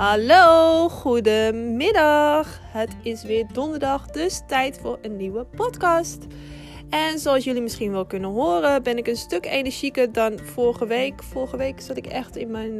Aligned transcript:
Hallo, 0.00 0.88
goedemiddag. 0.88 2.60
Het 2.62 2.96
is 3.02 3.22
weer 3.22 3.46
donderdag, 3.52 4.06
dus 4.06 4.42
tijd 4.46 4.78
voor 4.82 4.98
een 5.02 5.16
nieuwe 5.16 5.44
podcast. 5.44 6.26
En 6.90 7.18
zoals 7.18 7.44
jullie 7.44 7.62
misschien 7.62 7.92
wel 7.92 8.06
kunnen 8.06 8.30
horen, 8.30 8.82
ben 8.82 8.96
ik 8.96 9.06
een 9.06 9.16
stuk 9.16 9.46
energieker 9.46 10.12
dan 10.12 10.38
vorige 10.38 10.86
week. 10.86 11.22
Vorige 11.22 11.56
week 11.56 11.80
zat 11.80 11.96
ik 11.96 12.06
echt 12.06 12.36
in 12.36 12.50
mijn 12.50 12.74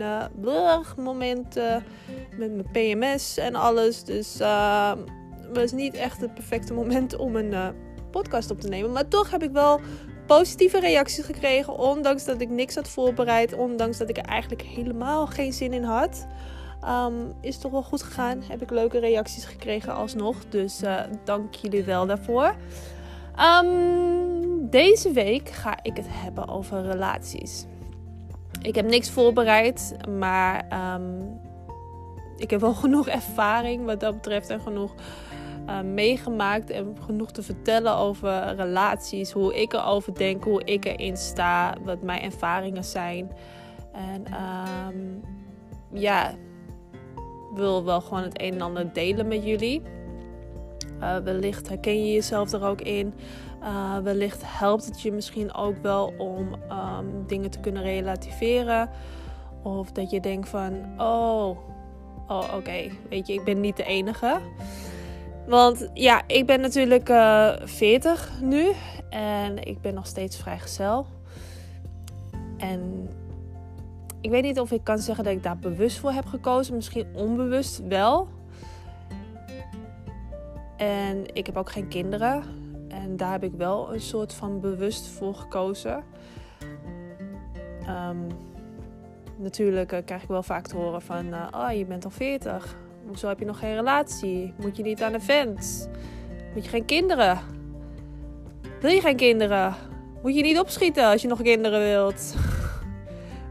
uh, 0.44 0.78
moment 0.96 1.56
uh, 1.56 1.76
met 2.36 2.52
mijn 2.52 2.70
PMS 2.72 3.36
en 3.36 3.54
alles. 3.54 4.04
Dus 4.04 4.38
het 4.38 4.98
was 5.52 5.72
niet 5.72 5.94
echt 5.94 6.20
het 6.20 6.34
perfecte 6.34 6.72
moment 6.72 7.16
om 7.16 7.36
een 7.36 7.74
podcast 8.10 8.50
op 8.50 8.60
te 8.60 8.68
nemen. 8.68 8.92
Maar 8.92 9.08
toch 9.08 9.30
heb 9.30 9.42
ik 9.42 9.50
wel 9.50 9.80
positieve 10.26 10.80
reacties 10.80 11.24
gekregen. 11.24 11.78
Ondanks 11.78 12.24
dat 12.24 12.40
ik 12.40 12.48
niks 12.48 12.74
had 12.74 12.88
voorbereid. 12.88 13.54
Ondanks 13.54 13.98
dat 13.98 14.08
ik 14.08 14.16
er 14.16 14.24
eigenlijk 14.24 14.62
helemaal 14.62 15.26
geen 15.26 15.52
zin 15.52 15.72
in 15.72 15.84
had. 15.84 16.26
Um, 16.88 17.32
is 17.40 17.58
toch 17.58 17.72
wel 17.72 17.82
goed 17.82 18.02
gegaan. 18.02 18.42
Heb 18.48 18.62
ik 18.62 18.70
leuke 18.70 18.98
reacties 18.98 19.44
gekregen 19.44 19.94
alsnog. 19.94 20.36
Dus 20.48 20.82
uh, 20.82 21.00
dank 21.24 21.54
jullie 21.54 21.84
wel 21.84 22.06
daarvoor. 22.06 22.54
Um, 23.62 24.70
deze 24.70 25.12
week 25.12 25.48
ga 25.48 25.78
ik 25.82 25.96
het 25.96 26.06
hebben 26.08 26.48
over 26.48 26.82
relaties. 26.82 27.64
Ik 28.62 28.74
heb 28.74 28.86
niks 28.86 29.10
voorbereid, 29.10 29.96
maar 30.18 30.66
um, 30.94 31.40
ik 32.36 32.50
heb 32.50 32.60
wel 32.60 32.74
genoeg 32.84 33.08
ervaring 33.08 33.84
wat 33.84 34.00
dat 34.00 34.14
betreft 34.14 34.50
en 34.50 34.60
genoeg 34.60 34.94
uh, 35.68 35.80
meegemaakt 35.80 36.70
en 36.70 36.96
genoeg 37.04 37.32
te 37.32 37.42
vertellen 37.42 37.96
over 37.96 38.54
relaties, 38.54 39.32
hoe 39.32 39.60
ik 39.60 39.72
erover 39.72 40.14
denk, 40.14 40.44
hoe 40.44 40.64
ik 40.64 40.84
erin 40.84 41.16
sta, 41.16 41.76
wat 41.84 42.02
mijn 42.02 42.22
ervaringen 42.22 42.84
zijn. 42.84 43.30
En 43.92 44.24
ja, 45.92 46.34
wil 47.54 47.84
wel 47.84 48.00
gewoon 48.00 48.22
het 48.22 48.40
een 48.40 48.52
en 48.52 48.60
ander 48.60 48.92
delen 48.92 49.28
met 49.28 49.44
jullie. 49.44 49.82
Uh, 51.00 51.16
wellicht 51.16 51.68
herken 51.68 52.04
je 52.04 52.12
jezelf 52.12 52.52
er 52.52 52.64
ook 52.64 52.80
in. 52.80 53.14
Uh, 53.62 53.98
wellicht 53.98 54.42
helpt 54.44 54.84
het 54.84 55.02
je 55.02 55.12
misschien 55.12 55.54
ook 55.54 55.76
wel 55.82 56.14
om 56.18 56.54
um, 56.70 57.26
dingen 57.26 57.50
te 57.50 57.60
kunnen 57.60 57.82
relativeren. 57.82 58.90
Of 59.62 59.92
dat 59.92 60.10
je 60.10 60.20
denkt 60.20 60.48
van, 60.48 60.84
oh, 60.98 61.58
oh 62.28 62.54
oké, 62.56 62.90
weet 63.08 63.26
je, 63.26 63.32
ik 63.32 63.44
ben 63.44 63.60
niet 63.60 63.76
de 63.76 63.84
enige. 63.84 64.40
Want 65.46 65.88
ja, 65.94 66.22
ik 66.26 66.46
ben 66.46 66.60
natuurlijk 66.60 67.08
uh, 67.08 67.52
40 67.64 68.30
nu 68.40 68.72
en 69.10 69.64
ik 69.64 69.80
ben 69.80 69.94
nog 69.94 70.06
steeds 70.06 70.36
vrijgezel. 70.36 71.06
En 72.56 73.08
ik 74.20 74.30
weet 74.30 74.42
niet 74.42 74.60
of 74.60 74.70
ik 74.70 74.84
kan 74.84 74.98
zeggen 74.98 75.24
dat 75.24 75.32
ik 75.32 75.42
daar 75.42 75.58
bewust 75.58 75.98
voor 75.98 76.12
heb 76.12 76.26
gekozen. 76.26 76.74
Misschien 76.74 77.06
onbewust 77.14 77.82
wel. 77.88 78.28
En 80.76 81.34
ik 81.34 81.46
heb 81.46 81.56
ook 81.56 81.70
geen 81.70 81.88
kinderen. 81.88 82.42
En 82.88 83.16
daar 83.16 83.32
heb 83.32 83.44
ik 83.44 83.52
wel 83.56 83.94
een 83.94 84.00
soort 84.00 84.34
van 84.34 84.60
bewust 84.60 85.08
voor 85.08 85.34
gekozen. 85.34 86.04
Um, 87.88 88.26
natuurlijk 89.36 89.92
uh, 89.92 89.98
krijg 90.04 90.22
ik 90.22 90.28
wel 90.28 90.42
vaak 90.42 90.66
te 90.66 90.76
horen 90.76 91.02
van... 91.02 91.26
Uh, 91.26 91.46
oh, 91.50 91.72
je 91.72 91.84
bent 91.84 92.04
al 92.04 92.10
40. 92.10 92.76
Hoezo 93.06 93.28
heb 93.28 93.38
je 93.38 93.44
nog 93.44 93.58
geen 93.58 93.74
relatie? 93.74 94.54
Moet 94.60 94.76
je 94.76 94.82
niet 94.82 95.02
aan 95.02 95.14
een 95.14 95.22
vent? 95.22 95.88
Moet 96.54 96.64
je 96.64 96.70
geen 96.70 96.84
kinderen? 96.84 97.38
Wil 98.80 98.90
je 98.90 99.00
geen 99.00 99.16
kinderen? 99.16 99.74
Moet 100.22 100.34
je 100.34 100.42
niet 100.42 100.58
opschieten 100.58 101.04
als 101.04 101.22
je 101.22 101.28
nog 101.28 101.42
kinderen 101.42 101.80
wilt? 101.80 102.34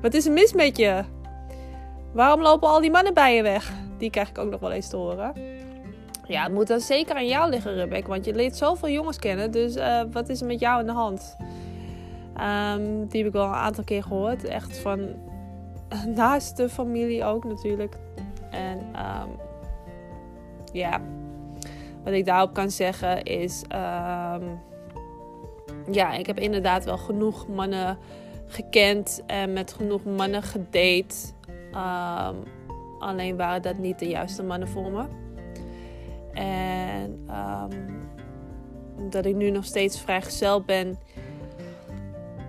Wat 0.02 0.14
is 0.14 0.26
er 0.26 0.32
mis 0.32 0.54
met 0.54 0.78
je? 0.78 1.04
Waarom 2.14 2.42
lopen 2.42 2.68
al 2.68 2.82
die 2.82 2.92
mannen 2.92 3.14
bij 3.14 3.36
je 3.36 3.42
weg? 3.42 3.72
Die 3.98 4.10
krijg 4.10 4.30
ik 4.30 4.38
ook 4.38 4.50
nog 4.50 4.60
wel 4.60 4.72
eens 4.72 4.90
te 4.90 4.96
horen. 4.96 5.34
Ja, 6.28 6.44
het 6.44 6.54
moet 6.54 6.68
dan 6.68 6.80
zeker 6.80 7.16
aan 7.16 7.28
jou 7.28 7.50
liggen, 7.50 7.74
Rebecca. 7.74 8.08
Want 8.08 8.26
je 8.26 8.34
leert 8.34 8.56
zoveel 8.56 8.90
jongens 8.90 9.20
kennen. 9.20 9.52
Dus 9.52 9.76
uh, 9.76 10.02
wat 10.12 10.30
is 10.30 10.42
er 10.42 10.48
met 10.48 10.60
jou 10.60 10.80
in 10.80 10.86
de 10.86 10.92
hand? 10.92 11.36
Um, 12.42 13.08
die 13.08 13.18
heb 13.18 13.28
ik 13.28 13.34
wel 13.34 13.46
een 13.46 13.54
aantal 13.54 13.84
keer 13.84 14.04
gehoord. 14.04 14.44
Echt 14.44 14.78
van 14.78 15.08
naast 16.16 16.58
de 16.58 16.70
familie 16.70 17.24
ook 17.24 17.44
natuurlijk. 17.44 17.96
En 18.52 18.78
um, 18.78 19.40
ja, 20.72 21.02
wat 22.04 22.14
ik 22.14 22.26
daarop 22.26 22.54
kan 22.54 22.72
zeggen 22.72 23.24
is... 23.24 23.64
Um, 23.64 24.60
ja, 25.92 26.14
ik 26.14 26.26
heb 26.26 26.40
inderdaad 26.40 26.86
wel 26.86 26.98
genoeg 26.98 27.48
mannen 27.48 27.98
gekend 28.50 29.24
en 29.28 29.54
met 29.54 29.74
genoeg 29.74 30.04
mannen 30.04 30.44
gedate. 30.44 31.16
Um, 31.74 32.44
alleen 33.00 33.38
waren 33.38 33.62
dat 33.62 33.78
niet 33.78 34.00
de 34.00 34.08
juiste 34.08 34.44
mannen 34.44 34.68
voor 34.68 34.92
me. 34.92 35.06
En 36.34 37.28
um, 37.30 39.10
dat 39.10 39.26
ik 39.26 39.36
nu 39.36 39.50
nog 39.50 39.66
steeds 39.66 40.02
vrijgezel 40.02 40.62
ben. 40.62 40.98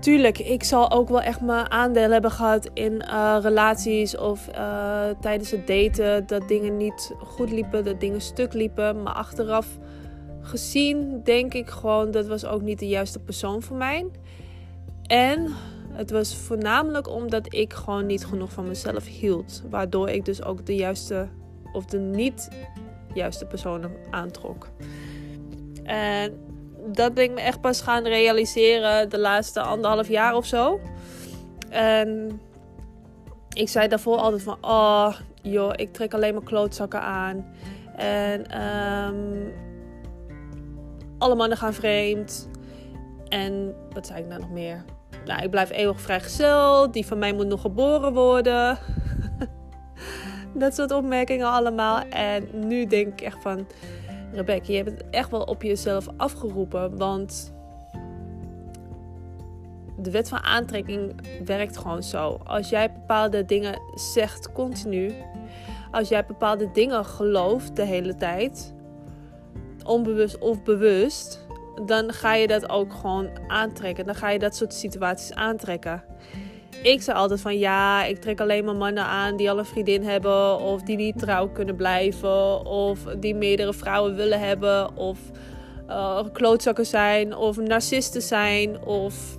Tuurlijk, 0.00 0.38
ik 0.38 0.62
zal 0.64 0.90
ook 0.90 1.08
wel 1.08 1.20
echt 1.20 1.40
mijn 1.40 1.70
aandeel 1.70 2.10
hebben 2.10 2.30
gehad 2.30 2.70
in 2.74 2.92
uh, 2.92 3.38
relaties 3.40 4.16
of 4.16 4.48
uh, 4.48 5.08
tijdens 5.20 5.50
het 5.50 5.66
daten. 5.66 6.26
Dat 6.26 6.48
dingen 6.48 6.76
niet 6.76 7.14
goed 7.18 7.50
liepen, 7.50 7.84
dat 7.84 8.00
dingen 8.00 8.20
stuk 8.20 8.52
liepen. 8.52 9.02
Maar 9.02 9.12
achteraf 9.12 9.78
gezien 10.40 11.20
denk 11.24 11.54
ik 11.54 11.68
gewoon 11.68 12.10
dat 12.10 12.26
was 12.26 12.44
ook 12.44 12.62
niet 12.62 12.78
de 12.78 12.88
juiste 12.88 13.18
persoon 13.18 13.62
voor 13.62 13.76
mij. 13.76 14.06
En 15.06 15.54
het 16.00 16.10
was 16.10 16.36
voornamelijk 16.36 17.08
omdat 17.08 17.54
ik 17.54 17.72
gewoon 17.72 18.06
niet 18.06 18.26
genoeg 18.26 18.52
van 18.52 18.68
mezelf 18.68 19.06
hield. 19.06 19.62
Waardoor 19.70 20.08
ik 20.08 20.24
dus 20.24 20.42
ook 20.42 20.66
de 20.66 20.74
juiste 20.74 21.28
of 21.72 21.84
de 21.84 21.98
niet 21.98 22.48
juiste 23.14 23.46
personen 23.46 23.90
aantrok. 24.10 24.68
En 25.84 26.40
dat 26.86 27.14
ben 27.14 27.24
ik 27.24 27.30
me 27.30 27.40
echt 27.40 27.60
pas 27.60 27.80
gaan 27.80 28.04
realiseren 28.04 29.10
de 29.10 29.18
laatste 29.18 29.60
anderhalf 29.60 30.08
jaar 30.08 30.34
of 30.34 30.46
zo. 30.46 30.80
En 31.68 32.40
ik 33.52 33.68
zei 33.68 33.88
daarvoor 33.88 34.16
altijd 34.16 34.42
van, 34.42 34.58
oh 34.60 35.14
joh, 35.42 35.72
ik 35.76 35.92
trek 35.92 36.14
alleen 36.14 36.34
maar 36.34 36.42
klootzakken 36.42 37.02
aan. 37.02 37.46
En 37.96 38.62
um, 38.62 39.52
alle 41.18 41.34
mannen 41.34 41.58
gaan 41.58 41.74
vreemd. 41.74 42.48
En 43.28 43.74
wat 43.92 44.06
zei 44.06 44.20
ik 44.20 44.26
nou 44.26 44.40
nog 44.40 44.50
meer? 44.50 44.84
Nou, 45.24 45.42
ik 45.42 45.50
blijf 45.50 45.70
eeuwig 45.70 46.00
vrijgezel. 46.00 46.90
Die 46.90 47.06
van 47.06 47.18
mij 47.18 47.32
moet 47.32 47.46
nog 47.46 47.60
geboren 47.60 48.12
worden. 48.12 48.78
dat 50.54 50.74
soort 50.74 50.92
opmerkingen 50.92 51.46
allemaal. 51.46 52.02
En 52.08 52.48
nu 52.52 52.86
denk 52.86 53.12
ik 53.12 53.20
echt 53.20 53.42
van... 53.42 53.66
Rebecca, 54.32 54.72
je 54.72 54.76
hebt 54.76 54.90
het 54.90 55.04
echt 55.10 55.30
wel 55.30 55.42
op 55.42 55.62
jezelf 55.62 56.08
afgeroepen. 56.16 56.96
Want 56.96 57.52
de 59.96 60.10
wet 60.10 60.28
van 60.28 60.42
aantrekking 60.42 61.14
werkt 61.44 61.76
gewoon 61.76 62.02
zo. 62.02 62.38
Als 62.44 62.68
jij 62.68 62.92
bepaalde 62.92 63.44
dingen 63.44 63.80
zegt 63.94 64.52
continu... 64.52 65.12
Als 65.90 66.08
jij 66.08 66.26
bepaalde 66.26 66.70
dingen 66.72 67.04
gelooft 67.04 67.76
de 67.76 67.84
hele 67.84 68.14
tijd... 68.14 68.74
Onbewust 69.84 70.38
of 70.38 70.62
bewust 70.62 71.39
dan 71.86 72.12
ga 72.12 72.34
je 72.34 72.46
dat 72.46 72.70
ook 72.70 72.92
gewoon 72.92 73.28
aantrekken. 73.46 74.06
Dan 74.06 74.14
ga 74.14 74.30
je 74.30 74.38
dat 74.38 74.56
soort 74.56 74.74
situaties 74.74 75.34
aantrekken. 75.34 76.02
Ik 76.82 77.02
zei 77.02 77.16
altijd 77.16 77.40
van 77.40 77.58
ja, 77.58 78.04
ik 78.04 78.20
trek 78.20 78.40
alleen 78.40 78.64
maar 78.64 78.76
mannen 78.76 79.04
aan 79.04 79.36
die 79.36 79.50
al 79.50 79.58
een 79.58 79.64
vriendin 79.64 80.04
hebben. 80.04 80.58
Of 80.58 80.82
die 80.82 80.96
niet 80.96 81.18
trouw 81.18 81.48
kunnen 81.48 81.76
blijven. 81.76 82.66
Of 82.66 82.98
die 83.18 83.34
meerdere 83.34 83.74
vrouwen 83.74 84.14
willen 84.14 84.40
hebben. 84.40 84.96
Of 84.96 85.18
uh, 85.88 86.20
klootzakken 86.32 86.86
zijn. 86.86 87.36
Of 87.36 87.56
narcisten 87.56 88.22
zijn. 88.22 88.84
Of 88.84 89.36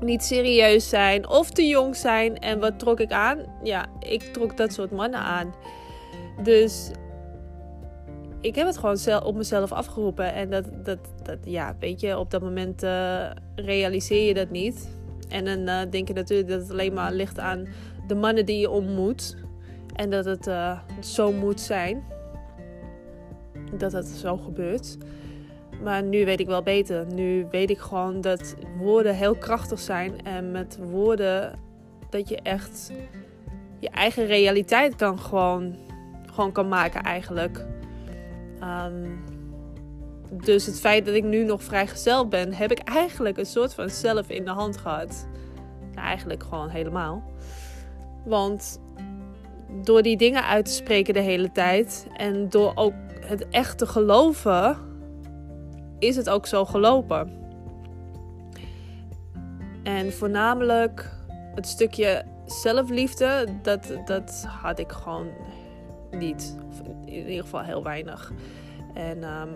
niet 0.00 0.24
serieus 0.24 0.88
zijn. 0.88 1.28
Of 1.28 1.50
te 1.50 1.66
jong 1.66 1.96
zijn. 1.96 2.38
En 2.38 2.60
wat 2.60 2.78
trok 2.78 3.00
ik 3.00 3.12
aan? 3.12 3.38
Ja, 3.62 3.86
ik 3.98 4.22
trok 4.22 4.56
dat 4.56 4.72
soort 4.72 4.90
mannen 4.90 5.20
aan. 5.20 5.54
Dus 6.42 6.90
ik 8.42 8.54
heb 8.54 8.66
het 8.66 8.78
gewoon 8.78 9.24
op 9.24 9.34
mezelf 9.34 9.72
afgeroepen. 9.72 10.34
En 10.34 10.50
dat, 10.50 10.64
dat, 10.84 10.98
dat 11.22 11.38
ja, 11.44 11.76
weet 11.80 12.00
je, 12.00 12.18
op 12.18 12.30
dat 12.30 12.42
moment 12.42 12.82
uh, 12.82 13.30
realiseer 13.54 14.26
je 14.26 14.34
dat 14.34 14.50
niet. 14.50 14.90
En 15.28 15.44
dan 15.44 15.58
uh, 15.58 15.90
denk 15.90 16.08
je 16.08 16.14
natuurlijk 16.14 16.48
dat 16.48 16.60
het 16.60 16.70
alleen 16.70 16.92
maar 16.92 17.12
ligt 17.12 17.38
aan 17.38 17.66
de 18.06 18.14
mannen 18.14 18.46
die 18.46 18.58
je 18.58 18.70
ontmoet. 18.70 19.36
En 19.94 20.10
dat 20.10 20.24
het 20.24 20.46
uh, 20.46 20.78
zo 21.00 21.32
moet 21.32 21.60
zijn. 21.60 22.04
Dat 23.78 23.92
het 23.92 24.06
zo 24.06 24.36
gebeurt. 24.36 24.96
Maar 25.82 26.02
nu 26.02 26.24
weet 26.24 26.40
ik 26.40 26.46
wel 26.46 26.62
beter. 26.62 27.06
Nu 27.06 27.46
weet 27.50 27.70
ik 27.70 27.78
gewoon 27.78 28.20
dat 28.20 28.54
woorden 28.78 29.14
heel 29.14 29.34
krachtig 29.34 29.78
zijn. 29.78 30.24
En 30.24 30.50
met 30.50 30.78
woorden 30.90 31.58
dat 32.10 32.28
je 32.28 32.36
echt 32.36 32.92
je 33.78 33.90
eigen 33.90 34.26
realiteit 34.26 34.96
kan 34.96 35.18
gewoon, 35.18 35.76
gewoon 36.32 36.52
kan 36.52 36.68
maken 36.68 37.02
eigenlijk. 37.02 37.66
Um, 38.62 39.24
dus 40.30 40.66
het 40.66 40.80
feit 40.80 41.06
dat 41.06 41.14
ik 41.14 41.24
nu 41.24 41.44
nog 41.44 41.62
vrijgezel 41.62 42.28
ben, 42.28 42.52
heb 42.52 42.70
ik 42.70 42.78
eigenlijk 42.78 43.38
een 43.38 43.46
soort 43.46 43.74
van 43.74 43.90
zelf 43.90 44.28
in 44.28 44.44
de 44.44 44.50
hand 44.50 44.76
gehad. 44.76 45.26
Nou, 45.94 46.06
eigenlijk 46.06 46.42
gewoon 46.42 46.68
helemaal. 46.68 47.22
Want 48.24 48.80
door 49.82 50.02
die 50.02 50.16
dingen 50.16 50.44
uit 50.44 50.64
te 50.64 50.72
spreken 50.72 51.14
de 51.14 51.20
hele 51.20 51.52
tijd 51.52 52.06
en 52.16 52.48
door 52.48 52.72
ook 52.74 52.94
het 53.20 53.48
echt 53.48 53.78
te 53.78 53.86
geloven, 53.86 54.76
is 55.98 56.16
het 56.16 56.30
ook 56.30 56.46
zo 56.46 56.64
gelopen. 56.64 57.40
En 59.82 60.12
voornamelijk 60.12 61.10
het 61.54 61.66
stukje 61.66 62.24
zelfliefde, 62.46 63.46
dat, 63.62 63.92
dat 64.04 64.44
had 64.48 64.78
ik 64.78 64.92
gewoon 64.92 65.26
niet. 66.10 66.56
In 67.12 67.28
ieder 67.28 67.44
geval 67.44 67.62
heel 67.62 67.82
weinig. 67.82 68.32
En 68.94 69.24
um, 69.24 69.54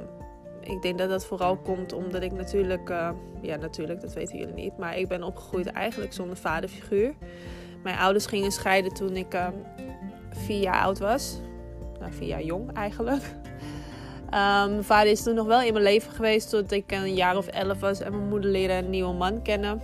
ik 0.61 0.83
denk 0.83 0.99
dat 0.99 1.09
dat 1.09 1.27
vooral 1.27 1.57
komt 1.57 1.93
omdat 1.93 2.23
ik 2.23 2.33
natuurlijk, 2.33 2.91
uh, 2.91 3.11
ja 3.41 3.57
natuurlijk, 3.57 4.01
dat 4.01 4.13
weten 4.13 4.39
jullie 4.39 4.55
niet, 4.55 4.79
maar 4.79 4.99
ik 4.99 5.09
ben 5.09 5.23
opgegroeid 5.23 5.67
eigenlijk 5.67 6.13
zonder 6.13 6.37
vaderfiguur. 6.37 7.15
Mijn 7.83 7.99
ouders 7.99 8.27
gingen 8.27 8.53
scheiden 8.53 8.95
toen 8.95 9.17
ik 9.17 9.35
uh, 9.35 9.49
vier 10.31 10.61
jaar 10.61 10.83
oud 10.83 10.99
was. 10.99 11.41
Nou, 12.01 12.13
vier 12.13 12.29
jaar 12.29 12.43
jong 12.43 12.73
eigenlijk. 12.73 13.23
Um, 14.27 14.71
mijn 14.71 14.85
vader 14.85 15.11
is 15.11 15.23
toen 15.23 15.35
nog 15.35 15.47
wel 15.47 15.63
in 15.63 15.73
mijn 15.73 15.85
leven 15.85 16.13
geweest 16.13 16.51
tot 16.51 16.73
ik 16.73 16.93
een 16.93 17.15
jaar 17.15 17.37
of 17.37 17.47
elf 17.47 17.81
was 17.81 18.01
en 18.01 18.17
mijn 18.17 18.29
moeder 18.29 18.51
leerde 18.51 18.75
een 18.75 18.91
nieuwe 18.91 19.13
man 19.13 19.43
kennen. 19.43 19.81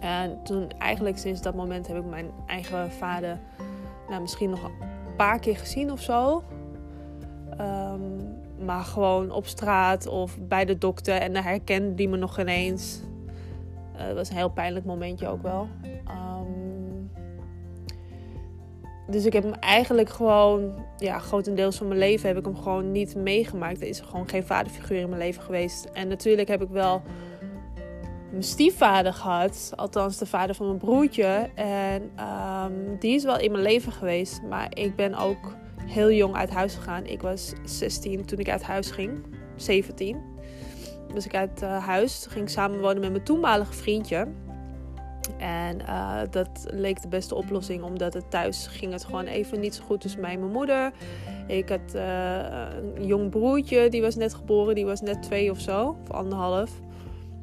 En 0.00 0.42
toen 0.44 0.70
eigenlijk 0.78 1.18
sinds 1.18 1.42
dat 1.42 1.54
moment 1.54 1.86
heb 1.86 1.96
ik 1.96 2.04
mijn 2.04 2.30
eigen 2.46 2.90
vader 2.90 3.38
nou, 4.08 4.20
misschien 4.20 4.50
nog 4.50 4.70
een 5.12 5.18
paar 5.18 5.38
keer 5.38 5.56
gezien 5.56 5.92
of 5.92 6.00
zo. 6.00 6.42
Um, 7.60 8.40
maar 8.64 8.84
gewoon 8.84 9.30
op 9.30 9.46
straat 9.46 10.06
of 10.06 10.38
bij 10.40 10.64
de 10.64 10.78
dokter 10.78 11.14
en 11.14 11.32
dan 11.32 11.42
herkende 11.42 11.94
die 11.94 12.08
me 12.08 12.16
nog 12.16 12.40
ineens. 12.40 13.00
Uh, 13.96 14.06
dat 14.06 14.14
was 14.14 14.30
een 14.30 14.36
heel 14.36 14.50
pijnlijk 14.50 14.84
momentje 14.84 15.28
ook 15.28 15.42
wel. 15.42 15.68
Um, 16.08 17.10
dus 19.06 19.24
ik 19.24 19.32
heb 19.32 19.42
hem 19.42 19.54
eigenlijk 19.54 20.08
gewoon, 20.08 20.74
ja, 20.98 21.18
grotendeels 21.18 21.76
van 21.76 21.88
mijn 21.88 21.98
leven 21.98 22.28
heb 22.28 22.38
ik 22.38 22.44
hem 22.44 22.56
gewoon 22.56 22.92
niet 22.92 23.14
meegemaakt. 23.16 23.80
Er 23.80 23.88
is 23.88 24.00
gewoon 24.00 24.28
geen 24.28 24.46
vaderfiguur 24.46 25.00
in 25.00 25.08
mijn 25.08 25.20
leven 25.20 25.42
geweest. 25.42 25.84
En 25.84 26.08
natuurlijk 26.08 26.48
heb 26.48 26.62
ik 26.62 26.68
wel 26.68 27.02
mijn 28.32 28.44
stiefvader 28.44 29.12
gehad. 29.12 29.72
Althans, 29.76 30.18
de 30.18 30.26
vader 30.26 30.54
van 30.54 30.66
mijn 30.66 30.78
broertje. 30.78 31.50
En 31.54 32.02
um, 32.02 32.96
die 32.98 33.14
is 33.14 33.24
wel 33.24 33.38
in 33.38 33.50
mijn 33.50 33.62
leven 33.62 33.92
geweest. 33.92 34.42
Maar 34.42 34.66
ik 34.74 34.96
ben 34.96 35.14
ook 35.14 35.54
heel 35.86 36.10
jong 36.10 36.34
uit 36.34 36.50
huis 36.50 36.74
gegaan. 36.74 37.06
Ik 37.06 37.22
was 37.22 37.52
16 37.64 38.24
toen 38.24 38.38
ik 38.38 38.48
uit 38.48 38.62
huis 38.62 38.90
ging. 38.90 39.24
17. 39.56 40.16
Dus 41.14 41.26
ik 41.26 41.34
uit 41.34 41.62
uh, 41.62 41.86
huis. 41.86 42.26
Ging 42.28 42.50
samenwonen 42.50 43.00
met 43.00 43.10
mijn 43.10 43.24
toenmalige 43.24 43.72
vriendje. 43.72 44.26
En 45.38 45.80
uh, 45.80 46.20
dat 46.30 46.66
leek 46.70 47.02
de 47.02 47.08
beste 47.08 47.34
oplossing, 47.34 47.82
omdat 47.82 48.14
het 48.14 48.30
thuis 48.30 48.66
ging 48.66 48.92
het 48.92 49.04
gewoon 49.04 49.26
even 49.26 49.60
niet 49.60 49.74
zo 49.74 49.84
goed 49.84 50.00
tussen 50.00 50.20
mij 50.20 50.32
en 50.32 50.40
mijn 50.40 50.52
moeder. 50.52 50.92
Ik 51.46 51.68
had 51.68 51.94
uh, 51.94 52.02
een 52.94 53.06
jong 53.06 53.30
broertje, 53.30 53.88
die 53.88 54.00
was 54.00 54.14
net 54.14 54.34
geboren, 54.34 54.74
die 54.74 54.84
was 54.84 55.00
net 55.00 55.22
twee 55.22 55.50
of 55.50 55.60
zo, 55.60 55.96
of 56.02 56.10
anderhalf. 56.10 56.70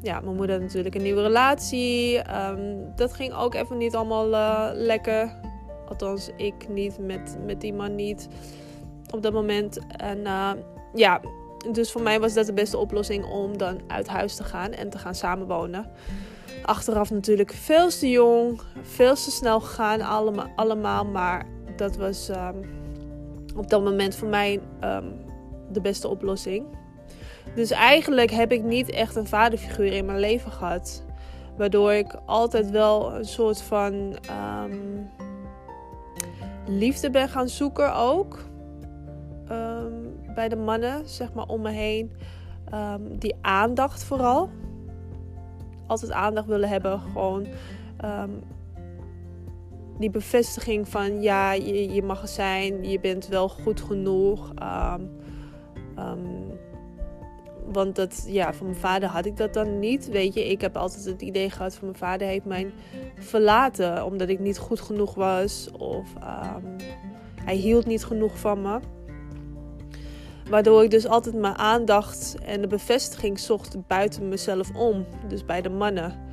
Ja, 0.02 0.20
mijn 0.20 0.36
moeder 0.36 0.56
had 0.56 0.64
natuurlijk 0.64 0.96
een 0.96 1.02
nieuwe 1.02 1.22
relatie. 1.22 2.18
Um, 2.18 2.96
dat 2.96 3.14
ging 3.14 3.34
ook 3.34 3.54
even 3.54 3.78
niet 3.78 3.96
allemaal 3.96 4.32
uh, 4.32 4.70
lekker. 4.74 5.32
Althans, 5.88 6.30
ik 6.36 6.70
niet, 6.70 7.00
met, 7.00 7.38
met 7.46 7.62
die 7.62 7.74
man 7.74 7.96
niet 7.96 8.28
op 9.12 9.22
dat 9.24 9.34
moment. 9.34 9.80
En 9.98 10.18
uh, 10.18 10.52
ja, 10.94 11.22
dus 11.72 11.92
voor 11.92 12.02
mij 12.02 12.20
was 12.20 12.34
dat 12.34 12.46
de 12.46 12.54
beste 12.54 12.78
oplossing 12.78 13.26
om 13.26 13.58
dan 13.58 13.82
uit 13.88 14.08
huis 14.08 14.36
te 14.36 14.44
gaan 14.44 14.72
en 14.72 14.90
te 14.90 14.98
gaan 14.98 15.16
samenwonen. 15.16 15.92
Achteraf 16.64 17.12
natuurlijk 17.12 17.54
veel 17.54 17.90
te 17.90 18.10
jong, 18.10 18.62
veel 18.82 19.16
te 19.16 19.32
snel 19.32 19.60
gegaan 19.60 20.02
allemaal. 20.02 20.48
allemaal 20.56 21.06
maar 21.06 21.46
dat 21.76 21.96
was 21.96 22.30
um, 22.30 22.70
op 23.56 23.70
dat 23.70 23.84
moment 23.84 24.16
voor 24.16 24.28
mij 24.28 24.60
um, 24.84 25.14
de 25.72 25.82
beste 25.82 26.08
oplossing. 26.08 26.66
Dus 27.56 27.72
eigenlijk 27.72 28.32
heb 28.32 28.52
ik 28.52 28.64
niet 28.64 28.90
echt 28.90 29.16
een 29.16 29.28
vaderfiguur 29.28 29.94
in 29.94 30.06
mijn 30.06 30.20
leven 30.20 30.52
gehad. 30.52 31.04
Waardoor 31.58 31.94
ik 31.94 32.16
altijd 32.26 32.70
wel 32.70 33.16
een 33.16 33.26
soort 33.26 33.62
van 33.62 33.94
um, 34.64 35.10
liefde 36.68 37.10
ben 37.10 37.30
gaan 37.30 37.50
zoeken 37.50 37.96
ook. 37.96 38.46
Um, 39.52 40.18
bij 40.36 40.50
de 40.50 40.56
mannen, 40.56 41.08
zeg 41.10 41.34
maar, 41.34 41.46
om 41.46 41.62
me 41.62 41.70
heen. 41.70 42.12
Um, 42.74 43.18
die 43.18 43.36
aandacht 43.42 44.04
vooral. 44.04 44.50
Altijd 45.88 46.12
aandacht 46.12 46.48
willen 46.48 46.70
hebben. 46.70 47.00
Gewoon 47.00 47.48
die 50.00 50.10
bevestiging 50.10 50.90
van 50.90 51.22
ja, 51.22 51.52
je, 51.52 51.94
je 51.94 52.04
mag 52.04 52.22
er 52.22 52.28
zijn. 52.28 52.90
Je 52.90 53.00
bent 53.00 53.28
wel 53.28 53.50
goed 53.50 53.82
genoeg. 53.82 54.52
Want 57.72 57.96
dat, 57.96 58.24
ja, 58.28 58.54
van 58.54 58.66
mijn 58.66 58.80
vader 58.80 59.10
had 59.10 59.26
ik 59.26 59.38
dat 59.38 59.54
dan 59.54 59.80
niet. 59.80 60.10
Weet 60.10 60.34
je, 60.34 60.50
ik 60.50 60.62
heb 60.62 60.78
altijd 60.78 61.06
het 61.06 61.22
idee 61.22 61.50
gehad 61.50 61.74
van 61.74 61.88
mijn 61.88 62.00
vader 62.00 62.28
heeft 62.28 62.46
mij 62.46 62.74
verlaten. 63.16 64.06
Omdat 64.06 64.30
ik 64.30 64.40
niet 64.40 64.58
goed 64.58 64.82
genoeg 64.82 65.14
was. 65.14 65.70
Of 65.72 66.14
um, 66.16 66.76
hij 67.44 67.56
hield 67.56 67.86
niet 67.86 68.06
genoeg 68.06 68.40
van 68.40 68.62
me. 68.62 68.80
Waardoor 70.50 70.84
ik 70.84 70.92
dus 70.92 71.08
altijd 71.08 71.36
mijn 71.36 71.58
aandacht 71.58 72.36
en 72.46 72.62
de 72.62 72.68
bevestiging 72.68 73.40
zocht 73.40 73.88
buiten 73.88 74.30
mezelf 74.30 74.76
om. 74.76 75.06
Dus 75.28 75.46
bij 75.46 75.62
de 75.62 75.70
mannen. 75.70 76.28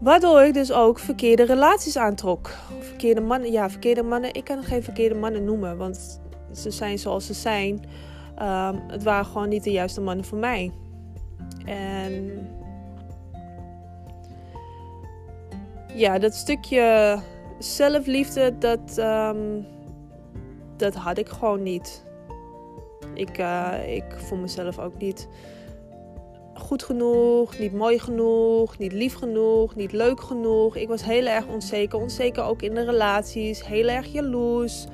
Waardoor 0.00 0.42
ik 0.42 0.54
dus 0.54 0.72
ook 0.72 0.98
verkeerde 0.98 1.44
relaties 1.44 1.96
aantrok. 1.96 2.50
Verkeerde 2.80 3.20
mannen, 3.20 3.52
ja, 3.52 3.70
verkeerde 3.70 4.02
mannen. 4.02 4.34
Ik 4.34 4.44
kan 4.44 4.62
geen 4.62 4.82
verkeerde 4.82 5.14
mannen 5.14 5.44
noemen, 5.44 5.76
want 5.76 6.20
ze 6.52 6.70
zijn 6.70 6.98
zoals 6.98 7.26
ze 7.26 7.34
zijn. 7.34 7.84
Um, 8.42 8.80
het 8.86 9.02
waren 9.02 9.24
gewoon 9.24 9.48
niet 9.48 9.64
de 9.64 9.70
juiste 9.70 10.00
mannen 10.00 10.24
voor 10.24 10.38
mij. 10.38 10.70
En 11.64 12.46
ja, 15.94 16.18
dat 16.18 16.34
stukje 16.34 17.18
zelfliefde, 17.58 18.58
dat, 18.58 18.98
um, 18.98 19.66
dat 20.76 20.94
had 20.94 21.18
ik 21.18 21.28
gewoon 21.28 21.62
niet. 21.62 22.04
Ik, 23.14 23.38
uh, 23.38 23.72
ik 23.86 24.04
vond 24.16 24.40
mezelf 24.40 24.78
ook 24.78 24.98
niet 24.98 25.28
goed 26.54 26.82
genoeg, 26.82 27.58
niet 27.58 27.72
mooi 27.72 27.98
genoeg, 27.98 28.78
niet 28.78 28.92
lief 28.92 29.14
genoeg, 29.14 29.74
niet 29.74 29.92
leuk 29.92 30.20
genoeg. 30.20 30.76
Ik 30.76 30.88
was 30.88 31.04
heel 31.04 31.26
erg 31.26 31.46
onzeker. 31.46 32.00
Onzeker 32.00 32.42
ook 32.42 32.62
in 32.62 32.74
de 32.74 32.84
relaties, 32.84 33.66
heel 33.66 33.88
erg 33.88 34.06
jaloers. 34.06 34.86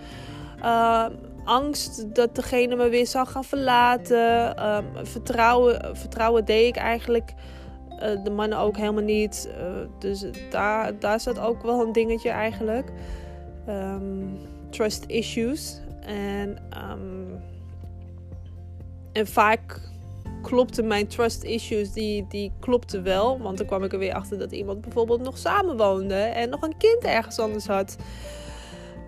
Uh, 0.59 1.07
angst 1.47 2.15
dat 2.15 2.35
degene 2.35 2.77
me 2.77 2.89
weer 2.89 3.07
zou 3.07 3.27
gaan 3.27 3.45
verlaten. 3.45 4.65
Um, 4.67 5.07
vertrouwen, 5.07 5.97
vertrouwen 5.97 6.45
deed 6.45 6.67
ik 6.67 6.77
eigenlijk 6.77 7.33
uh, 7.91 8.25
de 8.25 8.31
mannen 8.31 8.59
ook 8.59 8.77
helemaal 8.77 9.03
niet. 9.03 9.49
Uh, 9.59 9.65
dus 9.99 10.25
daar, 10.51 10.99
daar 10.99 11.21
zat 11.21 11.39
ook 11.39 11.63
wel 11.63 11.81
een 11.81 11.93
dingetje 11.93 12.31
eigenlijk. 12.31 12.93
Um, 13.69 14.39
trust 14.71 15.05
issues. 15.07 15.81
En, 16.01 16.59
um, 16.91 17.41
en 19.13 19.27
vaak 19.27 19.81
klopte 20.43 20.83
mijn 20.83 21.07
trust 21.07 21.43
issues, 21.43 21.93
die, 21.93 22.27
die 22.29 22.53
klopte 22.61 23.01
wel. 23.01 23.39
Want 23.39 23.59
dan 23.59 23.67
kwam 23.67 23.85
ik 23.85 23.93
er 23.93 23.99
weer 23.99 24.15
achter 24.15 24.39
dat 24.39 24.53
iemand 24.53 24.81
bijvoorbeeld 24.81 25.23
nog 25.23 25.39
samenwoonde 25.39 26.15
en 26.15 26.49
nog 26.49 26.63
een 26.63 26.77
kind 26.77 27.05
ergens 27.05 27.39
anders 27.39 27.67
had. 27.67 27.97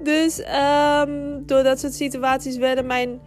Dus 0.02 0.38
um, 0.38 1.47
door 1.47 1.62
dat 1.62 1.81
soort 1.81 1.95
situaties 1.95 2.57
werden 2.57 2.87
mijn 2.87 3.21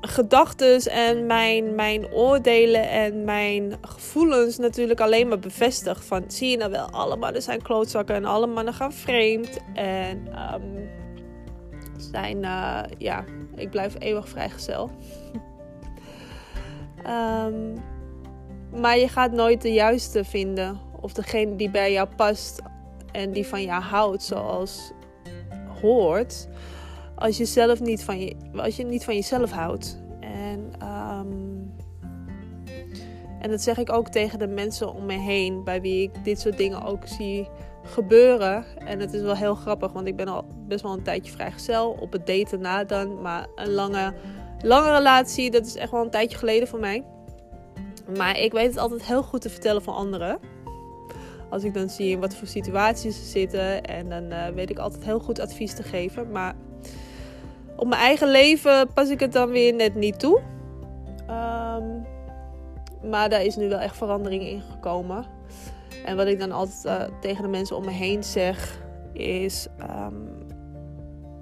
gedachten 0.00 0.80
en 0.80 1.26
mijn, 1.26 1.74
mijn 1.74 2.12
oordelen 2.12 2.88
en 2.88 3.24
mijn 3.24 3.72
gevoelens 3.80 4.58
natuurlijk 4.58 5.00
alleen 5.00 5.28
maar 5.28 5.38
bevestigd. 5.38 6.04
Van 6.04 6.24
zie 6.26 6.50
je 6.50 6.56
nou 6.56 6.70
wel, 6.70 6.90
alle 6.90 7.16
mannen 7.16 7.42
zijn 7.42 7.62
klootzakken 7.62 8.14
en 8.14 8.24
alle 8.24 8.46
mannen 8.46 8.74
gaan 8.74 8.92
vreemd. 8.92 9.58
En 9.74 10.26
um, 10.54 10.90
zijn, 11.96 12.36
uh, 12.36 12.80
ja, 12.98 13.24
ik 13.54 13.70
blijf 13.70 13.94
eeuwig 13.98 14.28
vrijgezel. 14.28 14.90
um, 17.06 17.74
maar 18.82 18.98
je 18.98 19.08
gaat 19.08 19.32
nooit 19.32 19.62
de 19.62 19.72
juiste 19.72 20.24
vinden. 20.24 20.80
Of 21.00 21.12
degene 21.12 21.56
die 21.56 21.70
bij 21.70 21.92
jou 21.92 22.08
past 22.16 22.62
en 23.12 23.32
die 23.32 23.46
van 23.46 23.62
jou 23.62 23.82
houdt. 23.82 24.22
Zoals 24.22 24.92
hoort 25.80 26.48
als 27.14 27.36
je 27.36 27.44
zelf 27.44 27.80
niet 27.80 28.04
van 28.04 28.20
je, 28.20 28.36
als 28.56 28.76
je 28.76 28.84
niet 28.84 29.04
van 29.04 29.14
jezelf 29.14 29.50
houdt. 29.50 29.98
En, 30.20 30.72
um, 30.82 31.72
en 33.40 33.50
dat 33.50 33.62
zeg 33.62 33.78
ik 33.78 33.92
ook 33.92 34.08
tegen 34.08 34.38
de 34.38 34.46
mensen 34.46 34.94
om 34.94 35.06
me 35.06 35.18
heen, 35.18 35.64
bij 35.64 35.80
wie 35.80 36.02
ik 36.02 36.24
dit 36.24 36.40
soort 36.40 36.56
dingen 36.56 36.82
ook 36.82 37.06
zie 37.06 37.48
gebeuren. 37.84 38.64
En 38.78 39.00
het 39.00 39.12
is 39.12 39.20
wel 39.22 39.36
heel 39.36 39.54
grappig, 39.54 39.92
want 39.92 40.06
ik 40.06 40.16
ben 40.16 40.28
al 40.28 40.44
best 40.68 40.82
wel 40.82 40.92
een 40.92 41.02
tijdje 41.02 41.32
vrijgezel. 41.32 41.96
Op 42.00 42.12
het 42.12 42.26
daten 42.26 42.60
na 42.60 42.84
dan, 42.84 43.20
maar 43.20 43.46
een 43.54 43.70
lange, 43.70 44.14
lange 44.62 44.96
relatie, 44.96 45.50
dat 45.50 45.66
is 45.66 45.76
echt 45.76 45.90
wel 45.90 46.02
een 46.02 46.10
tijdje 46.10 46.38
geleden 46.38 46.68
voor 46.68 46.80
mij. 46.80 47.04
Maar 48.16 48.38
ik 48.38 48.52
weet 48.52 48.68
het 48.68 48.78
altijd 48.78 49.04
heel 49.04 49.22
goed 49.22 49.40
te 49.40 49.50
vertellen 49.50 49.82
van 49.82 49.94
anderen. 49.94 50.38
Als 51.50 51.64
ik 51.64 51.74
dan 51.74 51.88
zie 51.88 52.10
in 52.10 52.20
wat 52.20 52.34
voor 52.34 52.48
situaties 52.48 53.16
ze 53.16 53.24
zitten. 53.24 53.82
En 53.82 54.08
dan 54.08 54.24
uh, 54.24 54.48
weet 54.48 54.70
ik 54.70 54.78
altijd 54.78 55.04
heel 55.04 55.18
goed 55.18 55.40
advies 55.40 55.74
te 55.74 55.82
geven. 55.82 56.30
Maar 56.30 56.54
op 57.76 57.86
mijn 57.88 58.00
eigen 58.00 58.30
leven 58.30 58.92
pas 58.94 59.08
ik 59.08 59.20
het 59.20 59.32
dan 59.32 59.50
weer 59.50 59.74
net 59.74 59.94
niet 59.94 60.18
toe. 60.18 60.40
Um, 61.30 62.06
maar 63.10 63.28
daar 63.28 63.44
is 63.44 63.56
nu 63.56 63.68
wel 63.68 63.78
echt 63.78 63.96
verandering 63.96 64.42
in 64.42 64.62
gekomen. 64.70 65.26
En 66.04 66.16
wat 66.16 66.26
ik 66.26 66.38
dan 66.38 66.52
altijd 66.52 66.84
uh, 66.84 67.18
tegen 67.20 67.42
de 67.42 67.48
mensen 67.48 67.76
om 67.76 67.84
me 67.84 67.90
heen 67.90 68.24
zeg, 68.24 68.82
is: 69.12 69.66
um, 69.80 70.28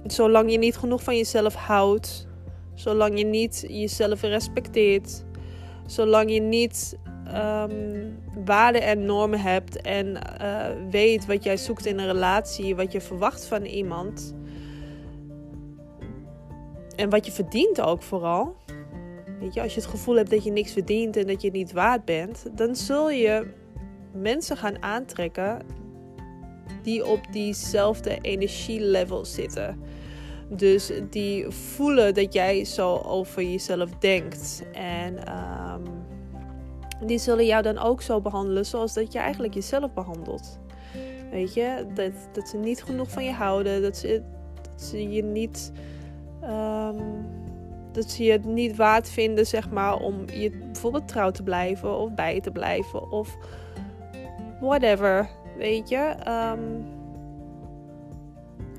zolang 0.03 0.51
je 0.51 0.59
niet 0.59 0.77
genoeg 0.77 1.03
van 1.03 1.17
jezelf 1.17 1.55
houdt, 1.55 2.27
zolang 2.75 3.19
je 3.19 3.25
niet 3.25 3.65
jezelf 3.69 4.23
respecteert, 4.23 5.25
zolang 5.87 6.33
je 6.33 6.41
niet 6.41 6.99
um, 7.37 8.19
waarden 8.45 8.83
en 8.83 9.05
normen 9.05 9.41
hebt 9.41 9.81
en 9.81 10.07
uh, 10.43 10.67
weet 10.91 11.27
wat 11.27 11.45
jij 11.45 11.57
zoekt 11.57 11.87
in 11.87 11.99
een 11.99 12.07
relatie, 12.07 12.77
wat 12.77 12.93
je 12.93 13.01
verwacht 13.01 13.45
van 13.45 13.65
iemand. 13.65 14.35
En 16.97 17.11
wat 17.11 17.27
je 17.27 17.33
verdient 17.33 17.81
ook 17.81 18.03
vooral. 18.03 18.57
Weet 19.41 19.55
je, 19.55 19.63
als 19.63 19.75
je 19.75 19.81
het 19.81 19.91
gevoel 19.91 20.17
hebt 20.17 20.31
dat 20.31 20.45
je 20.45 20.51
niks 20.51 20.73
verdient 20.73 21.17
en 21.17 21.27
dat 21.27 21.43
je 21.43 21.51
niet 21.51 21.73
waard 21.73 22.05
bent, 22.05 22.47
dan 22.53 22.77
zul 22.77 23.11
je 23.11 23.47
mensen 24.13 24.57
gaan 24.57 24.83
aantrekken 24.83 25.59
die 26.83 27.07
op 27.07 27.21
diezelfde 27.31 28.19
energielevel 28.21 29.25
zitten. 29.25 29.81
Dus 30.49 30.93
die 31.11 31.51
voelen 31.51 32.15
dat 32.15 32.33
jij 32.33 32.65
zo 32.65 32.97
over 32.97 33.43
jezelf 33.43 33.91
denkt. 33.91 34.63
En 34.73 35.15
um, 35.15 35.98
die 37.07 37.19
zullen 37.19 37.47
jou 37.47 37.63
dan 37.63 37.79
ook 37.79 38.03
zo 38.03 38.21
behandelen 38.21 38.67
zoals 38.67 38.95
dat 38.95 39.13
je 39.13 39.19
eigenlijk 39.19 39.55
jezelf 39.55 39.93
behandelt. 39.93 40.59
Weet 41.31 41.55
je, 41.55 41.87
dat, 41.95 42.13
dat 42.33 42.49
ze 42.49 42.57
niet 42.57 42.83
genoeg 42.83 43.11
van 43.11 43.25
je 43.25 43.33
houden, 43.33 43.83
dat 43.83 43.97
ze, 44.77 45.13
je 45.13 45.23
niet. 45.23 45.73
Um, 46.43 47.27
dat 47.93 48.11
ze 48.11 48.25
je 48.25 48.33
het 48.33 48.45
niet 48.45 48.77
waard 48.77 49.09
vinden, 49.09 49.47
zeg 49.47 49.71
maar, 49.71 49.97
om 49.97 50.31
je 50.31 50.51
bijvoorbeeld 50.51 51.09
trouw 51.09 51.31
te 51.31 51.43
blijven 51.43 51.99
of 51.99 52.15
bij 52.15 52.41
te 52.41 52.51
blijven 52.51 53.11
of 53.11 53.37
whatever. 54.61 55.29
Weet 55.57 55.89
je, 55.89 56.15
um, 56.29 56.87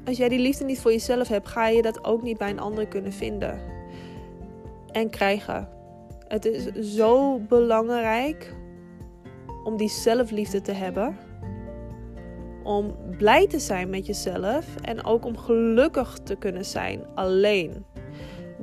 als 0.06 0.18
jij 0.18 0.30
die 0.30 0.40
liefde 0.40 0.66
niet 0.66 0.80
voor 0.80 0.92
jezelf 0.92 1.28
hebt, 1.28 1.48
ga 1.48 1.68
je 1.68 1.82
dat 1.82 2.04
ook 2.04 2.22
niet 2.22 2.38
bij 2.38 2.50
een 2.50 2.60
ander 2.60 2.88
kunnen 2.88 3.14
vinden 3.14 3.60
en 4.92 5.10
krijgen. 5.10 5.79
Het 6.30 6.46
is 6.46 6.66
zo 6.96 7.40
belangrijk 7.40 8.56
om 9.64 9.78
die 9.78 9.90
zelfliefde 9.90 10.62
te 10.62 10.72
hebben. 10.72 11.18
Om 12.64 12.96
blij 13.18 13.48
te 13.48 13.60
zijn 13.60 13.90
met 13.90 14.06
jezelf 14.06 14.76
en 14.82 15.04
ook 15.06 15.26
om 15.26 15.38
gelukkig 15.38 16.20
te 16.24 16.36
kunnen 16.36 16.66
zijn 16.66 17.06
alleen. 17.16 17.86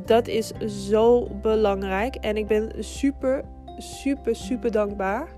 Dat 0.04 0.28
is 0.28 0.52
zo 0.88 1.28
belangrijk 1.42 2.14
en 2.14 2.36
ik 2.36 2.46
ben 2.46 2.84
super, 2.84 3.44
super, 3.78 4.36
super 4.36 4.70
dankbaar 4.70 5.28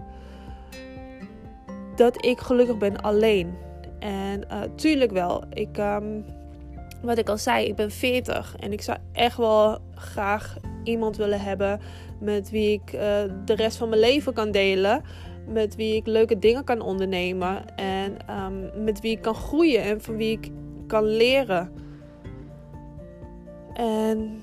dat 1.95 2.25
ik 2.25 2.39
gelukkig 2.39 2.79
ben 2.79 3.01
alleen. 3.01 3.55
En 3.99 4.45
uh, 4.53 4.63
tuurlijk 4.75 5.11
wel, 5.11 5.45
ik, 5.51 5.79
um, 5.79 6.25
wat 7.03 7.19
ik 7.19 7.29
al 7.29 7.39
zei, 7.39 7.67
ik 7.67 7.77
ben 7.77 7.91
40 7.91 8.57
en 8.59 8.73
ik 8.73 8.83
zou 8.83 8.99
echt 9.13 9.37
wel 9.37 9.79
graag 9.95 10.57
iemand 10.85 11.17
willen 11.17 11.41
hebben 11.41 11.81
met 12.21 12.51
wie 12.51 12.73
ik 12.73 12.93
uh, 12.93 13.01
de 13.45 13.55
rest 13.55 13.77
van 13.77 13.89
mijn 13.89 14.01
leven 14.01 14.33
kan 14.33 14.51
delen. 14.51 15.03
Met 15.47 15.77
wie 15.77 15.95
ik 15.95 16.07
leuke 16.07 16.39
dingen 16.39 16.65
kan 16.65 16.81
ondernemen. 16.81 17.77
En 17.77 18.17
um, 18.31 18.85
met 18.85 19.01
wie 19.01 19.11
ik 19.11 19.23
kan 19.23 19.35
groeien 19.35 19.83
en 19.83 20.01
van 20.01 20.17
wie 20.17 20.33
ik 20.33 20.51
kan 20.87 21.05
leren. 21.05 21.73
En 23.75 24.43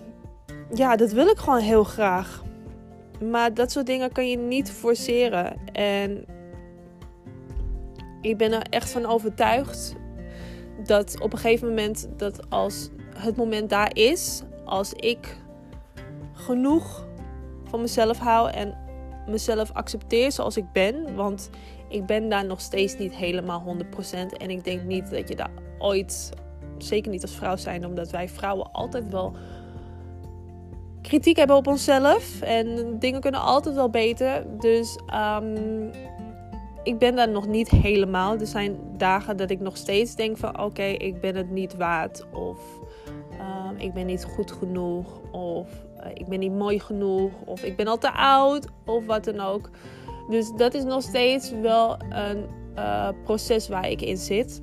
ja, 0.74 0.96
dat 0.96 1.12
wil 1.12 1.28
ik 1.28 1.38
gewoon 1.38 1.60
heel 1.60 1.84
graag. 1.84 2.44
Maar 3.32 3.54
dat 3.54 3.72
soort 3.72 3.86
dingen 3.86 4.12
kan 4.12 4.30
je 4.30 4.38
niet 4.38 4.72
forceren. 4.72 5.56
En 5.72 6.26
ik 8.22 8.38
ben 8.38 8.52
er 8.52 8.66
echt 8.70 8.92
van 8.92 9.06
overtuigd 9.06 9.96
dat 10.84 11.22
op 11.22 11.34
een 11.34 11.40
gegeven 11.40 11.68
moment, 11.68 12.08
dat 12.18 12.50
als 12.50 12.90
het 13.16 13.36
moment 13.36 13.70
daar 13.70 13.96
is, 13.96 14.42
als 14.66 14.94
ik 14.94 15.38
genoeg 16.34 17.08
van 17.64 17.82
mezelf 17.82 18.18
hou 18.18 18.50
en 18.52 18.78
mezelf 19.28 19.72
accepteer 19.72 20.32
zoals 20.32 20.58
ik 20.58 20.72
ben. 20.72 21.16
Want 21.16 21.50
ik 21.90 22.06
ben 22.06 22.30
daar 22.30 22.46
nog 22.46 22.62
steeds 22.62 22.98
niet 22.98 23.16
helemaal 23.16 23.78
100%. 23.78 24.38
En 24.38 24.50
ik 24.50 24.64
denk 24.64 24.84
niet 24.84 25.10
dat 25.12 25.30
je 25.30 25.36
daar 25.36 25.52
ooit, 25.80 26.30
zeker 26.78 27.12
niet 27.12 27.22
als 27.22 27.36
vrouw 27.36 27.56
zijn, 27.56 27.86
omdat 27.86 28.12
wij 28.12 28.30
vrouwen 28.30 28.72
altijd 28.72 29.10
wel 29.10 29.34
kritiek 31.02 31.38
hebben 31.38 31.56
op 31.56 31.68
onszelf. 31.68 32.42
En 32.42 32.96
dingen 33.00 33.22
kunnen 33.22 33.42
altijd 33.42 33.76
wel 33.76 33.90
beter. 33.90 34.46
Dus 34.60 34.98
um, 35.14 35.92
ik 36.86 36.98
ben 36.98 37.16
daar 37.16 37.30
nog 37.30 37.48
niet 37.48 37.70
helemaal. 37.70 38.40
Er 38.40 38.48
zijn 38.48 38.78
dagen 38.98 39.38
dat 39.38 39.50
ik 39.50 39.60
nog 39.60 39.78
steeds 39.78 40.16
denk 40.16 40.38
van 40.38 40.60
oké, 40.62 40.84
ik 40.84 41.22
ben 41.22 41.36
het 41.36 41.50
niet 41.50 41.76
waard. 41.76 42.26
Of 42.34 42.60
um, 43.32 43.78
ik 43.78 43.94
ben 43.94 44.06
niet 44.06 44.26
goed 44.26 44.52
genoeg. 44.52 45.22
Of 45.32 45.70
uh, 46.00 46.06
ik 46.14 46.28
ben 46.28 46.40
niet 46.40 46.52
mooi 46.52 46.80
genoeg. 46.80 47.32
Of 47.46 47.64
ik 47.64 47.76
ben 47.76 47.88
al 47.88 47.98
te 47.98 48.12
oud. 48.12 48.68
Of 48.86 49.06
wat 49.06 49.24
dan 49.24 49.40
ook. 49.40 49.70
Dus 50.30 50.52
dat 50.58 50.74
is 50.74 50.84
nog 50.84 51.02
steeds 51.02 51.52
wel 51.62 51.98
een 52.10 52.46
uh, 52.76 53.10
proces 53.24 53.68
waar 53.68 53.90
ik 53.90 54.02
in 54.02 54.18
zit. 54.18 54.62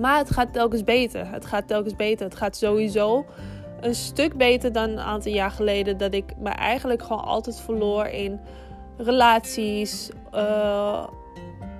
Maar 0.00 0.18
het 0.18 0.30
gaat 0.30 0.52
telkens 0.52 0.84
beter. 0.84 1.30
Het 1.30 1.46
gaat 1.46 1.68
telkens 1.68 1.96
beter. 1.96 2.24
Het 2.24 2.36
gaat 2.36 2.56
sowieso 2.56 3.24
een 3.80 3.94
stuk 3.94 4.36
beter 4.36 4.72
dan 4.72 4.90
een 4.90 5.00
aantal 5.00 5.32
jaar 5.32 5.50
geleden. 5.50 5.98
Dat 5.98 6.14
ik 6.14 6.24
me 6.38 6.50
eigenlijk 6.50 7.02
gewoon 7.02 7.24
altijd 7.24 7.60
verloor 7.60 8.06
in 8.06 8.40
relaties. 8.96 10.10
Uh, 10.36 11.06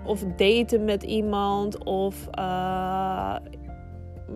of 0.04 0.24
daten 0.36 0.84
met 0.84 1.02
iemand. 1.02 1.84
Of 1.84 2.28
uh, 2.38 3.36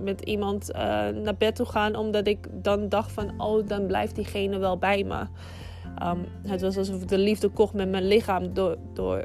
met 0.03 0.21
iemand 0.21 0.71
uh, 0.71 0.77
naar 1.09 1.37
bed 1.39 1.57
toe 1.57 1.67
gaan. 1.67 1.97
Omdat 1.97 2.27
ik 2.27 2.47
dan 2.53 2.89
dacht 2.89 3.13
van, 3.13 3.41
oh, 3.41 3.67
dan 3.67 3.87
blijft 3.87 4.15
diegene 4.15 4.59
wel 4.59 4.79
bij 4.79 5.05
me. 5.05 5.27
Um, 6.03 6.27
het 6.47 6.61
was 6.61 6.77
alsof 6.77 7.03
ik 7.03 7.09
de 7.09 7.19
liefde 7.19 7.49
kocht 7.49 7.75
met 7.75 7.89
mijn 7.89 8.07
lichaam. 8.07 8.55
Door, 8.55 8.77
door 8.95 9.25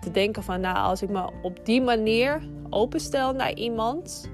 te 0.00 0.10
denken 0.10 0.42
van, 0.42 0.60
nou, 0.60 0.76
als 0.76 1.02
ik 1.02 1.08
me 1.08 1.30
op 1.42 1.66
die 1.66 1.82
manier 1.82 2.42
openstel 2.70 3.32
naar 3.32 3.54
iemand 3.54 4.32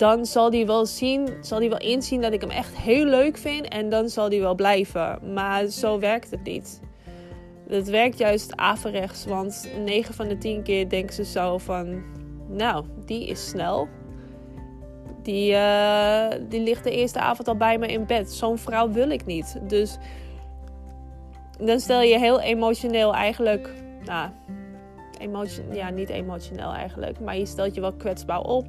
dan 0.00 0.26
zal 0.26 0.50
die 0.50 0.66
wel 0.66 0.86
zien, 0.86 1.28
zal 1.40 1.58
die 1.58 1.68
wel 1.68 1.78
inzien 1.78 2.20
dat 2.20 2.32
ik 2.32 2.40
hem 2.40 2.50
echt 2.50 2.76
heel 2.76 3.04
leuk 3.04 3.36
vind 3.36 3.68
en 3.68 3.88
dan 3.88 4.08
zal 4.08 4.28
die 4.28 4.40
wel 4.40 4.54
blijven. 4.54 5.32
Maar 5.34 5.66
zo 5.66 5.98
werkt 5.98 6.30
het 6.30 6.42
niet. 6.42 6.80
Het 7.70 7.88
werkt 7.88 8.18
juist 8.18 8.56
averechts, 8.56 9.24
want 9.24 9.68
9 9.84 10.14
van 10.14 10.28
de 10.28 10.38
10 10.38 10.62
keer 10.62 10.88
denken 10.88 11.14
ze 11.14 11.24
zo 11.24 11.58
van, 11.58 12.02
nou, 12.48 12.84
die 13.04 13.26
is 13.26 13.48
snel. 13.48 13.88
Die, 15.22 15.52
uh, 15.52 16.28
die 16.48 16.60
ligt 16.60 16.84
de 16.84 16.90
eerste 16.90 17.20
avond 17.20 17.48
al 17.48 17.56
bij 17.56 17.78
me 17.78 17.86
in 17.86 18.06
bed. 18.06 18.32
Zo'n 18.32 18.58
vrouw 18.58 18.90
wil 18.90 19.10
ik 19.10 19.26
niet. 19.26 19.60
Dus 19.68 19.98
dan 21.58 21.80
stel 21.80 22.00
je 22.00 22.18
heel 22.18 22.40
emotioneel 22.40 23.14
eigenlijk, 23.14 23.70
nou, 24.04 24.30
emotion, 25.18 25.74
ja, 25.74 25.90
niet 25.90 26.08
emotioneel 26.08 26.72
eigenlijk, 26.72 27.20
maar 27.20 27.36
je 27.36 27.46
stelt 27.46 27.74
je 27.74 27.80
wel 27.80 27.92
kwetsbaar 27.92 28.40
op 28.40 28.66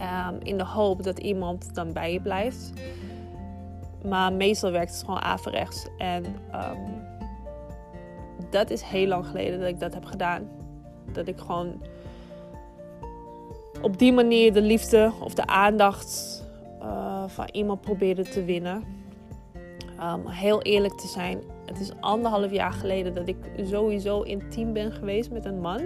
Um, 0.00 0.38
in 0.42 0.58
de 0.58 0.64
hoop 0.64 1.02
dat 1.02 1.18
iemand 1.18 1.74
dan 1.74 1.92
bij 1.92 2.12
je 2.12 2.20
blijft. 2.20 2.72
Maar 4.04 4.32
meestal 4.32 4.70
werkt 4.70 4.92
het 4.92 5.00
gewoon 5.00 5.20
averechts. 5.20 5.86
En 5.98 6.24
um, 6.24 7.09
dat 8.50 8.70
is 8.70 8.82
heel 8.82 9.06
lang 9.06 9.26
geleden 9.26 9.60
dat 9.60 9.68
ik 9.68 9.80
dat 9.80 9.94
heb 9.94 10.04
gedaan. 10.04 10.48
Dat 11.12 11.28
ik 11.28 11.38
gewoon 11.38 11.82
op 13.82 13.98
die 13.98 14.12
manier 14.12 14.52
de 14.52 14.62
liefde 14.62 15.12
of 15.20 15.34
de 15.34 15.46
aandacht 15.46 16.42
uh, 16.82 17.24
van 17.26 17.48
iemand 17.52 17.80
probeerde 17.80 18.22
te 18.22 18.44
winnen. 18.44 18.84
Um, 20.02 20.26
heel 20.26 20.62
eerlijk 20.62 20.94
te 20.94 21.06
zijn, 21.06 21.38
het 21.66 21.80
is 21.80 21.92
anderhalf 22.00 22.50
jaar 22.50 22.72
geleden 22.72 23.14
dat 23.14 23.28
ik 23.28 23.36
sowieso 23.62 24.22
intiem 24.22 24.72
ben 24.72 24.92
geweest 24.92 25.30
met 25.30 25.44
een 25.44 25.60
man. 25.60 25.80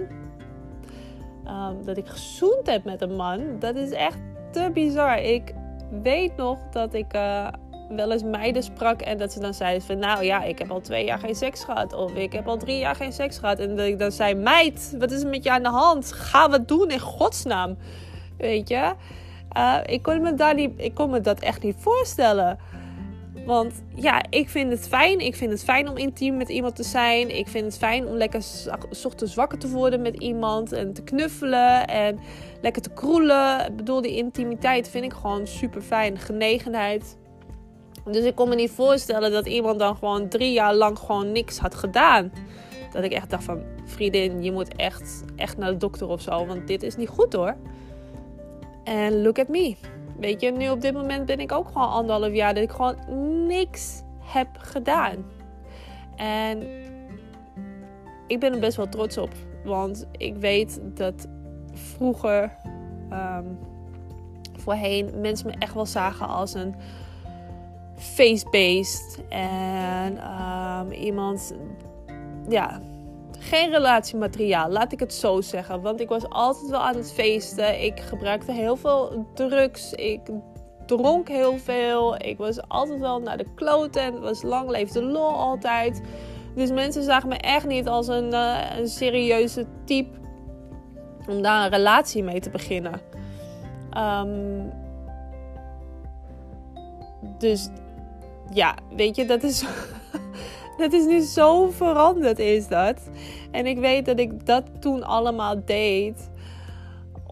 Um, 1.47 1.85
dat 1.85 1.97
ik 1.97 2.07
gezoend 2.07 2.67
heb 2.67 2.83
met 2.83 3.01
een 3.01 3.15
man. 3.15 3.59
Dat 3.59 3.75
is 3.75 3.91
echt 3.91 4.17
te 4.51 4.69
bizar. 4.73 5.21
Ik 5.21 5.53
weet 6.01 6.35
nog 6.35 6.59
dat 6.71 6.93
ik 6.93 7.15
uh, 7.15 7.47
wel 7.89 8.11
eens 8.11 8.23
meiden 8.23 8.63
sprak 8.63 9.01
en 9.01 9.17
dat 9.17 9.33
ze 9.33 9.39
dan 9.39 9.53
zeiden 9.53 9.81
van... 9.81 9.99
Nou 9.99 10.23
ja, 10.23 10.43
ik 10.43 10.59
heb 10.59 10.71
al 10.71 10.81
twee 10.81 11.05
jaar 11.05 11.19
geen 11.19 11.35
seks 11.35 11.63
gehad. 11.63 11.93
Of 11.93 12.13
ik 12.13 12.33
heb 12.33 12.47
al 12.47 12.57
drie 12.57 12.77
jaar 12.77 12.95
geen 12.95 13.13
seks 13.13 13.37
gehad. 13.37 13.59
En 13.59 13.75
dat 13.75 13.85
ik 13.85 13.99
dan 13.99 14.11
zei, 14.11 14.33
meid, 14.33 14.95
wat 14.99 15.11
is 15.11 15.21
er 15.21 15.29
met 15.29 15.43
je 15.43 15.51
aan 15.51 15.63
de 15.63 15.69
hand? 15.69 16.11
Ga 16.11 16.49
wat 16.49 16.67
doen 16.67 16.89
in 16.89 16.99
godsnaam. 16.99 17.77
Weet 18.37 18.69
je? 18.69 18.93
Uh, 19.57 19.77
ik, 19.85 20.01
kon 20.01 20.21
me 20.21 20.33
daar 20.33 20.55
niet, 20.55 20.71
ik 20.77 20.93
kon 20.93 21.09
me 21.09 21.21
dat 21.21 21.39
echt 21.39 21.63
niet 21.63 21.75
voorstellen. 21.79 22.59
Want 23.45 23.83
ja, 23.95 24.23
ik 24.29 24.49
vind 24.49 24.71
het 24.71 24.87
fijn. 24.87 25.19
Ik 25.19 25.35
vind 25.35 25.51
het 25.51 25.63
fijn 25.63 25.89
om 25.89 25.97
intiem 25.97 26.37
met 26.37 26.49
iemand 26.49 26.75
te 26.75 26.83
zijn. 26.83 27.37
Ik 27.37 27.47
vind 27.47 27.65
het 27.65 27.77
fijn 27.77 28.07
om 28.07 28.15
lekker 28.15 28.43
ochtends 29.03 29.35
wakker 29.35 29.57
te 29.57 29.69
worden 29.69 30.01
met 30.01 30.15
iemand. 30.15 30.71
En 30.71 30.93
te 30.93 31.03
knuffelen 31.03 31.87
en 31.87 32.19
lekker 32.61 32.81
te 32.81 32.89
kroelen. 32.89 33.65
Ik 33.65 33.75
bedoel, 33.75 34.01
die 34.01 34.15
intimiteit 34.15 34.89
vind 34.89 35.05
ik 35.05 35.13
gewoon 35.13 35.47
super 35.47 35.81
fijn. 35.81 36.17
Genegenheid. 36.17 37.17
Dus 38.11 38.23
ik 38.23 38.35
kon 38.35 38.49
me 38.49 38.55
niet 38.55 38.71
voorstellen 38.71 39.31
dat 39.31 39.47
iemand 39.47 39.79
dan 39.79 39.95
gewoon 39.95 40.27
drie 40.27 40.51
jaar 40.51 40.75
lang 40.75 40.99
gewoon 40.99 41.31
niks 41.31 41.57
had 41.57 41.75
gedaan. 41.75 42.31
Dat 42.91 43.03
ik 43.03 43.11
echt 43.11 43.29
dacht 43.29 43.43
van, 43.43 43.63
vriendin, 43.85 44.43
je 44.43 44.51
moet 44.51 44.75
echt, 44.75 45.23
echt 45.35 45.57
naar 45.57 45.71
de 45.71 45.77
dokter 45.77 46.07
of 46.07 46.21
zo. 46.21 46.45
Want 46.45 46.67
dit 46.67 46.83
is 46.83 46.95
niet 46.95 47.09
goed 47.09 47.33
hoor. 47.33 47.55
En 48.83 49.21
look 49.21 49.39
at 49.39 49.47
me. 49.47 49.75
Weet 50.19 50.41
je, 50.41 50.51
nu 50.51 50.69
op 50.69 50.81
dit 50.81 50.93
moment 50.93 51.25
ben 51.25 51.39
ik 51.39 51.51
ook 51.51 51.67
gewoon 51.67 51.89
anderhalf 51.89 52.33
jaar 52.33 52.53
dat 52.53 52.63
ik 52.63 52.71
gewoon 52.71 52.95
niks 53.47 54.01
heb 54.19 54.47
gedaan. 54.57 55.25
En 56.15 56.67
ik 58.27 58.39
ben 58.39 58.53
er 58.53 58.59
best 58.59 58.77
wel 58.77 58.89
trots 58.89 59.17
op. 59.17 59.31
Want 59.63 60.07
ik 60.17 60.35
weet 60.35 60.79
dat 60.83 61.27
vroeger, 61.73 62.57
um, 63.11 63.57
voorheen, 64.53 65.11
mensen 65.21 65.47
me 65.47 65.53
echt 65.59 65.73
wel 65.73 65.85
zagen 65.85 66.27
als 66.27 66.53
een 66.53 66.75
face-based. 67.95 69.23
En 69.29 70.19
um, 70.41 70.91
iemand, 70.91 71.53
ja, 72.49 72.81
geen 73.39 73.69
relatiemateriaal, 73.69 74.69
laat 74.69 74.91
ik 74.91 74.99
het 74.99 75.13
zo 75.13 75.41
zeggen. 75.41 75.81
Want 75.81 76.01
ik 76.01 76.09
was 76.09 76.29
altijd 76.29 76.69
wel 76.69 76.81
aan 76.81 76.95
het 76.95 77.13
feesten. 77.13 77.83
Ik 77.83 77.99
gebruikte 77.99 78.51
heel 78.51 78.75
veel 78.75 79.25
drugs. 79.33 79.93
Ik 79.93 80.21
dronk 80.85 81.27
heel 81.27 81.57
veel. 81.57 82.15
Ik 82.15 82.37
was 82.37 82.67
altijd 82.67 82.99
wel 82.99 83.19
naar 83.19 83.37
de 83.37 83.53
kloten. 83.55 84.03
Het 84.03 84.19
was 84.19 84.41
lang 84.41 84.69
leefde 84.69 85.03
lol 85.03 85.33
altijd. 85.33 86.01
Dus 86.55 86.71
mensen 86.71 87.03
zagen 87.03 87.29
me 87.29 87.35
echt 87.35 87.67
niet 87.67 87.87
als 87.87 88.07
een, 88.07 88.33
uh, 88.33 88.77
een 88.77 88.87
serieuze 88.87 89.65
type 89.85 90.17
om 91.29 91.41
daar 91.41 91.63
een 91.63 91.71
relatie 91.71 92.23
mee 92.23 92.39
te 92.39 92.49
beginnen. 92.49 93.01
Um, 93.97 94.71
dus 97.37 97.69
ja, 98.53 98.75
weet 98.95 99.15
je, 99.15 99.25
dat 99.25 99.43
is, 99.43 99.63
dat 100.77 100.93
is 100.93 101.05
nu 101.05 101.19
zo 101.19 101.69
veranderd, 101.69 102.39
is 102.39 102.67
dat. 102.67 103.09
En 103.51 103.65
ik 103.65 103.77
weet 103.77 104.05
dat 104.05 104.19
ik 104.19 104.45
dat 104.45 104.63
toen 104.79 105.03
allemaal 105.03 105.65
deed 105.65 106.29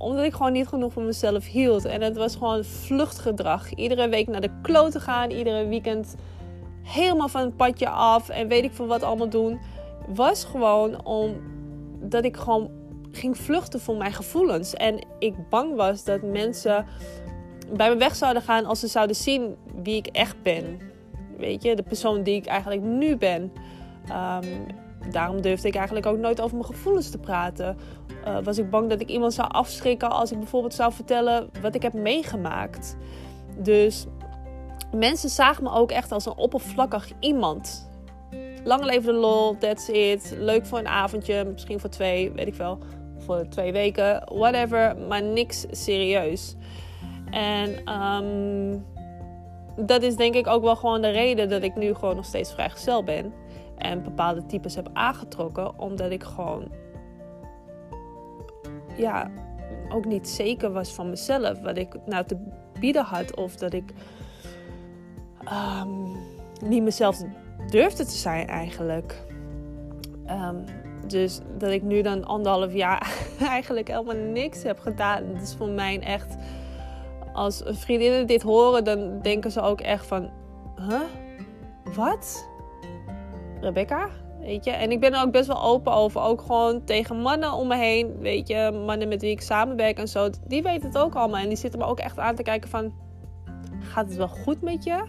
omdat 0.04 0.26
ik 0.26 0.34
gewoon 0.34 0.52
niet 0.52 0.68
genoeg 0.68 0.94
van 0.94 1.06
mezelf 1.06 1.46
hield. 1.46 1.86
En 1.86 2.02
het 2.02 2.18
was 2.18 2.36
gewoon 2.36 2.64
vluchtgedrag. 2.64 3.74
Iedere 3.74 4.10
week 4.10 4.28
naar 4.28 4.42
de 4.42 4.60
klote 4.62 5.00
gaan. 5.00 5.30
Iedere 5.30 5.68
weekend 5.68 6.16
helemaal 6.82 7.28
van 7.28 7.42
het 7.42 7.56
padje 7.56 7.90
af. 7.90 8.30
En 8.30 8.48
weet 8.48 8.64
ik 8.64 8.74
veel 8.74 8.88
wat 8.88 9.04
allemaal 9.04 9.30
doen. 9.30 9.60
Was 10.08 10.44
gewoon 10.44 11.06
omdat 11.06 12.26
ik 12.26 12.38
gewoon 12.38 12.70
ging 13.12 13.38
vluchten 13.38 13.80
voor 13.80 13.96
mijn 13.96 14.14
gevoelens. 14.14 14.74
En 14.74 15.06
ik 15.20 15.50
bang 15.50 15.76
was 15.76 16.04
dat 16.04 16.22
mensen 16.22 16.86
bij 17.76 17.90
me 17.90 17.96
weg 17.96 18.16
zouden 18.16 18.42
gaan 18.42 18.66
als 18.66 18.80
ze 18.80 18.88
zouden 18.88 19.16
zien 19.16 19.56
wie 19.84 19.96
ik 19.96 20.08
echt 20.08 20.42
ben. 20.42 20.80
Weet 21.38 21.64
je, 21.64 21.76
de 21.76 21.84
persoon 21.84 22.24
die 22.24 22.36
ik 22.36 22.46
eigenlijk 22.46 22.82
nu 22.82 23.18
ben. 23.18 23.52
Um, 24.10 24.66
daarom 25.12 25.42
durfde 25.42 25.68
ik 25.68 25.76
eigenlijk 25.76 26.06
ook 26.06 26.18
nooit 26.18 26.42
over 26.42 26.58
mijn 26.58 26.70
gevoelens 26.70 27.10
te 27.10 27.18
praten. 27.18 27.78
Uh, 28.28 28.38
was 28.44 28.58
ik 28.58 28.70
bang 28.70 28.90
dat 28.90 29.02
ik 29.02 29.10
iemand 29.10 29.34
zou 29.34 29.50
afschrikken 29.52 30.12
als 30.12 30.32
ik 30.32 30.38
bijvoorbeeld 30.38 30.74
zou 30.74 30.94
vertellen 30.94 31.50
wat 31.62 31.76
ik 31.76 31.82
heb 31.82 31.94
meegemaakt. 31.94 32.98
Dus 33.58 34.06
mensen 34.96 35.30
zagen 35.30 35.64
me 35.64 35.72
ook 35.72 35.92
echt 35.92 36.12
als 36.12 36.26
een 36.26 36.38
oppervlakkig 36.38 37.12
iemand. 37.20 37.92
Lang 38.64 38.84
leven 38.84 39.14
de 39.14 39.20
lol, 39.20 39.58
that's 39.58 39.88
it. 39.88 40.36
Leuk 40.38 40.66
voor 40.66 40.80
een 40.80 40.88
avondje, 40.88 41.46
misschien 41.46 41.80
voor 41.80 41.90
twee, 41.90 42.32
weet 42.32 42.48
ik 42.48 42.56
wel. 42.56 42.78
Voor 43.18 43.48
twee 43.50 43.72
weken, 43.72 44.24
whatever. 44.34 44.98
Maar 45.08 45.24
niks 45.24 45.66
serieus. 45.72 46.56
En 47.32 47.94
um, 47.94 48.86
dat 49.76 50.02
is 50.02 50.16
denk 50.16 50.36
ik 50.36 50.48
ook 50.48 50.64
wel 50.64 50.76
gewoon 50.76 51.02
de 51.02 51.10
reden 51.10 51.50
dat 51.50 51.64
ik 51.64 51.76
nu 51.76 51.94
gewoon 51.94 52.16
nog 52.16 52.26
steeds 52.26 52.54
vrijgezel 52.54 53.04
ben. 53.04 53.34
En 53.78 54.04
bepaalde 54.04 54.46
types 54.46 54.76
heb 54.76 54.90
aangetrokken. 54.94 55.80
Omdat 55.80 56.12
ik 56.12 56.24
gewoon. 56.24 56.68
Ja, 58.98 59.32
ook 59.90 60.06
niet 60.06 60.30
zeker 60.30 60.72
was 60.72 60.94
van 60.94 61.10
mezelf. 61.10 61.60
Wat 61.60 61.78
ik 61.78 61.96
nou 62.06 62.26
te 62.26 62.38
bieden 62.80 63.04
had. 63.04 63.36
Of 63.36 63.56
dat 63.56 63.74
ik. 63.74 63.94
Um, 65.82 66.16
niet 66.68 66.84
mezelf 66.84 67.22
durfde 67.70 68.06
te 68.06 68.18
zijn 68.18 68.48
eigenlijk. 68.48 69.24
Um, 70.28 70.64
dus 71.08 71.40
dat 71.58 71.72
ik 71.72 71.82
nu 71.82 72.02
dan 72.02 72.26
anderhalf 72.26 72.74
jaar 72.74 73.16
eigenlijk 73.40 73.88
helemaal 73.88 74.16
niks 74.16 74.64
heb 74.64 74.80
gedaan. 74.80 75.34
Dat 75.34 75.42
is 75.42 75.56
voor 75.58 75.70
mij 75.70 76.00
echt 76.00 76.36
als 77.34 77.62
vriendinnen 77.66 78.28
dit 78.28 78.42
horen, 78.42 78.84
dan 78.84 79.20
denken 79.22 79.52
ze 79.52 79.62
ook 79.62 79.82
echt 79.82 80.06
van... 80.06 80.30
Huh? 80.76 81.02
Wat? 81.96 82.50
Rebecca? 83.62 84.10
Weet 84.40 84.66
je? 84.66 84.72
En 84.72 84.92
ik 84.92 85.00
ben 85.00 85.14
er 85.14 85.22
ook 85.22 85.32
best 85.32 85.48
wel 85.48 85.64
open 85.64 85.94
over. 85.94 86.22
Ook 86.22 86.42
gewoon 86.42 86.84
tegen 86.84 87.22
mannen 87.22 87.54
om 87.54 87.68
me 87.68 87.76
heen. 87.76 88.20
Weet 88.20 88.48
je, 88.48 88.82
mannen 88.86 89.08
met 89.08 89.22
wie 89.22 89.32
ik 89.32 89.42
samenwerk 89.42 89.98
en 89.98 90.08
zo. 90.08 90.30
Die 90.48 90.62
weten 90.62 90.88
het 90.88 90.98
ook 90.98 91.16
allemaal. 91.16 91.42
En 91.42 91.48
die 91.48 91.58
zitten 91.58 91.80
me 91.80 91.86
ook 91.86 92.00
echt 92.00 92.20
aan 92.20 92.36
te 92.36 92.44
kijken 92.44 92.70
van... 92.70 92.94
Gaat 93.80 94.08
het 94.08 94.18
wel 94.18 94.28
goed 94.28 94.62
met 94.62 94.84
je? 94.84 95.04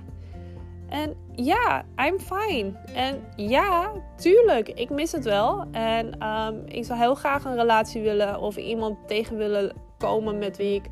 En 0.89 1.15
ja, 1.33 1.85
I'm 1.97 2.19
fine. 2.19 2.73
En 2.95 3.21
ja, 3.37 3.93
tuurlijk, 4.17 4.69
ik 4.69 4.91
mis 4.91 5.13
het 5.13 5.25
wel. 5.25 5.65
En 5.73 6.29
um, 6.29 6.63
ik 6.67 6.85
zou 6.85 6.99
heel 6.99 7.15
graag 7.15 7.45
een 7.45 7.57
relatie 7.57 8.03
willen 8.03 8.41
of 8.41 8.57
iemand 8.57 8.97
tegen 9.07 9.37
willen 9.37 9.73
komen 9.99 10.39
met 10.39 10.57
wie 10.57 10.75
ik 10.75 10.91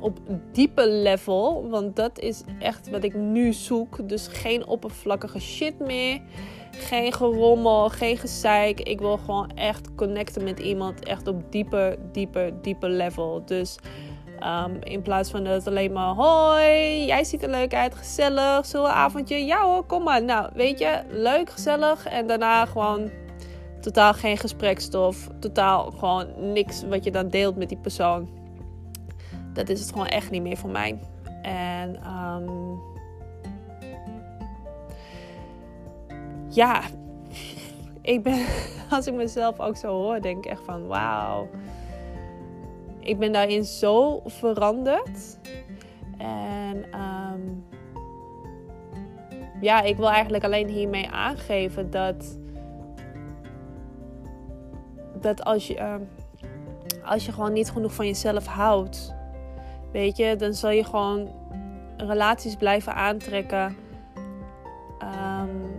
op 0.00 0.18
diepe 0.52 0.88
level. 0.88 1.68
Want 1.68 1.96
dat 1.96 2.18
is 2.18 2.42
echt 2.58 2.90
wat 2.90 3.04
ik 3.04 3.14
nu 3.14 3.52
zoek. 3.52 4.08
Dus 4.08 4.26
geen 4.26 4.66
oppervlakkige 4.66 5.40
shit 5.40 5.78
meer. 5.78 6.20
Geen 6.70 7.12
gerommel, 7.12 7.88
geen 7.88 8.16
gezeik. 8.16 8.80
Ik 8.80 8.98
wil 9.00 9.16
gewoon 9.16 9.50
echt 9.54 9.94
connecten 9.94 10.44
met 10.44 10.58
iemand. 10.58 11.04
Echt 11.04 11.28
op 11.28 11.52
dieper, 11.52 11.96
dieper, 12.12 12.62
dieper 12.62 12.90
level. 12.90 13.42
Dus 13.44 13.76
um, 14.40 14.76
in 14.80 15.02
plaats 15.02 15.30
van 15.30 15.44
dat 15.44 15.52
het 15.52 15.66
alleen 15.66 15.92
maar... 15.92 16.14
Hoi, 16.14 17.04
jij 17.06 17.24
ziet 17.24 17.42
er 17.42 17.50
leuk 17.50 17.74
uit. 17.74 17.94
Gezellig. 17.94 18.72
Een 18.72 18.84
avondje? 18.84 19.44
Ja 19.44 19.62
hoor, 19.64 19.84
kom 19.84 20.02
maar. 20.02 20.24
Nou, 20.24 20.50
weet 20.54 20.78
je, 20.78 21.02
leuk, 21.08 21.50
gezellig. 21.50 22.06
En 22.06 22.26
daarna 22.26 22.66
gewoon 22.66 23.10
totaal 23.80 24.12
geen 24.12 24.38
gesprekstof. 24.38 25.28
Totaal 25.40 25.90
gewoon 25.90 26.52
niks 26.52 26.82
wat 26.82 27.04
je 27.04 27.10
dan 27.10 27.28
deelt 27.28 27.56
met 27.56 27.68
die 27.68 27.78
persoon 27.78 28.39
dat 29.52 29.68
is 29.68 29.80
het 29.80 29.92
gewoon 29.92 30.06
echt 30.06 30.30
niet 30.30 30.42
meer 30.42 30.56
voor 30.56 30.70
mij. 30.70 30.98
En 31.42 32.08
um, 32.12 32.80
ja, 36.48 36.82
ik 38.02 38.22
ben, 38.22 38.46
als 38.90 39.06
ik 39.06 39.14
mezelf 39.14 39.60
ook 39.60 39.76
zo 39.76 39.88
hoor, 39.88 40.20
denk 40.20 40.44
ik 40.44 40.50
echt 40.50 40.62
van 40.64 40.86
wauw. 40.86 41.48
Ik 43.00 43.18
ben 43.18 43.32
daarin 43.32 43.64
zo 43.64 44.20
veranderd. 44.24 45.38
En 46.18 46.84
um, 47.00 47.64
ja, 49.60 49.82
ik 49.82 49.96
wil 49.96 50.10
eigenlijk 50.10 50.44
alleen 50.44 50.68
hiermee 50.68 51.10
aangeven 51.10 51.90
dat, 51.90 52.38
dat 55.20 55.44
als 55.44 55.66
je, 55.66 55.76
uh, 55.76 55.94
als 57.04 57.26
je 57.26 57.32
gewoon 57.32 57.52
niet 57.52 57.70
genoeg 57.70 57.94
van 57.94 58.06
jezelf 58.06 58.46
houdt, 58.46 59.14
Weet 59.92 60.16
je, 60.16 60.36
dan 60.36 60.54
zal 60.54 60.70
je 60.70 60.84
gewoon 60.84 61.28
relaties 61.96 62.56
blijven 62.56 62.94
aantrekken. 62.94 63.76
Um, 65.02 65.70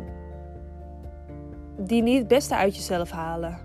die 1.78 2.02
niet 2.02 2.18
het 2.18 2.28
beste 2.28 2.56
uit 2.56 2.76
jezelf 2.76 3.12
halen. 3.12 3.60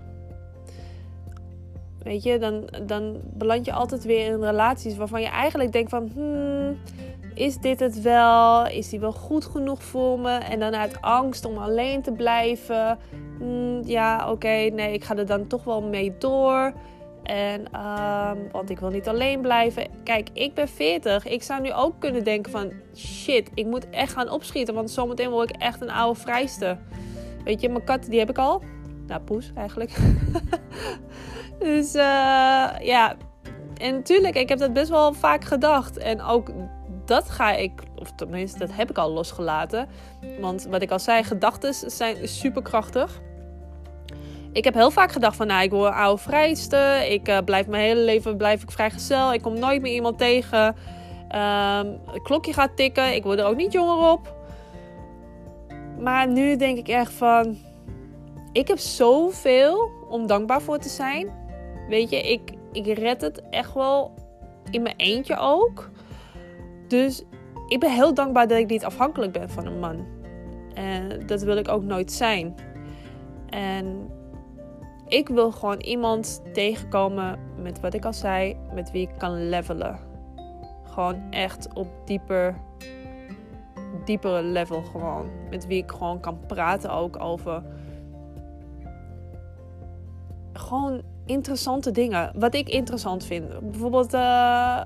Weet 2.03 2.23
je, 2.23 2.37
dan, 2.37 2.69
dan 2.85 3.17
beland 3.23 3.65
je 3.65 3.73
altijd 3.73 4.03
weer 4.03 4.25
in 4.25 4.43
relaties 4.43 4.97
waarvan 4.97 5.21
je 5.21 5.27
eigenlijk 5.27 5.71
denkt 5.71 5.89
van... 5.89 6.09
Hmm, 6.13 6.77
is 7.33 7.57
dit 7.57 7.79
het 7.79 8.01
wel? 8.01 8.67
Is 8.67 8.89
die 8.89 8.99
wel 8.99 9.11
goed 9.11 9.45
genoeg 9.45 9.83
voor 9.83 10.19
me? 10.19 10.31
En 10.31 10.59
dan 10.59 10.75
uit 10.75 11.01
angst 11.01 11.45
om 11.45 11.57
alleen 11.57 12.01
te 12.01 12.11
blijven. 12.11 12.97
Hmm, 13.37 13.81
ja, 13.83 14.31
oké, 14.31 14.47
nee, 14.47 14.93
ik 14.93 15.03
ga 15.03 15.15
er 15.15 15.25
dan 15.25 15.47
toch 15.47 15.63
wel 15.63 15.81
mee 15.81 16.17
door. 16.17 16.73
En, 17.23 17.59
um, 17.59 18.51
want 18.51 18.69
ik 18.69 18.79
wil 18.79 18.89
niet 18.89 19.07
alleen 19.07 19.41
blijven. 19.41 19.87
Kijk, 20.03 20.29
ik 20.33 20.53
ben 20.53 20.67
40. 20.67 21.25
Ik 21.25 21.43
zou 21.43 21.61
nu 21.61 21.73
ook 21.73 21.99
kunnen 21.99 22.23
denken 22.23 22.51
van... 22.51 22.71
Shit, 22.95 23.49
ik 23.53 23.65
moet 23.65 23.89
echt 23.89 24.13
gaan 24.13 24.29
opschieten. 24.29 24.73
Want 24.73 24.91
zometeen 24.91 25.29
word 25.29 25.49
ik 25.49 25.61
echt 25.61 25.81
een 25.81 25.91
oude 25.91 26.19
vrijste. 26.19 26.77
Weet 27.43 27.61
je, 27.61 27.69
mijn 27.69 27.83
kat, 27.83 28.05
die 28.05 28.19
heb 28.19 28.29
ik 28.29 28.37
al. 28.37 28.61
Nou, 29.07 29.21
poes 29.21 29.51
eigenlijk. 29.55 29.97
dus 31.59 31.95
uh, 31.95 32.01
ja. 32.79 33.15
En 33.77 33.93
natuurlijk, 33.93 34.35
ik 34.35 34.49
heb 34.49 34.59
dat 34.59 34.73
best 34.73 34.89
wel 34.89 35.13
vaak 35.13 35.43
gedacht. 35.43 35.97
En 35.97 36.21
ook 36.21 36.51
dat 37.05 37.29
ga 37.29 37.55
ik 37.55 37.71
Of 37.95 38.11
tenminste, 38.15 38.59
dat 38.59 38.73
heb 38.73 38.89
ik 38.89 38.97
al 38.97 39.11
losgelaten. 39.11 39.87
Want 40.39 40.67
wat 40.69 40.81
ik 40.81 40.91
al 40.91 40.99
zei, 40.99 41.23
gedachten 41.23 41.73
zijn 41.73 42.27
superkrachtig. 42.27 43.21
Ik 44.51 44.63
heb 44.63 44.73
heel 44.73 44.91
vaak 44.91 45.11
gedacht 45.11 45.35
van, 45.35 45.47
nou, 45.47 45.63
ik 45.63 45.71
word 45.71 45.93
oude 45.93 46.21
vrijste. 46.21 47.05
Ik 47.09 47.29
uh, 47.29 47.37
blijf 47.45 47.67
mijn 47.67 47.83
hele 47.83 48.01
leven 48.01 48.37
blijf 48.37 48.63
ik 48.63 48.71
vrijgezel. 48.71 49.33
Ik 49.33 49.41
kom 49.41 49.59
nooit 49.59 49.81
meer 49.81 49.93
iemand 49.93 50.17
tegen. 50.17 50.65
Um, 51.35 51.99
het 52.05 52.21
klokje 52.23 52.53
gaat 52.53 52.75
tikken. 52.75 53.15
Ik 53.15 53.23
word 53.23 53.39
er 53.39 53.45
ook 53.45 53.55
niet 53.55 53.71
jonger 53.71 54.11
op. 54.11 54.35
Maar 55.99 56.27
nu 56.27 56.55
denk 56.55 56.77
ik 56.77 56.87
echt 56.87 57.13
van... 57.13 57.57
Ik 58.51 58.67
heb 58.67 58.77
zoveel 58.77 59.91
om 60.09 60.27
dankbaar 60.27 60.61
voor 60.61 60.77
te 60.77 60.89
zijn. 60.89 61.29
Weet 61.89 62.09
je, 62.09 62.21
ik, 62.21 62.53
ik 62.71 62.97
red 62.97 63.21
het 63.21 63.49
echt 63.49 63.73
wel 63.73 64.13
in 64.71 64.81
mijn 64.81 64.95
eentje 64.97 65.37
ook. 65.37 65.89
Dus 66.87 67.23
ik 67.67 67.79
ben 67.79 67.91
heel 67.91 68.13
dankbaar 68.13 68.47
dat 68.47 68.57
ik 68.57 68.69
niet 68.69 68.85
afhankelijk 68.85 69.31
ben 69.31 69.49
van 69.49 69.65
een 69.65 69.79
man. 69.79 70.05
En 70.73 71.27
dat 71.27 71.41
wil 71.41 71.57
ik 71.57 71.67
ook 71.67 71.83
nooit 71.83 72.11
zijn. 72.11 72.55
En 73.49 74.09
ik 75.07 75.29
wil 75.29 75.51
gewoon 75.51 75.79
iemand 75.79 76.41
tegenkomen 76.53 77.39
met 77.61 77.79
wat 77.79 77.93
ik 77.93 78.05
al 78.05 78.13
zei, 78.13 78.57
met 78.73 78.91
wie 78.91 79.01
ik 79.01 79.17
kan 79.17 79.49
levelen. 79.49 79.99
Gewoon 80.83 81.31
echt 81.31 81.73
op 81.73 81.87
dieper, 82.05 82.55
diepere 84.05 84.41
level 84.41 84.81
gewoon. 84.81 85.29
Met 85.49 85.67
wie 85.67 85.83
ik 85.83 85.91
gewoon 85.91 86.19
kan 86.19 86.39
praten 86.47 86.91
ook 86.91 87.21
over 87.21 87.63
gewoon 90.53 91.01
interessante 91.25 91.91
dingen. 91.91 92.31
Wat 92.35 92.55
ik 92.55 92.69
interessant 92.69 93.25
vind. 93.25 93.59
Bijvoorbeeld 93.71 94.13
uh, 94.13 94.81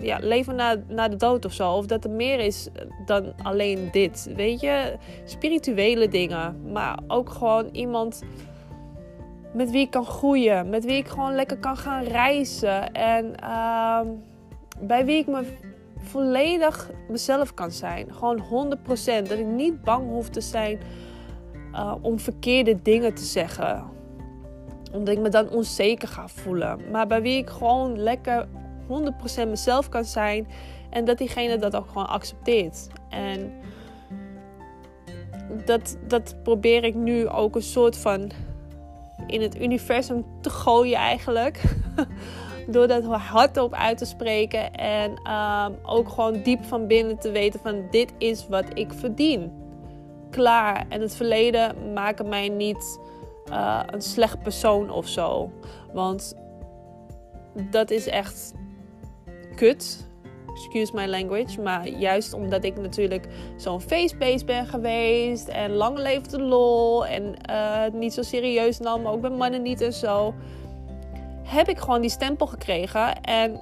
ja, 0.00 0.18
leven 0.20 0.54
na, 0.54 0.76
na 0.88 1.08
de 1.08 1.16
dood 1.16 1.44
of 1.44 1.52
zo. 1.52 1.72
Of 1.72 1.86
dat 1.86 2.04
er 2.04 2.10
meer 2.10 2.40
is 2.40 2.68
dan 3.04 3.32
alleen 3.42 3.88
dit. 3.92 4.30
Weet 4.36 4.60
je, 4.60 4.96
spirituele 5.24 6.08
dingen. 6.08 6.72
Maar 6.72 6.98
ook 7.06 7.30
gewoon 7.30 7.68
iemand 7.72 8.22
met 9.56 9.70
wie 9.70 9.80
ik 9.80 9.90
kan 9.90 10.04
groeien. 10.04 10.68
Met 10.68 10.84
wie 10.84 10.96
ik 10.96 11.08
gewoon 11.08 11.34
lekker 11.34 11.58
kan 11.58 11.76
gaan 11.76 12.02
reizen. 12.02 12.92
En 12.92 13.32
uh, 13.42 14.00
bij 14.80 15.04
wie 15.04 15.18
ik 15.18 15.26
me 15.26 15.44
volledig 15.96 16.90
mezelf 17.08 17.54
kan 17.54 17.70
zijn. 17.70 18.14
Gewoon 18.14 18.76
100%. 18.78 18.78
Dat 19.04 19.38
ik 19.38 19.46
niet 19.46 19.82
bang 19.82 20.08
hoef 20.08 20.28
te 20.28 20.40
zijn 20.40 20.78
uh, 21.72 21.94
om 22.00 22.18
verkeerde 22.18 22.82
dingen 22.82 23.14
te 23.14 23.24
zeggen. 23.24 23.84
Omdat 24.92 25.14
ik 25.14 25.20
me 25.20 25.28
dan 25.28 25.48
onzeker 25.48 26.08
ga 26.08 26.28
voelen. 26.28 26.90
Maar 26.90 27.06
bij 27.06 27.22
wie 27.22 27.38
ik 27.38 27.50
gewoon 27.50 27.98
lekker 27.98 28.46
100% 29.44 29.48
mezelf 29.48 29.88
kan 29.88 30.04
zijn. 30.04 30.46
En 30.90 31.04
dat 31.04 31.18
diegene 31.18 31.56
dat 31.58 31.76
ook 31.76 31.88
gewoon 31.88 32.08
accepteert. 32.08 32.86
En 33.08 33.52
dat, 35.64 35.98
dat 36.06 36.42
probeer 36.42 36.84
ik 36.84 36.94
nu 36.94 37.28
ook 37.28 37.54
een 37.54 37.62
soort 37.62 37.96
van 37.96 38.30
in 39.26 39.42
het 39.42 39.60
universum 39.60 40.24
te 40.40 40.50
gooien 40.50 40.98
eigenlijk. 40.98 41.62
Door 42.68 42.88
dat 42.88 43.04
hardop 43.04 43.74
uit 43.74 43.98
te 43.98 44.04
spreken. 44.04 44.72
En 44.72 45.10
um, 45.10 45.76
ook 45.82 46.08
gewoon 46.08 46.42
diep 46.42 46.64
van 46.64 46.86
binnen 46.86 47.18
te 47.18 47.30
weten 47.30 47.60
van 47.60 47.86
dit 47.90 48.12
is 48.18 48.48
wat 48.48 48.64
ik 48.74 48.92
verdien. 48.92 49.52
Klaar. 50.30 50.86
En 50.88 51.00
het 51.00 51.16
verleden 51.16 51.92
maakt 51.92 52.26
mij 52.26 52.48
niet 52.48 53.00
uh, 53.50 53.82
een 53.86 54.02
slecht 54.02 54.42
persoon 54.42 54.90
of 54.90 55.08
zo. 55.08 55.50
Want 55.92 56.34
dat 57.70 57.90
is 57.90 58.06
echt 58.06 58.54
kut. 59.54 60.08
Excuse 60.56 60.94
my 60.94 61.06
language. 61.06 61.60
Maar 61.60 61.88
juist 61.88 62.32
omdat 62.32 62.64
ik 62.64 62.76
natuurlijk 62.76 63.26
zo'n 63.56 63.80
facebase 63.80 64.44
ben 64.44 64.66
geweest. 64.66 65.48
En 65.48 65.72
lang 65.72 65.98
leefde 65.98 66.42
lol. 66.42 67.06
En 67.06 67.34
uh, 67.50 67.82
niet 67.92 68.14
zo 68.14 68.22
serieus 68.22 68.78
nam. 68.78 69.06
Ook 69.06 69.20
met 69.20 69.36
mannen 69.36 69.62
niet 69.62 69.80
en 69.80 69.92
zo. 69.92 70.34
Heb 71.42 71.68
ik 71.68 71.78
gewoon 71.78 72.00
die 72.00 72.10
stempel 72.10 72.46
gekregen. 72.46 73.20
En 73.20 73.60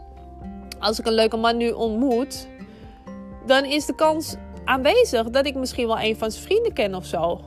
als 0.78 0.98
ik 0.98 1.06
een 1.06 1.12
leuke 1.12 1.36
man 1.36 1.56
nu 1.56 1.70
ontmoet. 1.70 2.48
Dan 3.46 3.64
is 3.64 3.86
de 3.86 3.94
kans 3.94 4.36
aanwezig 4.64 5.30
dat 5.30 5.46
ik 5.46 5.54
misschien 5.54 5.86
wel 5.86 6.00
een 6.00 6.16
van 6.16 6.30
zijn 6.30 6.44
vrienden 6.44 6.72
ken 6.72 6.94
of 6.94 7.06
zo. 7.06 7.40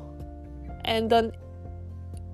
En 0.81 1.07
dan 1.07 1.33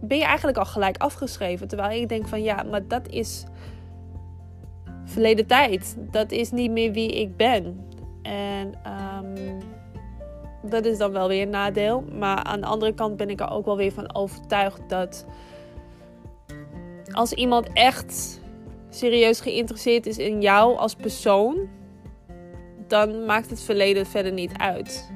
ben 0.01 0.17
je 0.17 0.23
eigenlijk 0.23 0.57
al 0.57 0.65
gelijk 0.65 0.97
afgeschreven. 0.97 1.67
Terwijl 1.67 2.01
ik 2.01 2.09
denk 2.09 2.27
van 2.27 2.43
ja, 2.43 2.63
maar 2.63 2.87
dat 2.87 3.07
is 3.07 3.43
verleden 5.05 5.45
tijd. 5.47 5.97
Dat 6.11 6.31
is 6.31 6.51
niet 6.51 6.71
meer 6.71 6.91
wie 6.91 7.11
ik 7.11 7.37
ben. 7.37 7.87
En 8.21 8.73
um, 9.17 9.59
dat 10.69 10.85
is 10.85 10.97
dan 10.97 11.11
wel 11.11 11.27
weer 11.27 11.41
een 11.41 11.49
nadeel. 11.49 12.03
Maar 12.19 12.43
aan 12.43 12.61
de 12.61 12.67
andere 12.67 12.93
kant 12.93 13.17
ben 13.17 13.29
ik 13.29 13.39
er 13.39 13.49
ook 13.49 13.65
wel 13.65 13.77
weer 13.77 13.91
van 13.91 14.15
overtuigd 14.15 14.89
dat 14.89 15.25
als 17.11 17.33
iemand 17.33 17.73
echt 17.73 18.41
serieus 18.89 19.39
geïnteresseerd 19.39 20.05
is 20.05 20.17
in 20.17 20.41
jou 20.41 20.77
als 20.77 20.95
persoon, 20.95 21.69
dan 22.87 23.25
maakt 23.25 23.49
het 23.49 23.61
verleden 23.61 24.05
verder 24.05 24.31
niet 24.31 24.57
uit. 24.57 25.11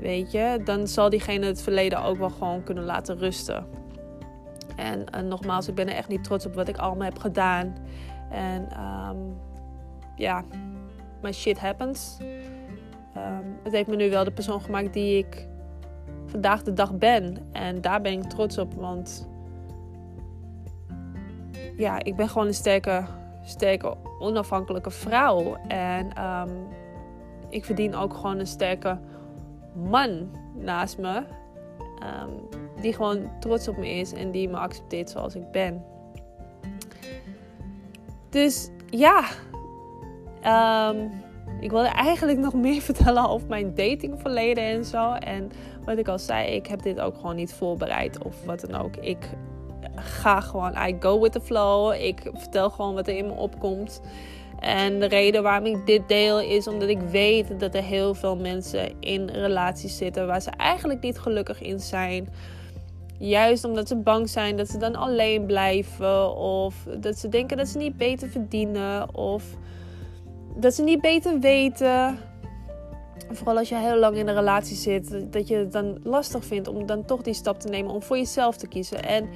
Weet 0.00 0.32
je, 0.32 0.60
dan 0.64 0.86
zal 0.86 1.10
diegene 1.10 1.46
het 1.46 1.62
verleden 1.62 2.02
ook 2.02 2.16
wel 2.16 2.30
gewoon 2.30 2.62
kunnen 2.62 2.84
laten 2.84 3.18
rusten. 3.18 3.66
En, 4.76 5.10
en 5.10 5.28
nogmaals, 5.28 5.68
ik 5.68 5.74
ben 5.74 5.88
er 5.88 5.94
echt 5.94 6.08
niet 6.08 6.24
trots 6.24 6.46
op 6.46 6.54
wat 6.54 6.68
ik 6.68 6.76
allemaal 6.76 7.04
heb 7.04 7.18
gedaan. 7.18 7.74
En 8.30 8.68
um, 8.80 9.36
ja, 10.16 10.44
my 11.22 11.32
shit 11.32 11.58
happens. 11.58 12.18
Um, 13.16 13.58
het 13.62 13.72
heeft 13.72 13.88
me 13.88 13.96
nu 13.96 14.10
wel 14.10 14.24
de 14.24 14.30
persoon 14.30 14.60
gemaakt 14.60 14.92
die 14.92 15.18
ik 15.18 15.48
vandaag 16.26 16.62
de 16.62 16.72
dag 16.72 16.98
ben. 16.98 17.36
En 17.52 17.80
daar 17.80 18.00
ben 18.00 18.12
ik 18.12 18.22
trots 18.22 18.58
op, 18.58 18.74
want 18.74 19.28
ja, 21.76 22.02
ik 22.02 22.16
ben 22.16 22.28
gewoon 22.28 22.46
een 22.46 22.54
sterke, 22.54 23.04
sterke 23.42 23.96
onafhankelijke 24.18 24.90
vrouw. 24.90 25.54
En 25.68 26.24
um, 26.24 26.50
ik 27.48 27.64
verdien 27.64 27.94
ook 27.94 28.14
gewoon 28.14 28.38
een 28.38 28.46
sterke 28.46 28.98
man 29.74 30.30
naast 30.54 30.98
me. 30.98 31.22
Die 32.80 32.92
gewoon 32.92 33.30
trots 33.40 33.68
op 33.68 33.76
me 33.76 33.88
is 33.88 34.12
en 34.12 34.30
die 34.30 34.48
me 34.48 34.56
accepteert 34.56 35.10
zoals 35.10 35.34
ik 35.34 35.50
ben. 35.50 35.84
Dus 38.30 38.70
ja, 38.90 39.24
um, 40.90 41.10
ik 41.60 41.70
wilde 41.70 41.88
eigenlijk 41.88 42.38
nog 42.38 42.54
meer 42.54 42.80
vertellen 42.90 43.28
over 43.28 43.48
mijn 43.48 43.74
datingverleden 43.74 44.64
en 44.64 44.84
zo. 44.84 45.12
En 45.12 45.50
wat 45.84 45.98
ik 45.98 46.08
al 46.08 46.18
zei, 46.18 46.54
ik 46.54 46.66
heb 46.66 46.82
dit 46.82 47.00
ook 47.00 47.14
gewoon 47.14 47.36
niet 47.36 47.52
voorbereid 47.52 48.24
of 48.24 48.44
wat 48.44 48.60
dan 48.60 48.80
ook. 48.80 48.96
Ik 48.96 49.28
ga 49.94 50.40
gewoon, 50.40 50.74
I 50.88 50.96
go 51.00 51.20
with 51.20 51.32
the 51.32 51.40
flow. 51.40 51.92
Ik 51.92 52.30
vertel 52.34 52.70
gewoon 52.70 52.94
wat 52.94 53.08
er 53.08 53.16
in 53.16 53.26
me 53.26 53.32
opkomt. 53.32 54.00
En 54.58 55.00
de 55.00 55.06
reden 55.06 55.42
waarom 55.42 55.66
ik 55.66 55.86
dit 55.86 56.08
deel 56.08 56.40
is 56.40 56.68
omdat 56.68 56.88
ik 56.88 57.00
weet 57.00 57.60
dat 57.60 57.74
er 57.74 57.82
heel 57.82 58.14
veel 58.14 58.36
mensen 58.36 59.00
in 59.00 59.28
relaties 59.28 59.96
zitten 59.96 60.26
waar 60.26 60.40
ze 60.40 60.50
eigenlijk 60.50 61.00
niet 61.00 61.18
gelukkig 61.18 61.62
in 61.62 61.80
zijn. 61.80 62.28
Juist 63.18 63.64
omdat 63.64 63.88
ze 63.88 63.96
bang 63.96 64.28
zijn 64.28 64.56
dat 64.56 64.68
ze 64.68 64.78
dan 64.78 64.96
alleen 64.96 65.46
blijven. 65.46 66.36
Of 66.36 66.86
dat 67.00 67.18
ze 67.18 67.28
denken 67.28 67.56
dat 67.56 67.68
ze 67.68 67.78
niet 67.78 67.96
beter 67.96 68.28
verdienen. 68.28 69.14
Of 69.14 69.44
dat 70.56 70.74
ze 70.74 70.82
niet 70.82 71.00
beter 71.00 71.40
weten. 71.40 72.18
Vooral 73.30 73.56
als 73.56 73.68
je 73.68 73.76
heel 73.76 73.98
lang 73.98 74.16
in 74.16 74.28
een 74.28 74.34
relatie 74.34 74.76
zit. 74.76 75.32
Dat 75.32 75.48
je 75.48 75.56
het 75.56 75.72
dan 75.72 75.98
lastig 76.02 76.44
vindt 76.44 76.68
om 76.68 76.86
dan 76.86 77.04
toch 77.04 77.22
die 77.22 77.34
stap 77.34 77.60
te 77.60 77.68
nemen 77.68 77.92
om 77.92 78.02
voor 78.02 78.16
jezelf 78.16 78.56
te 78.56 78.68
kiezen. 78.68 79.04
En 79.04 79.28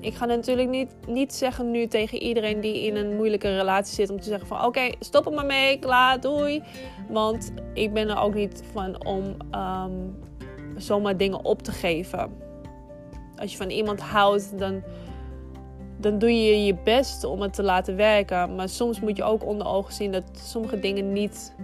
ik 0.00 0.14
ga 0.14 0.24
natuurlijk 0.24 0.68
niet, 0.68 0.90
niet 1.06 1.34
zeggen 1.34 1.70
nu 1.70 1.86
tegen 1.86 2.18
iedereen 2.18 2.60
die 2.60 2.84
in 2.84 2.96
een 2.96 3.16
moeilijke 3.16 3.56
relatie 3.56 3.94
zit. 3.94 4.10
Om 4.10 4.20
te 4.20 4.28
zeggen 4.28 4.46
van 4.46 4.64
oké, 4.64 4.90
stop 5.00 5.26
er 5.26 5.32
maar 5.32 5.46
mee, 5.46 5.78
klaar, 5.78 6.20
doei. 6.20 6.62
Want 7.08 7.52
ik 7.74 7.92
ben 7.92 8.08
er 8.08 8.20
ook 8.20 8.34
niet 8.34 8.62
van 8.72 9.04
om 9.06 9.36
um, 9.54 10.16
zomaar 10.76 11.16
dingen 11.16 11.44
op 11.44 11.62
te 11.62 11.72
geven 11.72 12.46
als 13.40 13.50
je 13.50 13.56
van 13.56 13.70
iemand 13.70 14.00
houdt, 14.00 14.58
dan, 14.58 14.82
dan 15.96 16.18
doe 16.18 16.32
je 16.32 16.64
je 16.64 16.74
best 16.74 17.24
om 17.24 17.40
het 17.40 17.52
te 17.52 17.62
laten 17.62 17.96
werken. 17.96 18.54
Maar 18.54 18.68
soms 18.68 19.00
moet 19.00 19.16
je 19.16 19.24
ook 19.24 19.46
onder 19.46 19.66
ogen 19.66 19.92
zien 19.92 20.12
dat 20.12 20.24
sommige 20.32 20.80
dingen 20.80 21.12
niet 21.12 21.54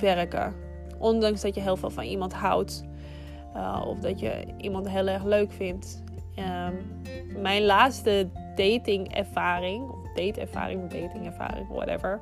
werken. 0.00 0.54
Ondanks 0.98 1.40
dat 1.40 1.54
je 1.54 1.60
heel 1.60 1.76
veel 1.76 1.90
van 1.90 2.04
iemand 2.04 2.32
houdt. 2.32 2.84
Uh, 3.54 3.84
of 3.86 3.98
dat 3.98 4.20
je 4.20 4.44
iemand 4.58 4.88
heel 4.88 5.06
erg 5.06 5.24
leuk 5.24 5.52
vindt. 5.52 6.02
Um, 6.38 7.02
mijn 7.40 7.64
laatste 7.64 8.28
datingervaring, 8.54 9.90
of 9.90 10.12
dateervaring, 10.14 10.90
datingervaring, 10.90 11.68
whatever. 11.68 12.20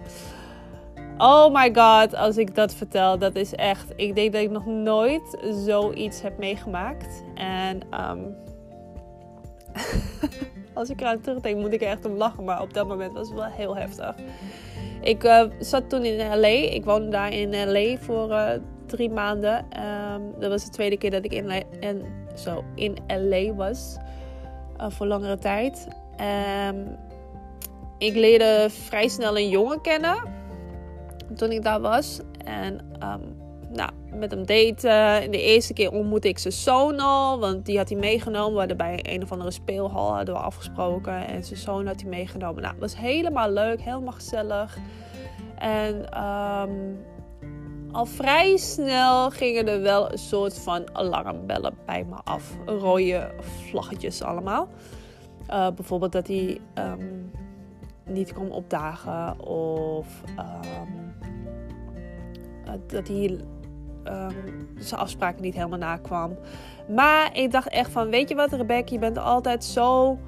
Oh 1.19 1.53
my 1.53 1.75
god, 1.75 2.15
als 2.15 2.37
ik 2.37 2.55
dat 2.55 2.75
vertel, 2.75 3.19
dat 3.19 3.35
is 3.35 3.55
echt. 3.55 3.93
Ik 3.97 4.15
denk 4.15 4.33
dat 4.33 4.43
ik 4.43 4.51
nog 4.51 4.67
nooit 4.67 5.39
zoiets 5.65 6.23
heb 6.23 6.39
meegemaakt. 6.39 7.23
En 7.35 7.81
um, 8.11 8.37
als 10.75 10.91
ik 10.91 11.01
eraan 11.01 11.21
terugdenk, 11.21 11.61
moet 11.61 11.73
ik 11.73 11.81
echt 11.81 12.05
om 12.05 12.13
lachen. 12.13 12.45
Maar 12.45 12.63
op 12.63 12.75
dat 12.75 12.89
moment 12.89 13.13
was 13.13 13.29
het 13.29 13.37
wel 13.37 13.51
heel 13.51 13.77
heftig. 13.77 14.15
Ik 15.01 15.25
uh, 15.25 15.45
zat 15.59 15.89
toen 15.89 16.05
in 16.05 16.39
LA. 16.41 16.47
Ik 16.49 16.85
woonde 16.85 17.09
daar 17.09 17.33
in 17.33 17.73
LA 17.73 17.97
voor 17.99 18.31
uh, 18.31 18.51
drie 18.87 19.11
maanden. 19.11 19.67
Um, 20.15 20.41
dat 20.41 20.51
was 20.51 20.65
de 20.65 20.71
tweede 20.71 20.97
keer 20.97 21.11
dat 21.11 21.25
ik 21.25 21.33
in, 21.33 21.51
en, 21.81 22.03
zo, 22.35 22.65
in 22.75 22.97
LA 23.07 23.55
was. 23.55 23.97
Uh, 24.81 24.87
voor 24.89 25.07
langere 25.07 25.39
tijd. 25.39 25.89
Um, 26.69 26.97
ik 27.99 28.15
leerde 28.15 28.67
vrij 28.71 29.09
snel 29.09 29.37
een 29.37 29.49
jongen 29.49 29.81
kennen. 29.81 30.43
Toen 31.35 31.51
ik 31.51 31.63
daar 31.63 31.81
was. 31.81 32.21
En 32.45 32.79
um, 33.03 33.37
nou, 33.71 33.91
met 34.13 34.31
hem 34.31 34.47
daten. 34.47 35.31
De 35.31 35.43
eerste 35.43 35.73
keer 35.73 35.93
ontmoette 35.93 36.29
ik 36.29 36.39
zijn 36.39 36.53
zoon 36.53 37.01
al. 37.01 37.39
Want 37.39 37.67
die 37.67 37.77
had 37.77 37.89
hij 37.89 37.99
meegenomen. 37.99 38.53
We 38.53 38.59
hadden 38.59 38.77
bij 38.77 39.01
een 39.03 39.23
of 39.23 39.33
andere 39.33 39.51
speelhal 39.51 40.15
hadden 40.15 40.35
we 40.35 40.41
afgesproken. 40.41 41.27
En 41.27 41.45
zijn 41.45 41.61
zoon 41.61 41.87
had 41.87 42.01
hij 42.01 42.11
meegenomen. 42.11 42.63
Nou, 42.63 42.73
het 42.73 42.83
was 42.83 42.97
helemaal 42.97 43.51
leuk. 43.51 43.81
Helemaal 43.81 44.13
gezellig. 44.13 44.79
En 45.59 46.23
um, 46.25 47.05
al 47.93 48.07
vrij 48.07 48.57
snel 48.57 49.31
gingen 49.31 49.69
er 49.69 49.81
wel 49.81 50.13
een 50.13 50.19
soort 50.19 50.59
van 50.59 50.85
alarmbellen 50.93 51.75
bij 51.87 52.05
me 52.05 52.17
af. 52.25 52.57
Rode 52.67 53.31
vlaggetjes 53.41 54.23
allemaal. 54.23 54.69
Uh, 55.51 55.69
bijvoorbeeld 55.71 56.13
dat 56.13 56.27
hij 56.27 56.61
um, 56.75 57.31
niet 58.05 58.33
kon 58.33 58.51
opdagen. 58.51 59.41
Of 59.47 60.23
dat 62.87 63.09
hij 63.09 63.39
um, 64.05 64.69
zijn 64.79 65.01
afspraken 65.01 65.43
niet 65.43 65.55
helemaal 65.55 65.79
nakwam. 65.79 66.37
Maar 66.89 67.37
ik 67.37 67.53
dacht 67.53 67.69
echt 67.69 67.91
van, 67.91 68.11
weet 68.11 68.29
je 68.29 68.35
wat 68.35 68.53
Rebecca, 68.53 68.93
je 68.93 68.99
bent 68.99 69.19
altijd 69.19 69.65
zo 69.65 70.19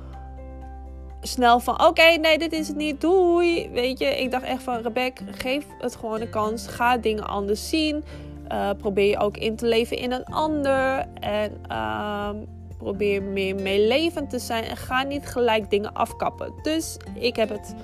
snel 1.21 1.61
van, 1.61 1.87
oké, 1.87 2.03
nee, 2.03 2.39
dit 2.39 2.53
is 2.53 2.69
het 2.69 2.77
niet, 2.77 3.01
doei. 3.01 3.71
Weet 3.71 3.99
je, 3.99 4.07
ik 4.07 4.31
dacht 4.31 4.45
echt 4.45 4.63
van, 4.63 4.77
Rebecca, 4.77 5.25
geef 5.31 5.67
het 5.79 5.97
gewoon 5.97 6.21
een 6.21 6.31
kans. 6.31 6.67
Ga 6.67 6.97
dingen 6.97 7.27
anders 7.27 7.69
zien. 7.69 8.05
Uh, 8.53 8.71
probeer 8.79 9.09
je 9.09 9.19
ook 9.19 9.37
in 9.37 9.57
te 9.57 9.67
leven 9.67 9.97
in 9.97 10.13
een 10.13 10.25
ander. 10.25 11.07
En 11.21 11.77
um, 11.77 12.47
probeer 12.79 13.23
meer 13.23 13.55
meelevend 13.55 14.31
te 14.31 14.39
zijn. 14.39 14.65
En 14.65 14.77
ga 14.77 15.03
niet 15.03 15.27
gelijk 15.27 15.71
dingen 15.71 15.93
afkappen. 15.93 16.53
Dus 16.63 16.97
ik 17.15 17.37
heb 17.37 17.49
het 17.49 17.75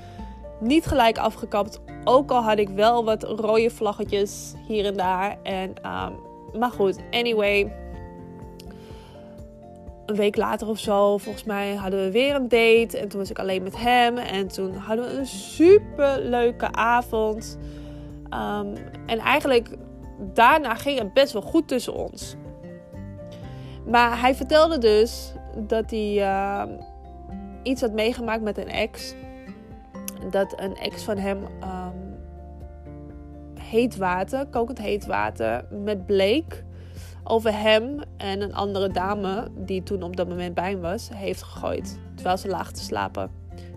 niet 0.63 0.87
gelijk 0.87 1.19
afgekapt. 1.19 1.81
Ook 2.05 2.31
al 2.31 2.43
had 2.43 2.59
ik 2.59 2.69
wel 2.69 3.05
wat 3.05 3.23
rode 3.23 3.71
vlaggetjes 3.71 4.55
hier 4.67 4.85
en 4.85 4.97
daar. 4.97 5.37
En, 5.43 5.69
um, 5.69 6.19
maar 6.59 6.71
goed, 6.71 6.99
anyway. 7.11 7.73
Een 10.07 10.17
week 10.17 10.37
later 10.37 10.69
of 10.69 10.79
zo, 10.79 11.19
volgens 11.19 11.45
mij 11.45 11.75
hadden 11.75 12.05
we 12.05 12.11
weer 12.11 12.35
een 12.35 12.49
date. 12.49 12.99
En 12.99 13.09
toen 13.09 13.21
was 13.21 13.31
ik 13.31 13.39
alleen 13.39 13.63
met 13.63 13.77
hem. 13.79 14.17
En 14.19 14.49
toen 14.49 14.75
hadden 14.75 15.05
we 15.05 15.13
een 15.13 15.27
super 15.27 16.21
leuke 16.21 16.73
avond. 16.73 17.59
Um, 18.25 18.75
en 19.07 19.19
eigenlijk 19.19 19.77
daarna 20.35 20.75
ging 20.75 20.99
het 20.99 21.13
best 21.13 21.33
wel 21.33 21.43
goed 21.43 21.69
tussen 21.69 21.95
ons. 21.95 22.37
Maar 23.87 24.21
hij 24.21 24.35
vertelde 24.35 24.79
dus 24.79 25.33
dat 25.57 25.91
hij 25.91 26.15
uh, 26.15 26.63
iets 27.63 27.81
had 27.81 27.93
meegemaakt 27.93 28.43
met 28.43 28.59
een 28.59 28.69
ex 28.69 29.15
dat 30.31 30.61
een 30.61 30.77
ex 30.77 31.03
van 31.03 31.17
hem 31.17 31.39
um, 31.43 32.13
heet 33.61 33.97
water, 33.97 34.47
kokend 34.47 34.79
heet 34.79 35.07
water 35.07 35.65
met 35.71 36.07
bleek 36.07 36.65
over 37.25 37.59
hem 37.59 38.01
en 38.17 38.41
een 38.41 38.55
andere 38.55 38.89
dame 38.89 39.49
die 39.55 39.83
toen 39.83 40.03
op 40.03 40.17
dat 40.17 40.29
moment 40.29 40.55
bij 40.55 40.71
hem 40.71 40.81
was, 40.81 41.09
heeft 41.15 41.43
gegooid 41.43 41.99
terwijl 42.15 42.37
ze 42.37 42.49
laag 42.49 42.73
te 42.73 42.81
slapen. 42.83 43.31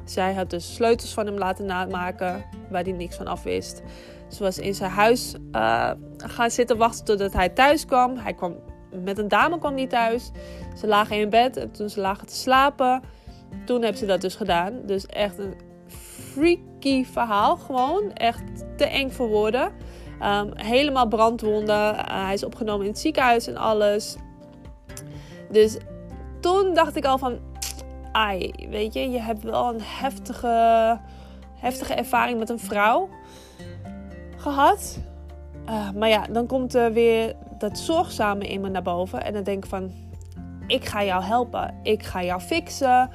Zij 0.05 0.33
had 0.33 0.49
dus 0.49 0.75
sleutels 0.75 1.13
van 1.13 1.25
hem 1.25 1.37
laten 1.37 1.65
namaken 1.65 2.45
waar 2.69 2.83
hij 2.83 2.91
niks 2.91 3.15
van 3.15 3.27
af 3.27 3.43
wist. 3.43 3.81
Ze 4.27 4.43
was 4.43 4.59
in 4.59 4.75
zijn 4.75 4.91
huis 4.91 5.35
uh, 5.51 5.91
gaan 6.17 6.51
zitten 6.51 6.77
wachten 6.77 7.05
totdat 7.05 7.33
hij 7.33 7.49
thuis 7.49 7.85
kwam. 7.85 8.17
Hij 8.17 8.33
kwam 8.33 8.55
met 9.03 9.17
een 9.17 9.27
dame 9.27 9.59
kwam 9.59 9.73
niet 9.73 9.89
thuis. 9.89 10.31
Ze 10.77 10.87
lagen 10.87 11.17
in 11.17 11.29
bed 11.29 11.57
en 11.57 11.71
toen 11.71 11.89
ze 11.89 11.99
lagen 11.99 12.27
te 12.27 12.35
slapen, 12.35 13.01
toen 13.65 13.83
heeft 13.83 13.97
ze 13.97 14.05
dat 14.05 14.21
dus 14.21 14.35
gedaan. 14.35 14.81
Dus 14.85 15.05
echt 15.05 15.37
een 15.37 15.53
freaky 16.35 17.05
verhaal. 17.05 17.57
Gewoon 17.57 18.13
echt 18.13 18.43
te 18.77 18.85
eng 18.85 19.09
voor 19.09 19.27
woorden. 19.27 19.71
Um, 20.21 20.51
helemaal 20.53 21.07
brandwonden. 21.07 21.93
Uh, 21.93 22.25
hij 22.25 22.33
is 22.33 22.43
opgenomen 22.43 22.85
in 22.85 22.91
het 22.91 22.99
ziekenhuis 22.99 23.47
en 23.47 23.57
alles. 23.57 24.15
Dus 25.49 25.77
toen 26.41 26.73
dacht 26.73 26.95
ik 26.95 27.05
al 27.05 27.17
van... 27.17 27.39
Ai, 28.11 28.51
weet 28.69 28.93
je, 28.93 29.09
je 29.09 29.19
hebt 29.19 29.43
wel 29.43 29.73
een 29.73 29.81
heftige, 29.81 30.99
heftige 31.55 31.93
ervaring 31.93 32.39
met 32.39 32.49
een 32.49 32.59
vrouw 32.59 33.09
gehad. 34.37 34.99
Uh, 35.69 35.91
maar 35.91 36.09
ja, 36.09 36.25
dan 36.31 36.47
komt 36.47 36.75
er 36.75 36.93
weer 36.93 37.35
dat 37.57 37.77
zorgzame 37.77 38.47
in 38.47 38.61
me 38.61 38.69
naar 38.69 38.81
boven. 38.81 39.23
En 39.23 39.33
dan 39.33 39.43
denk 39.43 39.63
ik 39.63 39.69
van... 39.69 39.91
Ik 40.67 40.85
ga 40.85 41.03
jou 41.03 41.23
helpen. 41.23 41.73
Ik 41.83 42.03
ga 42.03 42.23
jou 42.23 42.41
fixen 42.41 43.09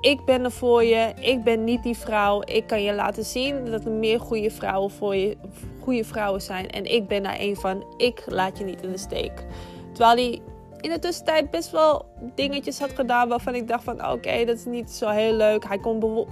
ik 0.00 0.24
ben 0.24 0.44
er 0.44 0.50
voor 0.50 0.84
je. 0.84 1.12
Ik 1.20 1.44
ben 1.44 1.64
niet 1.64 1.82
die 1.82 1.96
vrouw. 1.96 2.42
Ik 2.44 2.66
kan 2.66 2.82
je 2.82 2.94
laten 2.94 3.24
zien 3.24 3.64
dat 3.64 3.84
er 3.84 3.90
meer 3.90 4.20
goede 4.20 4.50
vrouwen 4.50 4.90
voor 4.90 5.16
je, 5.16 5.36
goede 5.82 6.04
vrouwen 6.04 6.42
zijn. 6.42 6.70
En 6.70 6.84
ik 6.92 7.08
ben 7.08 7.22
daar 7.22 7.40
een 7.40 7.56
van. 7.56 7.84
Ik 7.96 8.22
laat 8.26 8.58
je 8.58 8.64
niet 8.64 8.82
in 8.82 8.92
de 8.92 8.98
steek. 8.98 9.44
Terwijl 9.92 10.16
hij 10.16 10.40
in 10.80 10.90
de 10.90 10.98
tussentijd 10.98 11.50
best 11.50 11.70
wel 11.70 12.04
dingetjes 12.34 12.78
had 12.78 12.90
gedaan 12.90 13.28
waarvan 13.28 13.54
ik 13.54 13.68
dacht 13.68 13.84
van 13.84 14.10
oké, 14.10 14.44
dat 14.44 14.56
is 14.56 14.64
niet 14.64 14.90
zo 14.90 15.08
heel 15.08 15.32
leuk. 15.32 15.66
Hij 15.68 15.78
kon 15.78 16.26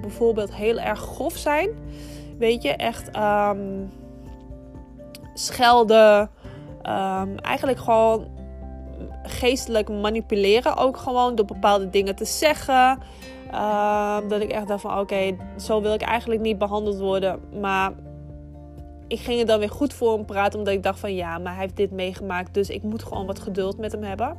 bijvoorbeeld 0.00 0.54
heel 0.54 0.78
erg 0.78 1.00
grof 1.00 1.36
zijn. 1.36 1.70
Weet 2.38 2.62
je, 2.62 2.70
echt 2.70 3.16
um, 3.16 3.90
schelden. 5.34 6.30
Um, 6.82 7.38
eigenlijk 7.38 7.78
gewoon 7.78 8.26
geestelijk 9.22 9.88
manipuleren 9.88 10.76
ook 10.76 10.96
gewoon 10.96 11.34
door 11.34 11.44
bepaalde 11.44 11.90
dingen 11.90 12.16
te 12.16 12.24
zeggen. 12.24 12.98
Uh, 13.52 14.18
dat 14.28 14.40
ik 14.40 14.50
echt 14.50 14.68
dacht 14.68 14.80
van 14.80 14.98
oké, 14.98 15.36
zo 15.58 15.80
wil 15.80 15.94
ik 15.94 16.02
eigenlijk 16.02 16.40
niet 16.40 16.58
behandeld 16.58 16.98
worden. 16.98 17.40
Maar 17.60 17.92
ik 19.08 19.20
ging 19.20 19.40
er 19.40 19.46
dan 19.46 19.58
weer 19.58 19.70
goed 19.70 19.94
voor 19.94 20.12
hem 20.12 20.24
praten. 20.24 20.58
Omdat 20.58 20.74
ik 20.74 20.82
dacht 20.82 21.00
van 21.00 21.14
ja, 21.14 21.38
maar 21.38 21.52
hij 21.52 21.62
heeft 21.62 21.76
dit 21.76 21.90
meegemaakt. 21.90 22.54
Dus 22.54 22.68
ik 22.68 22.82
moet 22.82 23.02
gewoon 23.02 23.26
wat 23.26 23.40
geduld 23.40 23.78
met 23.78 23.92
hem 23.92 24.02
hebben. 24.02 24.36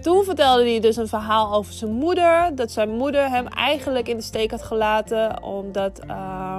Toen 0.00 0.24
vertelde 0.24 0.62
hij 0.62 0.80
dus 0.80 0.96
een 0.96 1.08
verhaal 1.08 1.54
over 1.54 1.72
zijn 1.72 1.92
moeder. 1.92 2.54
Dat 2.54 2.70
zijn 2.70 2.90
moeder 2.90 3.30
hem 3.30 3.46
eigenlijk 3.46 4.08
in 4.08 4.16
de 4.16 4.22
steek 4.22 4.50
had 4.50 4.62
gelaten. 4.62 5.42
Omdat 5.42 6.00
uh, 6.06 6.58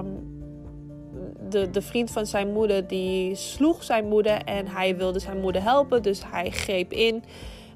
de, 1.50 1.70
de 1.70 1.82
vriend 1.82 2.12
van 2.12 2.26
zijn 2.26 2.52
moeder 2.54 2.88
die 2.88 3.36
sloeg 3.36 3.84
zijn 3.84 4.08
moeder 4.08 4.44
en 4.44 4.68
hij 4.68 4.98
wilde 4.98 5.20
zijn 5.20 5.40
moeder 5.40 5.64
helpen. 5.64 6.04
Dus 6.04 6.22
hij 6.32 6.50
greep 6.50 6.92
in. 6.92 7.24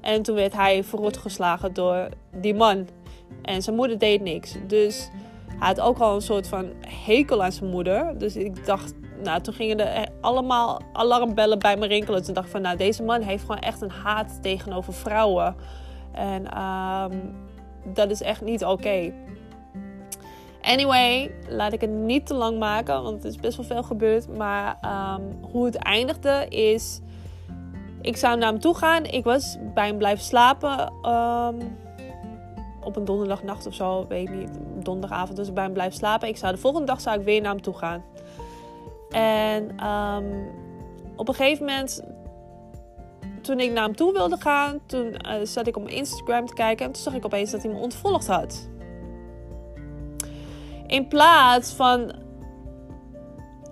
En 0.00 0.22
toen 0.22 0.34
werd 0.34 0.52
hij 0.52 0.84
verrot 0.84 1.16
geslagen 1.16 1.72
door 1.74 2.08
die 2.32 2.54
man. 2.54 2.88
En 3.42 3.62
zijn 3.62 3.76
moeder 3.76 3.98
deed 3.98 4.20
niks. 4.20 4.54
Dus 4.66 5.10
hij 5.48 5.68
had 5.68 5.80
ook 5.80 5.98
al 5.98 6.14
een 6.14 6.20
soort 6.20 6.48
van 6.48 6.72
hekel 7.04 7.42
aan 7.42 7.52
zijn 7.52 7.70
moeder. 7.70 8.18
Dus 8.18 8.36
ik 8.36 8.66
dacht, 8.66 8.94
nou, 9.22 9.40
toen 9.40 9.54
gingen 9.54 9.94
er 9.94 10.08
allemaal 10.20 10.80
alarmbellen 10.92 11.58
bij 11.58 11.76
me 11.76 11.86
rinkelen. 11.86 12.22
Toen 12.24 12.34
dacht 12.34 12.46
ik 12.46 12.52
van, 12.52 12.62
nou, 12.62 12.76
deze 12.76 13.02
man 13.02 13.22
heeft 13.22 13.40
gewoon 13.40 13.60
echt 13.60 13.80
een 13.80 13.90
haat 13.90 14.38
tegenover 14.42 14.92
vrouwen. 14.92 15.56
En 16.12 16.62
um, 16.62 17.34
dat 17.94 18.10
is 18.10 18.22
echt 18.22 18.40
niet 18.40 18.64
oké. 18.64 19.12
Anyway, 20.64 21.34
laat 21.48 21.72
ik 21.72 21.80
het 21.80 21.90
niet 21.90 22.26
te 22.26 22.34
lang 22.34 22.58
maken, 22.58 23.02
want 23.02 23.22
het 23.22 23.32
is 23.32 23.40
best 23.40 23.56
wel 23.56 23.66
veel 23.66 23.82
gebeurd. 23.82 24.36
Maar 24.36 24.78
um, 25.16 25.38
hoe 25.50 25.64
het 25.64 25.76
eindigde 25.76 26.46
is. 26.48 27.00
Ik 28.00 28.16
zou 28.16 28.38
naar 28.38 28.48
hem 28.48 28.60
toe 28.60 28.74
gaan. 28.74 29.04
Ik 29.04 29.24
was 29.24 29.56
bij 29.74 29.86
hem 29.86 29.98
blijven 29.98 30.24
slapen. 30.24 30.92
Um, 31.02 31.76
op 32.84 32.96
een 32.96 33.04
donderdagnacht 33.04 33.66
of 33.66 33.74
zo, 33.74 34.06
weet 34.08 34.28
ik 34.28 34.34
niet. 34.34 34.50
Donderdagavond, 34.82 35.36
dus 35.36 35.48
ik 35.48 35.54
bij 35.54 35.64
hem 35.64 35.72
blijven 35.72 35.96
slapen. 35.96 36.28
Ik 36.28 36.36
zou 36.36 36.52
de 36.52 36.60
volgende 36.60 36.86
dag 36.86 37.00
zou 37.00 37.18
ik 37.18 37.24
weer 37.24 37.40
naar 37.40 37.52
hem 37.52 37.62
toe 37.62 37.74
gaan. 37.74 38.04
En 39.10 39.86
um, 39.86 40.50
op 41.16 41.28
een 41.28 41.34
gegeven 41.34 41.66
moment, 41.66 42.02
toen 43.40 43.60
ik 43.60 43.72
naar 43.72 43.84
hem 43.84 43.96
toe 43.96 44.12
wilde 44.12 44.36
gaan, 44.36 44.78
toen 44.86 45.06
uh, 45.06 45.32
zat 45.42 45.66
ik 45.66 45.76
op 45.76 45.82
mijn 45.82 45.96
Instagram 45.96 46.46
te 46.46 46.54
kijken. 46.54 46.86
En 46.86 46.92
toen 46.92 47.02
zag 47.02 47.14
ik 47.14 47.24
opeens 47.24 47.50
dat 47.50 47.62
hij 47.62 47.72
me 47.72 47.78
ontvolgd 47.78 48.26
had. 48.26 48.68
In 50.94 51.08
plaats 51.08 51.72
van. 51.72 52.12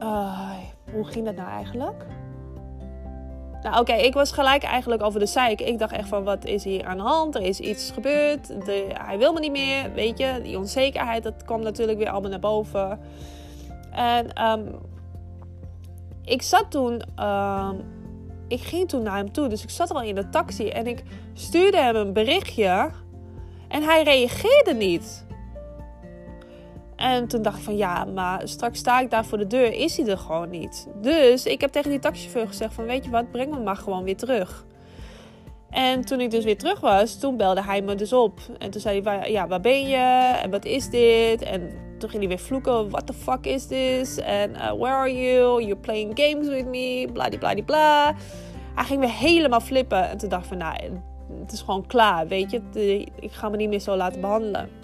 Uh, 0.01 0.51
hoe 0.93 1.05
ging 1.05 1.25
dat 1.25 1.37
nou 1.37 1.49
eigenlijk? 1.49 2.07
Nou, 3.63 3.81
oké, 3.81 3.93
ik 3.93 4.15
was 4.15 4.33
gelijk 4.33 4.63
eigenlijk 4.63 5.03
over 5.03 5.21
de 5.21 5.27
zeik. 5.27 5.61
Ik 5.61 5.79
dacht 5.79 5.93
echt 5.93 6.09
van, 6.09 6.25
wat 6.25 6.45
is 6.45 6.65
hier 6.65 6.85
aan 6.85 6.97
de 6.97 7.03
hand? 7.03 7.35
Er 7.35 7.43
is 7.43 7.61
iets 7.61 7.91
gebeurd. 7.91 8.53
Hij 8.93 9.19
wil 9.19 9.33
me 9.33 9.41
niet 9.41 9.53
meer, 9.53 9.93
weet 9.95 10.19
je. 10.19 10.41
Die 10.43 10.59
onzekerheid, 10.59 11.23
dat 11.23 11.45
kwam 11.45 11.63
natuurlijk 11.63 11.99
weer 11.99 12.11
allemaal 12.11 12.31
naar 12.31 12.39
boven. 12.39 13.01
En 13.91 14.49
um, 14.49 14.75
ik 16.25 16.43
zat 16.43 16.71
toen... 16.71 17.03
Um, 17.25 18.01
ik 18.49 18.61
ging 18.61 18.89
toen 18.89 19.03
naar 19.03 19.17
hem 19.17 19.33
toe, 19.33 19.49
dus 19.49 19.63
ik 19.63 19.71
zat 19.71 19.91
al 19.91 20.03
in 20.03 20.15
de 20.15 20.29
taxi. 20.29 20.69
En 20.69 20.87
ik 20.87 21.03
stuurde 21.33 21.77
hem 21.77 21.97
een 21.97 22.13
berichtje. 22.13 22.91
En 23.69 23.83
hij 23.83 24.03
reageerde 24.03 24.75
niet. 24.75 25.22
En 27.03 27.29
toen 27.29 27.43
dacht 27.43 27.59
ik 27.59 27.65
van 27.65 27.77
ja, 27.77 28.05
maar 28.05 28.41
straks 28.45 28.79
sta 28.79 29.01
ik 29.01 29.11
daar 29.11 29.25
voor 29.25 29.39
de 29.39 29.47
deur, 29.47 29.73
is 29.73 29.97
hij 29.97 30.07
er 30.07 30.19
gewoon 30.19 30.51
niet. 30.51 30.89
Dus 31.01 31.47
ik 31.47 31.61
heb 31.61 31.71
tegen 31.71 31.91
die 31.91 31.99
taxichauffeur 31.99 32.47
gezegd 32.47 32.75
van 32.75 32.85
weet 32.85 33.05
je 33.05 33.11
wat, 33.11 33.31
breng 33.31 33.51
me 33.51 33.61
maar 33.61 33.77
gewoon 33.77 34.05
weer 34.05 34.17
terug. 34.17 34.65
En 35.71 36.05
toen 36.05 36.21
ik 36.21 36.31
dus 36.31 36.45
weer 36.45 36.59
terug 36.59 36.81
was, 36.81 37.19
toen 37.19 37.37
belde 37.37 37.63
hij 37.63 37.83
me 37.83 37.95
dus 37.95 38.13
op. 38.13 38.41
En 38.59 38.71
toen 38.71 38.81
zei 38.81 39.01
hij, 39.01 39.31
ja, 39.31 39.47
waar 39.47 39.61
ben 39.61 39.89
je? 39.89 40.37
En 40.43 40.51
wat 40.51 40.65
is 40.65 40.89
dit? 40.89 41.43
En 41.43 41.71
toen 41.99 42.11
ging 42.11 42.23
hij 42.23 42.29
weer 42.29 42.45
vloeken, 42.45 42.91
what 42.91 43.07
the 43.07 43.13
fuck 43.13 43.47
is 43.47 43.67
this? 43.67 44.19
En 44.19 44.51
uh, 44.51 44.73
where 44.73 44.95
are 44.95 45.23
you? 45.23 45.63
You're 45.63 45.81
playing 45.81 46.13
games 46.15 46.49
with 46.49 46.67
me, 46.67 47.09
bladibladibla. 47.13 48.13
bla. 48.13 48.23
Hij 48.75 48.85
ging 48.85 49.01
weer 49.01 49.13
helemaal 49.13 49.61
flippen. 49.61 50.09
En 50.09 50.19
toen 50.19 50.29
dacht 50.29 50.43
ik 50.43 50.49
van, 50.49 50.59
nou, 50.59 50.77
het 51.41 51.53
is 51.53 51.61
gewoon 51.61 51.87
klaar, 51.87 52.27
weet 52.29 52.51
je. 52.51 52.61
Ik 53.21 53.33
ga 53.33 53.49
me 53.49 53.57
niet 53.57 53.69
meer 53.69 53.81
zo 53.81 53.97
laten 53.97 54.21
behandelen. 54.21 54.82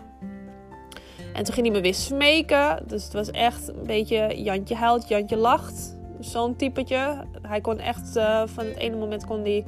En 1.38 1.44
toen 1.44 1.54
ging 1.54 1.66
hij 1.66 1.76
me 1.76 1.82
weer 1.82 1.94
smeken. 1.94 2.82
Dus 2.86 3.04
het 3.04 3.12
was 3.12 3.30
echt 3.30 3.68
een 3.68 3.86
beetje 3.86 4.42
Jantje 4.42 4.74
huilt, 4.74 5.08
Jantje 5.08 5.36
lacht. 5.36 5.96
Zo'n 6.20 6.56
typetje. 6.56 7.24
Hij 7.42 7.60
kon 7.60 7.78
echt 7.78 8.16
uh, 8.16 8.42
van 8.46 8.64
het 8.64 8.76
ene 8.76 8.96
moment 8.96 9.26
kon 9.26 9.40
hij 9.40 9.64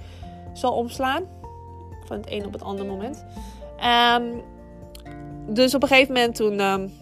zo 0.55 0.69
omslaan. 0.69 1.23
Van 2.05 2.17
het 2.17 2.31
een 2.31 2.47
op 2.47 2.53
het 2.53 2.63
andere 2.63 2.89
moment. 2.89 3.25
Um, 4.17 4.43
dus 5.55 5.75
op 5.75 5.83
een 5.83 5.89
gegeven 5.89 6.15
moment 6.15 6.35
toen 6.35 6.61
um, 6.61 6.93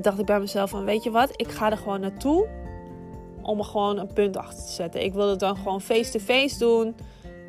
dacht 0.00 0.18
ik 0.18 0.26
bij 0.26 0.40
mezelf 0.40 0.70
van 0.70 0.84
weet 0.84 1.02
je 1.02 1.10
wat, 1.10 1.30
ik 1.36 1.50
ga 1.50 1.70
er 1.70 1.76
gewoon 1.76 2.00
naartoe 2.00 2.48
om 3.42 3.58
er 3.58 3.64
gewoon 3.64 3.98
een 3.98 4.12
punt 4.12 4.36
achter 4.36 4.64
te 4.64 4.72
zetten. 4.72 5.04
Ik 5.04 5.12
wil 5.12 5.28
het 5.28 5.40
dan 5.40 5.56
gewoon 5.56 5.80
face-to-face 5.80 6.40
-face 6.40 6.58
doen 6.58 6.96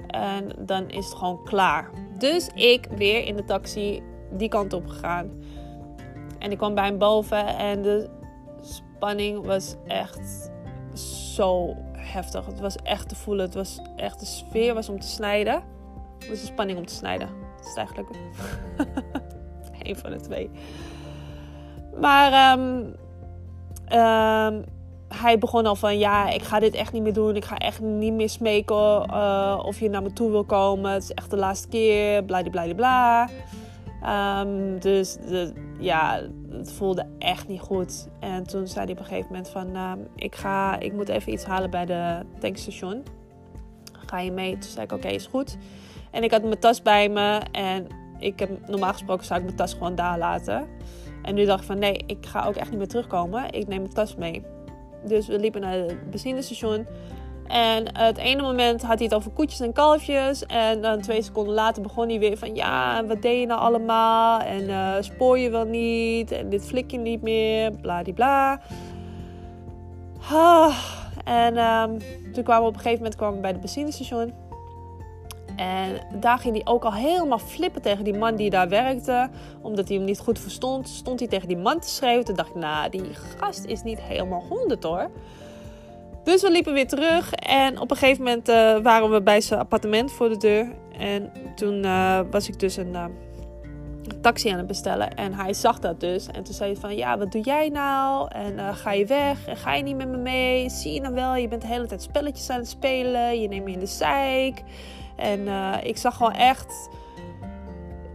en 0.07 0.51
dan 0.59 0.89
is 0.89 1.05
het 1.05 1.15
gewoon 1.15 1.43
klaar. 1.43 1.89
Dus 2.17 2.47
ik 2.47 2.87
weer 2.95 3.25
in 3.25 3.35
de 3.35 3.45
taxi 3.45 4.01
die 4.31 4.49
kant 4.49 4.73
op 4.73 4.87
gegaan. 4.87 5.43
En 6.45 6.51
ik 6.51 6.57
kwam 6.57 6.75
bij 6.75 6.85
hem 6.85 6.97
boven 6.97 7.47
en 7.47 7.81
de 7.81 8.09
spanning 8.61 9.45
was 9.45 9.75
echt 9.87 10.51
zo 10.93 11.75
heftig. 11.91 12.45
Het 12.45 12.59
was 12.59 12.75
echt 12.75 13.09
te 13.09 13.15
voelen. 13.15 13.45
Het 13.45 13.53
was 13.53 13.79
echt, 13.95 14.19
de 14.19 14.25
sfeer 14.25 14.73
was 14.73 14.89
om 14.89 14.99
te 14.99 15.07
snijden. 15.07 15.53
Het 16.19 16.29
was 16.29 16.39
de 16.39 16.45
spanning 16.45 16.77
om 16.77 16.85
te 16.85 16.93
snijden. 16.93 17.29
Dat 17.57 17.67
is 17.67 17.75
eigenlijk 17.75 18.09
een 19.87 19.95
van 19.95 20.11
de 20.11 20.19
twee. 20.19 20.49
Maar 21.99 22.59
um, 22.59 22.95
um, 23.99 24.63
hij 25.07 25.37
begon 25.39 25.65
al 25.65 25.75
van 25.75 25.97
ja, 25.97 26.29
ik 26.29 26.41
ga 26.41 26.59
dit 26.59 26.73
echt 26.73 26.93
niet 26.93 27.03
meer 27.03 27.13
doen. 27.13 27.35
Ik 27.35 27.45
ga 27.45 27.57
echt 27.57 27.81
niet 27.81 28.13
meer 28.13 28.29
smeken 28.29 29.09
uh, 29.09 29.61
of 29.65 29.79
je 29.79 29.89
naar 29.89 30.03
me 30.03 30.13
toe 30.13 30.31
wil 30.31 30.43
komen. 30.43 30.91
Het 30.91 31.03
is 31.03 31.11
echt 31.11 31.29
de 31.29 31.37
laatste 31.37 31.67
keer. 31.67 32.23
Bladibladibla. 32.23 33.29
Um, 34.07 34.79
dus 34.79 35.13
de, 35.15 35.53
ja, 35.79 36.21
het 36.49 36.71
voelde 36.71 37.05
echt 37.19 37.47
niet 37.47 37.59
goed. 37.61 38.07
En 38.19 38.43
toen 38.43 38.67
zei 38.67 38.85
hij 38.85 38.93
op 38.93 38.99
een 38.99 39.05
gegeven 39.05 39.27
moment 39.27 39.49
van... 39.49 39.75
Uh, 39.75 39.91
ik, 40.15 40.35
ga, 40.35 40.79
ik 40.79 40.93
moet 40.93 41.09
even 41.09 41.33
iets 41.33 41.45
halen 41.45 41.69
bij 41.69 41.85
de 41.85 42.19
tankstation. 42.39 43.03
Ga 44.05 44.19
je 44.19 44.31
mee? 44.31 44.51
Toen 44.51 44.69
zei 44.69 44.85
ik, 44.85 44.91
oké, 44.91 45.07
is 45.07 45.27
goed. 45.27 45.57
En 46.11 46.23
ik 46.23 46.31
had 46.31 46.43
mijn 46.43 46.59
tas 46.59 46.81
bij 46.81 47.09
me. 47.09 47.41
En 47.51 47.87
ik 48.19 48.39
heb, 48.39 48.67
normaal 48.67 48.91
gesproken 48.91 49.25
zou 49.25 49.39
ik 49.39 49.45
mijn 49.45 49.57
tas 49.57 49.73
gewoon 49.73 49.95
daar 49.95 50.17
laten. 50.17 50.67
En 51.21 51.35
nu 51.35 51.45
dacht 51.45 51.59
ik 51.59 51.65
van, 51.65 51.79
nee, 51.79 52.03
ik 52.05 52.25
ga 52.25 52.45
ook 52.45 52.55
echt 52.55 52.69
niet 52.69 52.77
meer 52.77 52.87
terugkomen. 52.87 53.51
Ik 53.51 53.67
neem 53.67 53.81
mijn 53.81 53.93
tas 53.93 54.15
mee. 54.15 54.43
Dus 55.05 55.27
we 55.27 55.39
liepen 55.39 55.61
naar 55.61 55.73
het 55.73 56.09
benzinestation. 56.09 56.87
En 57.47 57.97
het 57.97 58.17
ene 58.17 58.41
moment 58.41 58.81
had 58.81 58.97
hij 58.97 59.03
het 59.03 59.15
over 59.15 59.31
koetjes 59.31 59.59
en 59.59 59.73
kalfjes. 59.73 60.45
En 60.45 60.81
dan 60.81 61.01
twee 61.01 61.21
seconden 61.21 61.53
later 61.53 61.81
begon 61.81 62.09
hij 62.09 62.19
weer 62.19 62.37
van... 62.37 62.55
Ja, 62.55 63.05
wat 63.05 63.21
deed 63.21 63.39
je 63.39 63.45
nou 63.45 63.59
allemaal? 63.59 64.39
En 64.39 64.61
uh, 64.61 64.93
spoor 64.99 65.39
je 65.39 65.49
wel 65.49 65.65
niet? 65.65 66.31
En 66.31 66.49
dit 66.49 66.65
flik 66.65 66.91
je 66.91 66.97
niet 66.97 67.21
meer? 67.21 67.71
Bladibla. 67.71 68.61
Ah. 70.31 70.77
En 71.25 71.57
um, 71.57 71.97
toen 72.33 72.43
kwamen 72.43 72.63
we 72.63 72.69
op 72.69 72.73
een 72.73 72.81
gegeven 72.81 72.97
moment 72.97 73.15
kwamen 73.15 73.41
bij 73.41 73.51
het 73.51 73.59
benzinestation. 73.59 74.33
En 75.55 76.19
daar 76.19 76.37
ging 76.37 76.55
hij 76.55 76.73
ook 76.73 76.83
al 76.83 76.93
helemaal 76.93 77.39
flippen 77.39 77.81
tegen 77.81 78.03
die 78.03 78.17
man 78.17 78.35
die 78.35 78.49
daar 78.49 78.69
werkte. 78.69 79.29
Omdat 79.61 79.87
hij 79.87 79.97
hem 79.97 80.05
niet 80.05 80.19
goed 80.19 80.39
verstond. 80.39 80.89
Stond 80.89 81.19
hij 81.19 81.29
tegen 81.29 81.47
die 81.47 81.57
man 81.57 81.79
te 81.79 81.89
schreeuwen. 81.89 82.25
Toen 82.25 82.35
dacht 82.35 82.49
ik, 82.49 82.55
nou, 82.55 82.89
die 82.89 83.13
gast 83.13 83.65
is 83.65 83.83
niet 83.83 84.01
helemaal 84.01 84.43
honderd 84.49 84.83
hoor. 84.83 85.09
Dus 86.25 86.41
we 86.41 86.51
liepen 86.51 86.73
weer 86.73 86.87
terug. 86.87 87.33
En 87.33 87.79
op 87.79 87.91
een 87.91 87.97
gegeven 87.97 88.23
moment 88.23 88.49
uh, 88.49 88.77
waren 88.77 89.11
we 89.11 89.21
bij 89.21 89.41
zijn 89.41 89.59
appartement 89.59 90.11
voor 90.11 90.29
de 90.29 90.37
deur. 90.37 90.67
En 90.97 91.31
toen 91.55 91.83
uh, 91.83 92.19
was 92.31 92.47
ik 92.47 92.59
dus 92.59 92.77
een, 92.77 92.93
uh, 92.93 93.05
een, 94.03 94.21
taxi 94.21 94.49
aan 94.49 94.57
het 94.57 94.67
bestellen. 94.67 95.15
En 95.15 95.33
hij 95.33 95.53
zag 95.53 95.79
dat 95.79 95.99
dus. 95.99 96.27
En 96.27 96.43
toen 96.43 96.53
zei 96.53 96.71
hij 96.71 96.81
van, 96.81 96.95
ja, 96.95 97.17
wat 97.17 97.31
doe 97.31 97.41
jij 97.41 97.69
nou? 97.69 98.27
En 98.31 98.75
ga 98.75 98.91
je 98.91 99.05
weg? 99.05 99.47
En 99.47 99.57
ga 99.57 99.73
je 99.73 99.83
niet 99.83 99.95
met 99.95 100.07
me 100.07 100.17
mee? 100.17 100.69
Zie 100.69 100.93
je 100.93 101.01
nou 101.01 101.13
wel? 101.13 101.35
Je 101.35 101.47
bent 101.47 101.61
de 101.61 101.67
hele 101.67 101.85
tijd 101.85 102.01
spelletjes 102.01 102.49
aan 102.49 102.59
het 102.59 102.69
spelen. 102.69 103.41
Je 103.41 103.47
neemt 103.47 103.65
me 103.65 103.71
in 103.71 103.79
de 103.79 103.85
zeik. 103.85 104.63
En 105.15 105.47
ik 105.83 105.97
zag 105.97 106.15
gewoon 106.15 106.33
echt... 106.33 106.89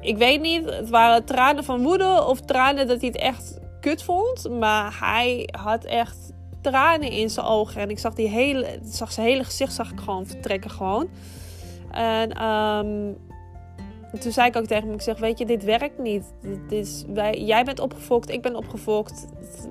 Ik 0.01 0.17
weet 0.17 0.41
niet, 0.41 0.65
het 0.65 0.89
waren 0.89 1.25
tranen 1.25 1.65
van 1.65 1.83
woede 1.83 2.25
of 2.25 2.41
tranen 2.41 2.87
dat 2.87 3.01
hij 3.01 3.09
het 3.09 3.19
echt 3.19 3.59
kut 3.81 4.03
vond. 4.03 4.49
Maar 4.59 4.97
hij 5.01 5.49
had 5.51 5.85
echt 5.85 6.33
tranen 6.61 7.11
in 7.11 7.31
zijn 7.31 7.47
ogen. 7.47 7.81
En 7.81 7.91
ik 7.91 7.99
zag, 7.99 8.15
die 8.15 8.29
hele, 8.29 8.79
zag 8.83 9.13
zijn 9.13 9.27
hele 9.27 9.45
gezicht 9.45 9.73
zag 9.73 9.93
ik 9.93 10.01
gewoon 10.01 10.27
vertrekken 10.27 10.71
gewoon. 10.71 11.09
En 11.91 12.45
um, 12.45 13.17
toen 14.19 14.33
zei 14.33 14.49
ik 14.49 14.57
ook 14.57 14.67
tegen 14.67 14.85
hem, 14.85 14.95
ik 14.95 15.03
zeg, 15.03 15.19
weet 15.19 15.39
je, 15.39 15.47
dit 15.47 15.65
werkt 15.65 15.99
niet. 15.99 16.25
Dit 16.43 16.73
is, 16.73 17.05
wij, 17.09 17.43
jij 17.43 17.65
bent 17.65 17.81
opgefokt, 17.81 18.31
ik 18.31 18.43
ben 18.43 18.57
opgefokt. 18.57 19.27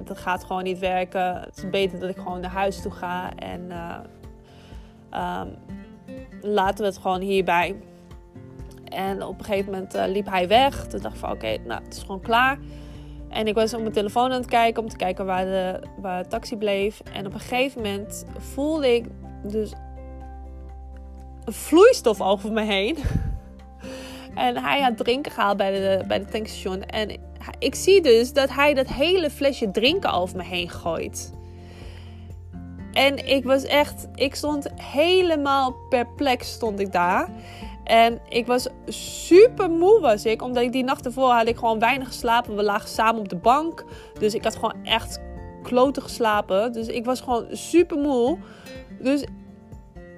Dat 0.06 0.18
gaat 0.18 0.44
gewoon 0.44 0.64
niet 0.64 0.80
werken. 0.80 1.36
Het 1.36 1.58
is 1.58 1.70
beter 1.70 2.00
dat 2.00 2.10
ik 2.10 2.18
gewoon 2.18 2.40
naar 2.40 2.52
huis 2.52 2.82
toe 2.82 2.92
ga. 2.92 3.36
En 3.36 3.62
uh, 3.70 3.96
um, 5.42 5.56
laten 6.42 6.78
we 6.78 6.86
het 6.86 6.98
gewoon 6.98 7.22
hierbij. 7.22 7.76
En 8.84 9.24
op 9.24 9.40
een 9.40 9.46
gegeven 9.46 9.72
moment 9.72 9.96
uh, 9.96 10.04
liep 10.08 10.30
hij 10.30 10.48
weg. 10.48 10.88
Toen 10.88 11.02
dacht 11.02 11.14
ik 11.14 11.20
van, 11.20 11.32
oké, 11.32 11.58
nou, 11.66 11.84
het 11.84 11.94
is 11.94 12.02
gewoon 12.02 12.22
klaar. 12.22 12.58
En 13.30 13.48
ik 13.48 13.56
was 13.56 13.74
op 13.74 13.82
mijn 13.82 13.94
telefoon 13.94 14.32
aan 14.32 14.42
het 14.42 14.50
kijken 14.50 14.84
om 14.84 14.90
te 14.90 14.96
kijken 14.96 15.26
waar 15.26 15.46
de, 15.46 15.80
waar 16.02 16.24
de 16.24 16.30
taxi 16.30 16.58
bleef. 16.58 17.02
En 17.14 17.26
op 17.26 17.34
een 17.34 17.40
gegeven 17.40 17.82
moment 17.82 18.26
voelde 18.38 18.96
ik 18.96 19.06
dus 19.44 19.74
een 21.46 21.54
vloeistof 21.54 22.22
over 22.22 22.52
me 22.52 22.62
heen. 22.62 22.98
En 24.36 24.58
hij 24.58 24.82
had 24.82 24.98
drinken 24.98 25.32
gehaald 25.32 25.58
bij 25.58 25.72
de, 25.72 26.04
bij 26.08 26.20
de 26.20 26.26
tankstation. 26.26 26.84
En 26.84 27.18
ik 27.60 27.76
zie 27.76 28.02
dus 28.02 28.34
dat 28.34 28.50
hij 28.50 28.74
dat 28.74 28.88
hele 28.88 29.30
flesje 29.30 29.72
drinken 29.72 30.14
over 30.14 30.38
me 30.38 30.44
heen 30.44 30.70
gooit. 30.70 31.34
En 32.94 33.28
ik 33.28 33.44
was 33.44 33.64
echt, 33.64 34.08
ik 34.16 34.36
stond 34.36 34.68
helemaal 34.82 35.76
perplex 35.90 36.52
stond 36.52 36.80
ik 36.80 36.92
daar. 36.92 37.30
En 37.90 38.20
ik 38.28 38.48
was 38.48 38.68
super 38.86 39.70
moe 39.70 40.00
was 40.00 40.26
ik. 40.26 40.42
Omdat 40.42 40.64
ik 40.64 40.72
die 40.72 40.84
nacht 40.84 41.06
ervoor 41.06 41.30
had 41.30 41.48
ik 41.48 41.58
gewoon 41.58 41.80
weinig 41.80 42.08
geslapen. 42.08 42.56
We 42.56 42.64
lagen 42.64 42.90
samen 42.90 43.20
op 43.20 43.30
de 43.30 43.36
bank. 43.36 43.86
Dus 44.20 44.34
ik 44.34 44.44
had 44.44 44.56
gewoon 44.56 44.76
echt 44.84 45.20
kloten 45.64 46.02
geslapen. 46.02 46.74
Dus 46.74 46.88
ik 46.88 47.06
was 47.06 47.22
gewoon 47.22 47.46
super 47.52 47.98
moe. 47.98 48.38
Dus 49.00 49.24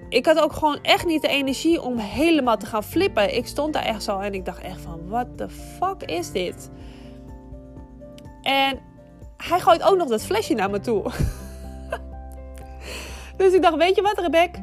ik 0.10 0.25
had 0.25 0.39
ook 0.39 0.53
gewoon 0.53 0.79
echt 0.81 1.05
niet 1.05 1.21
de 1.21 1.27
energie 1.27 1.81
om 1.81 1.97
helemaal 1.97 2.57
te 2.57 2.65
gaan 2.65 2.84
flippen. 2.84 3.36
Ik 3.36 3.47
stond 3.47 3.73
daar 3.73 3.86
echt 3.86 4.03
zo 4.03 4.19
en 4.19 4.34
ik 4.34 4.45
dacht 4.45 4.62
echt 4.62 4.81
van... 4.81 5.07
What 5.07 5.27
the 5.36 5.49
fuck 5.49 6.03
is 6.03 6.31
dit? 6.31 6.69
En 8.41 8.79
hij 9.38 9.60
gooit 9.60 9.84
ook 9.84 9.97
nog 9.97 10.07
dat 10.07 10.23
flesje 10.23 10.53
naar 10.53 10.69
me 10.69 10.79
toe. 10.79 11.03
dus 13.38 13.53
ik 13.53 13.62
dacht, 13.62 13.75
weet 13.75 13.95
je 13.95 14.01
wat 14.01 14.19
Rebecca? 14.19 14.60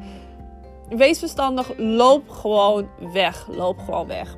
Wees 0.89 1.19
verstandig, 1.19 1.73
loop 1.77 2.29
gewoon 2.29 2.89
weg. 3.13 3.49
Loop 3.51 3.79
gewoon 3.79 4.07
weg. 4.07 4.37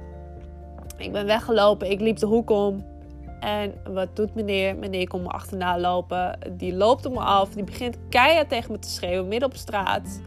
Ik 0.96 1.12
ben 1.12 1.26
weggelopen, 1.26 1.90
ik 1.90 2.00
liep 2.00 2.16
de 2.16 2.26
hoek 2.26 2.50
om. 2.50 2.84
En 3.40 3.74
wat 3.92 4.16
doet 4.16 4.34
meneer? 4.34 4.76
Meneer 4.76 5.08
komt 5.08 5.22
me 5.22 5.28
achterna 5.28 5.78
lopen. 5.78 6.38
Die 6.56 6.74
loopt 6.74 7.06
op 7.06 7.12
me 7.12 7.20
af. 7.20 7.48
Die 7.48 7.64
begint 7.64 7.96
keihard 8.09 8.48
tegen 8.48 8.72
me 8.72 8.78
te 8.78 8.88
schreeuwen 8.88 9.28
midden 9.28 9.48
op 9.48 9.57
straat. 9.57 10.20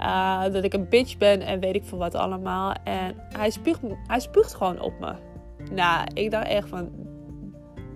Uh, 0.00 0.42
dat 0.52 0.64
ik 0.64 0.72
een 0.72 0.88
bitch 0.88 1.16
ben 1.16 1.40
en 1.40 1.60
weet 1.60 1.74
ik 1.74 1.84
veel 1.84 1.98
wat 1.98 2.14
allemaal. 2.14 2.74
En 2.84 3.14
hij 3.32 3.50
spuugt, 3.50 3.80
hij 4.06 4.20
spuugt 4.20 4.54
gewoon 4.54 4.80
op 4.80 4.92
me. 5.00 5.14
Nou, 5.70 6.06
ik 6.14 6.30
dacht 6.30 6.46
echt 6.46 6.68
van... 6.68 6.90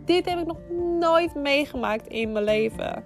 Dit 0.04 0.28
heb 0.28 0.38
ik 0.38 0.46
nog 0.46 0.58
nooit 1.00 1.34
meegemaakt 1.34 2.06
in 2.06 2.32
mijn 2.32 2.44
leven. 2.44 3.04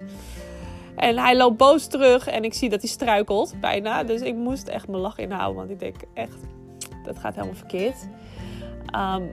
En 1.01 1.19
hij 1.19 1.37
loopt 1.37 1.57
boos 1.57 1.87
terug 1.87 2.27
en 2.27 2.45
ik 2.45 2.55
zie 2.55 2.69
dat 2.69 2.81
hij 2.81 2.91
struikelt 2.91 3.55
bijna. 3.61 4.05
Dus 4.05 4.21
ik 4.21 4.35
moest 4.35 4.69
echt 4.69 4.89
mijn 4.89 5.03
lach 5.03 5.19
inhouden, 5.19 5.57
want 5.57 5.71
ik 5.71 5.79
denk 5.79 5.97
echt, 6.15 6.39
dat 7.05 7.19
gaat 7.19 7.35
helemaal 7.35 7.55
verkeerd. 7.55 8.09
Um, 8.97 9.31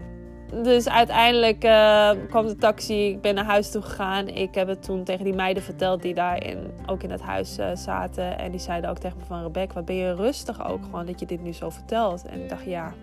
dus 0.64 0.90
uiteindelijk 0.90 1.64
uh, 1.64 2.12
kwam 2.30 2.48
de 2.48 2.56
taxi, 2.56 3.08
ik 3.08 3.22
ben 3.22 3.36
naar 3.36 3.46
huis 3.46 3.72
toe 3.72 3.82
gegaan. 3.82 4.28
Ik 4.28 4.56
heb 4.56 4.68
het 4.68 4.84
toen 4.84 5.04
tegen 5.04 5.24
die 5.24 5.34
meiden 5.34 5.64
verteld 5.64 6.02
die 6.02 6.14
daar 6.14 6.44
in, 6.44 6.72
ook 6.86 7.04
in 7.04 7.12
het 7.12 7.22
huis 7.22 7.60
uh, 7.60 7.76
zaten. 7.76 8.38
En 8.38 8.52
die 8.52 8.60
zeiden 8.60 8.90
ook 8.90 8.98
tegen 8.98 9.18
me 9.18 9.26
van 9.26 9.44
Rebecca, 9.44 9.74
wat 9.74 9.86
ben 9.86 9.96
je 9.96 10.16
rustig 10.16 10.70
ook 10.70 10.84
gewoon 10.84 11.06
dat 11.06 11.20
je 11.20 11.26
dit 11.26 11.44
nu 11.44 11.54
zo 11.54 11.70
vertelt. 11.70 12.26
En 12.26 12.42
ik 12.42 12.50
dacht 12.50 12.66
ja, 12.66 12.94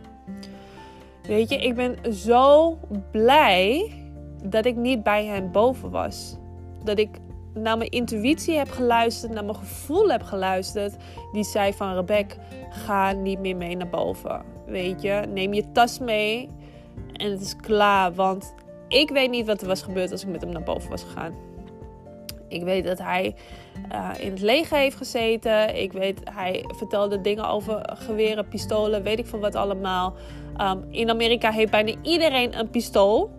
weet 1.22 1.48
je, 1.48 1.56
ik 1.56 1.74
ben 1.74 2.14
zo 2.14 2.78
blij 3.10 3.92
dat 4.44 4.64
ik 4.64 4.76
niet 4.76 5.02
bij 5.02 5.24
hem 5.24 5.52
boven 5.52 5.90
was. 5.90 6.36
Dat 6.84 6.98
ik 6.98 7.18
naar 7.55 7.78
mijn 7.78 7.90
intuïtie 7.90 8.57
heb 8.57 8.70
geluisterd, 8.70 9.32
naar 9.32 9.44
mijn 9.44 9.57
gevoel 9.57 10.11
heb 10.11 10.22
geluisterd. 10.22 10.96
Die 11.32 11.44
zei 11.44 11.72
van 11.72 11.94
Rebek, 11.94 12.36
ga 12.70 13.12
niet 13.12 13.38
meer 13.38 13.57
mee 13.57 13.76
naar 13.76 13.88
boven. 13.88 14.42
Weet 14.66 15.02
je, 15.02 15.22
neem 15.28 15.52
je 15.52 15.72
tas 15.72 15.98
mee 15.98 16.48
en 17.12 17.30
het 17.30 17.40
is 17.40 17.57
klaar. 17.57 18.14
Want 18.14 18.55
ik 18.88 19.11
weet 19.11 19.30
niet 19.30 19.46
wat 19.46 19.61
er 19.61 19.66
was 19.66 19.82
gebeurd 19.82 20.12
als 20.12 20.22
ik 20.22 20.28
met 20.28 20.40
hem 20.40 20.52
naar 20.52 20.62
boven 20.62 20.90
was 20.90 21.02
gegaan. 21.02 21.34
Ik 22.48 22.62
weet 22.62 22.84
dat 22.84 22.98
hij 22.98 23.34
uh, 23.92 24.11
in 24.18 24.30
het 24.30 24.40
leger 24.40 24.78
heeft 24.78 24.96
gezeten. 24.96 25.82
Ik 25.82 25.92
weet, 25.92 26.20
hij 26.30 26.64
vertelde 26.66 27.20
dingen 27.20 27.48
over 27.48 27.90
geweren, 27.98 28.48
pistolen, 28.48 29.02
weet 29.02 29.18
ik 29.18 29.26
veel 29.26 29.38
wat 29.38 29.55
allemaal. 29.55 30.14
Um, 30.61 30.84
in 30.90 31.11
Amerika 31.11 31.50
heeft 31.50 31.70
bijna 31.70 31.94
iedereen 32.02 32.59
een 32.59 32.70
pistool. 32.70 33.30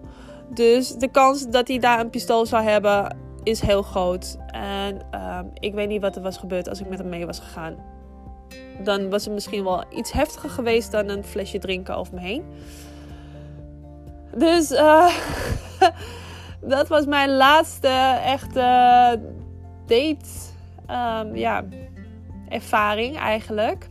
Dus 0.50 0.96
de 0.96 1.08
kans 1.08 1.50
dat 1.50 1.68
hij 1.68 1.80
daar 1.80 2.00
een 2.00 2.10
pistool 2.10 2.46
zou 2.46 2.64
hebben 2.64 3.18
is 3.46 3.62
heel 3.62 3.82
groot. 3.82 4.38
En 4.48 5.02
um, 5.22 5.52
ik 5.54 5.74
weet 5.74 5.88
niet 5.88 6.02
wat 6.02 6.16
er 6.16 6.22
was 6.22 6.38
gebeurd 6.38 6.70
als 6.70 6.80
ik 6.80 6.90
met 6.90 7.00
hem 7.00 7.10
mee 7.10 7.26
was 7.26 7.40
gegaan. 7.40 7.76
Dan 8.84 9.10
was 9.10 9.26
het 9.26 9.34
misschien 9.34 9.64
wel 9.64 9.84
iets 9.90 10.12
heftiger 10.12 10.50
geweest 10.50 10.92
dan 10.92 11.10
een 11.10 11.24
flesje 11.24 11.58
drinken 11.58 11.96
over 11.96 12.14
me 12.14 12.20
heen. 12.20 12.44
Dus 14.38 14.72
uh, 14.72 15.16
dat 16.76 16.88
was 16.88 17.06
mijn 17.06 17.36
laatste 17.36 18.18
echte 18.24 18.60
date 19.86 20.26
um, 20.90 21.36
ja, 21.36 21.64
ervaring 22.50 23.18
eigenlijk. 23.18 23.90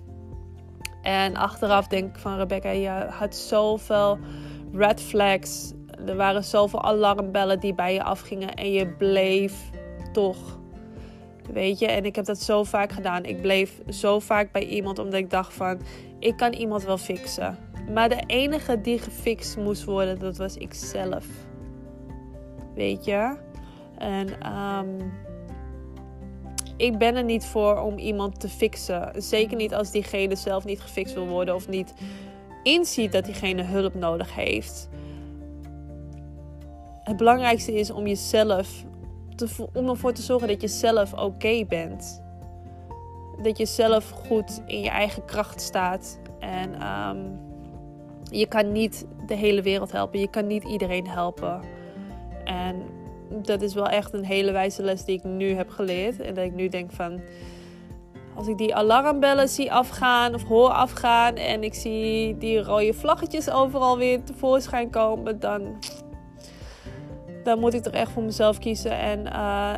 En 1.03 1.37
achteraf 1.37 1.87
denk 1.87 2.15
ik 2.15 2.21
van 2.21 2.37
Rebecca, 2.37 2.71
je 2.71 3.07
had 3.11 3.37
zoveel 3.37 4.19
red 4.73 5.01
flags. 5.01 5.73
Er 6.07 6.17
waren 6.17 6.45
zoveel 6.45 6.83
alarmbellen 6.83 7.61
die 7.61 7.75
bij 7.75 7.93
je 7.93 8.03
afgingen 8.03 8.55
en 8.55 8.73
je 8.73 8.87
bleef 8.87 9.71
toch. 10.13 10.59
Weet 11.53 11.79
je, 11.79 11.87
en 11.87 12.05
ik 12.05 12.17
heb 12.17 12.25
dat 12.25 12.41
zo 12.41 12.65
vaak 12.65 12.93
gedaan. 12.93 13.25
Ik 13.25 13.41
bleef 13.41 13.81
zo 13.89 14.19
vaak 14.19 14.53
bij 14.53 14.65
iemand 14.65 14.99
omdat 14.99 15.21
ik 15.21 15.31
dacht 15.31 15.55
van, 15.55 15.81
ik 16.19 16.37
kan 16.37 16.53
iemand 16.53 16.85
wel 16.85 16.99
fixen. 16.99 17.59
Maar 17.93 18.09
de 18.09 18.23
enige 18.27 18.81
die 18.81 18.99
gefixt 18.99 19.57
moest 19.57 19.85
worden, 19.85 20.19
dat 20.19 20.37
was 20.37 20.57
ikzelf. 20.57 21.27
Weet 22.75 23.05
je? 23.05 23.37
En 23.99 24.57
um, 24.57 25.13
ik 26.77 26.99
ben 26.99 27.17
er 27.17 27.25
niet 27.25 27.45
voor 27.45 27.81
om 27.81 27.99
iemand 27.99 28.41
te 28.41 28.49
fixen. 28.49 29.13
Zeker 29.17 29.57
niet 29.57 29.75
als 29.75 29.91
diegene 29.91 30.37
zelf 30.37 30.65
niet 30.65 30.81
gefixt 30.81 31.15
wil 31.15 31.27
worden 31.27 31.55
of 31.55 31.69
niet 31.69 31.95
inziet 32.63 33.13
dat 33.13 33.25
diegene 33.25 33.63
hulp 33.63 33.95
nodig 33.95 34.35
heeft. 34.35 34.89
Het 37.05 37.17
belangrijkste 37.17 37.75
is 37.75 37.91
om 37.91 38.07
jezelf 38.07 38.85
te, 39.35 39.69
om 39.73 39.89
ervoor 39.89 40.13
te 40.13 40.23
zorgen 40.23 40.49
dat 40.49 40.61
je 40.61 40.69
zelf 40.69 41.13
oké 41.13 41.65
bent. 41.69 42.23
Dat 43.43 43.59
je 43.59 43.67
zelf 43.67 44.11
goed 44.11 44.63
in 44.67 44.81
je 44.81 44.89
eigen 44.89 45.25
kracht 45.25 45.61
staat. 45.61 46.19
En 46.41 46.89
um, 46.89 47.41
je 48.31 48.47
kan 48.47 48.73
niet 48.73 49.07
de 49.27 49.35
hele 49.35 49.63
wereld 49.63 49.93
helpen. 49.93 50.21
Je 50.21 50.31
kan 50.31 50.47
niet 50.47 50.65
iedereen 50.65 51.09
helpen. 51.09 51.61
En 52.45 52.83
dat 53.43 53.63
is 53.63 53.75
wel 53.75 53.89
echt 53.89 54.13
een 54.13 54.25
hele 54.25 54.53
wijze 54.53 54.83
les 54.83 55.05
die 55.05 55.17
ik 55.17 55.25
nu 55.25 55.55
heb 55.55 55.71
geleerd. 55.71 56.21
En 56.21 56.35
dat 56.35 56.45
ik 56.45 56.55
nu 56.55 56.69
denk 56.69 56.93
van. 56.93 57.21
Als 58.35 58.49
ik 58.49 58.59
die 58.59 58.75
alarmbellen 58.75 59.49
zie 59.49 59.73
afgaan 59.73 60.35
of 60.35 60.45
hoor 60.45 60.69
afgaan 60.69 61.35
en 61.35 61.63
ik 61.63 61.75
zie 61.75 62.39
die 62.39 62.63
rode 62.63 62.95
vlaggetjes 62.95 63.51
overal 63.51 63.99
weer 63.99 64.23
tevoorschijn 64.23 64.91
komen, 64.91 65.41
dan, 65.41 65.77
dan 67.45 67.59
moet 67.59 67.75
ik 67.75 67.83
toch 67.83 67.93
echt 67.93 68.11
voor 68.11 68.23
mezelf 68.23 68.59
kiezen 68.59 68.99
en 68.99 69.27
uh, 69.27 69.75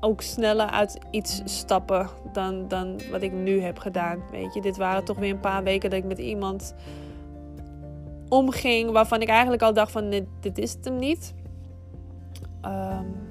ook 0.00 0.20
sneller 0.20 0.66
uit 0.66 0.98
iets 1.10 1.42
stappen 1.44 2.08
dan, 2.32 2.68
dan 2.68 3.00
wat 3.10 3.22
ik 3.22 3.32
nu 3.32 3.60
heb 3.60 3.78
gedaan. 3.78 4.22
Weet 4.30 4.54
je, 4.54 4.60
dit 4.60 4.76
waren 4.76 5.04
toch 5.04 5.18
weer 5.18 5.30
een 5.30 5.40
paar 5.40 5.62
weken 5.62 5.90
dat 5.90 5.98
ik 5.98 6.04
met 6.04 6.18
iemand 6.18 6.74
omging 8.28 8.90
waarvan 8.90 9.20
ik 9.20 9.28
eigenlijk 9.28 9.62
al 9.62 9.72
dacht 9.72 9.92
van 9.92 10.10
dit, 10.40 10.58
is 10.58 10.72
het 10.72 10.84
hem 10.84 10.96
niet. 10.96 11.34
Um, 12.64 13.28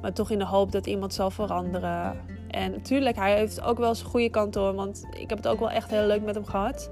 maar 0.00 0.12
toch 0.12 0.30
in 0.30 0.38
de 0.38 0.46
hoop 0.46 0.72
dat 0.72 0.86
iemand 0.86 1.14
zal 1.14 1.30
veranderen. 1.30 2.16
En 2.50 2.70
natuurlijk, 2.70 3.16
hij 3.16 3.36
heeft 3.36 3.60
ook 3.60 3.78
wel 3.78 3.94
zijn 3.94 4.08
goede 4.08 4.30
kant 4.30 4.54
hoor. 4.54 4.74
Want 4.74 5.06
ik 5.18 5.28
heb 5.28 5.38
het 5.38 5.48
ook 5.48 5.58
wel 5.58 5.70
echt 5.70 5.90
heel 5.90 6.06
leuk 6.06 6.22
met 6.22 6.34
hem 6.34 6.44
gehad. 6.44 6.90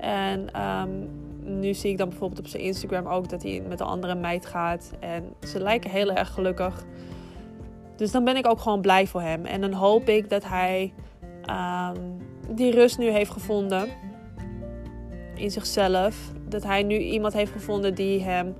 En 0.00 0.62
um, 0.62 1.10
nu 1.44 1.74
zie 1.74 1.90
ik 1.90 1.98
dan 1.98 2.08
bijvoorbeeld 2.08 2.40
op 2.40 2.46
zijn 2.46 2.62
Instagram 2.62 3.06
ook 3.06 3.28
dat 3.28 3.42
hij 3.42 3.62
met 3.68 3.80
een 3.80 3.86
andere 3.86 4.14
meid 4.14 4.46
gaat. 4.46 4.92
En 5.00 5.34
ze 5.46 5.60
lijken 5.60 5.90
heel 5.90 6.12
erg 6.12 6.32
gelukkig. 6.32 6.84
Dus 7.96 8.10
dan 8.10 8.24
ben 8.24 8.36
ik 8.36 8.46
ook 8.46 8.60
gewoon 8.60 8.80
blij 8.80 9.06
voor 9.06 9.20
hem. 9.20 9.44
En 9.44 9.60
dan 9.60 9.72
hoop 9.72 10.08
ik 10.08 10.30
dat 10.30 10.44
hij 10.44 10.92
um, 11.50 12.16
die 12.48 12.70
rust 12.70 12.98
nu 12.98 13.10
heeft 13.10 13.30
gevonden 13.30 13.88
in 15.34 15.50
zichzelf. 15.50 16.32
Dat 16.48 16.62
hij 16.62 16.82
nu 16.82 16.98
iemand 16.98 17.32
heeft 17.32 17.52
gevonden 17.52 17.94
die 17.94 18.22
hem 18.22 18.54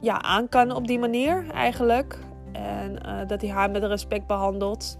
ja, 0.00 0.22
aan 0.22 0.48
kan 0.48 0.70
op 0.70 0.86
die 0.86 0.98
manier 0.98 1.46
eigenlijk. 1.50 2.18
En 2.52 2.98
uh, 3.06 3.26
dat 3.26 3.40
hij 3.40 3.50
haar 3.50 3.70
met 3.70 3.84
respect 3.84 4.26
behandelt. 4.26 4.98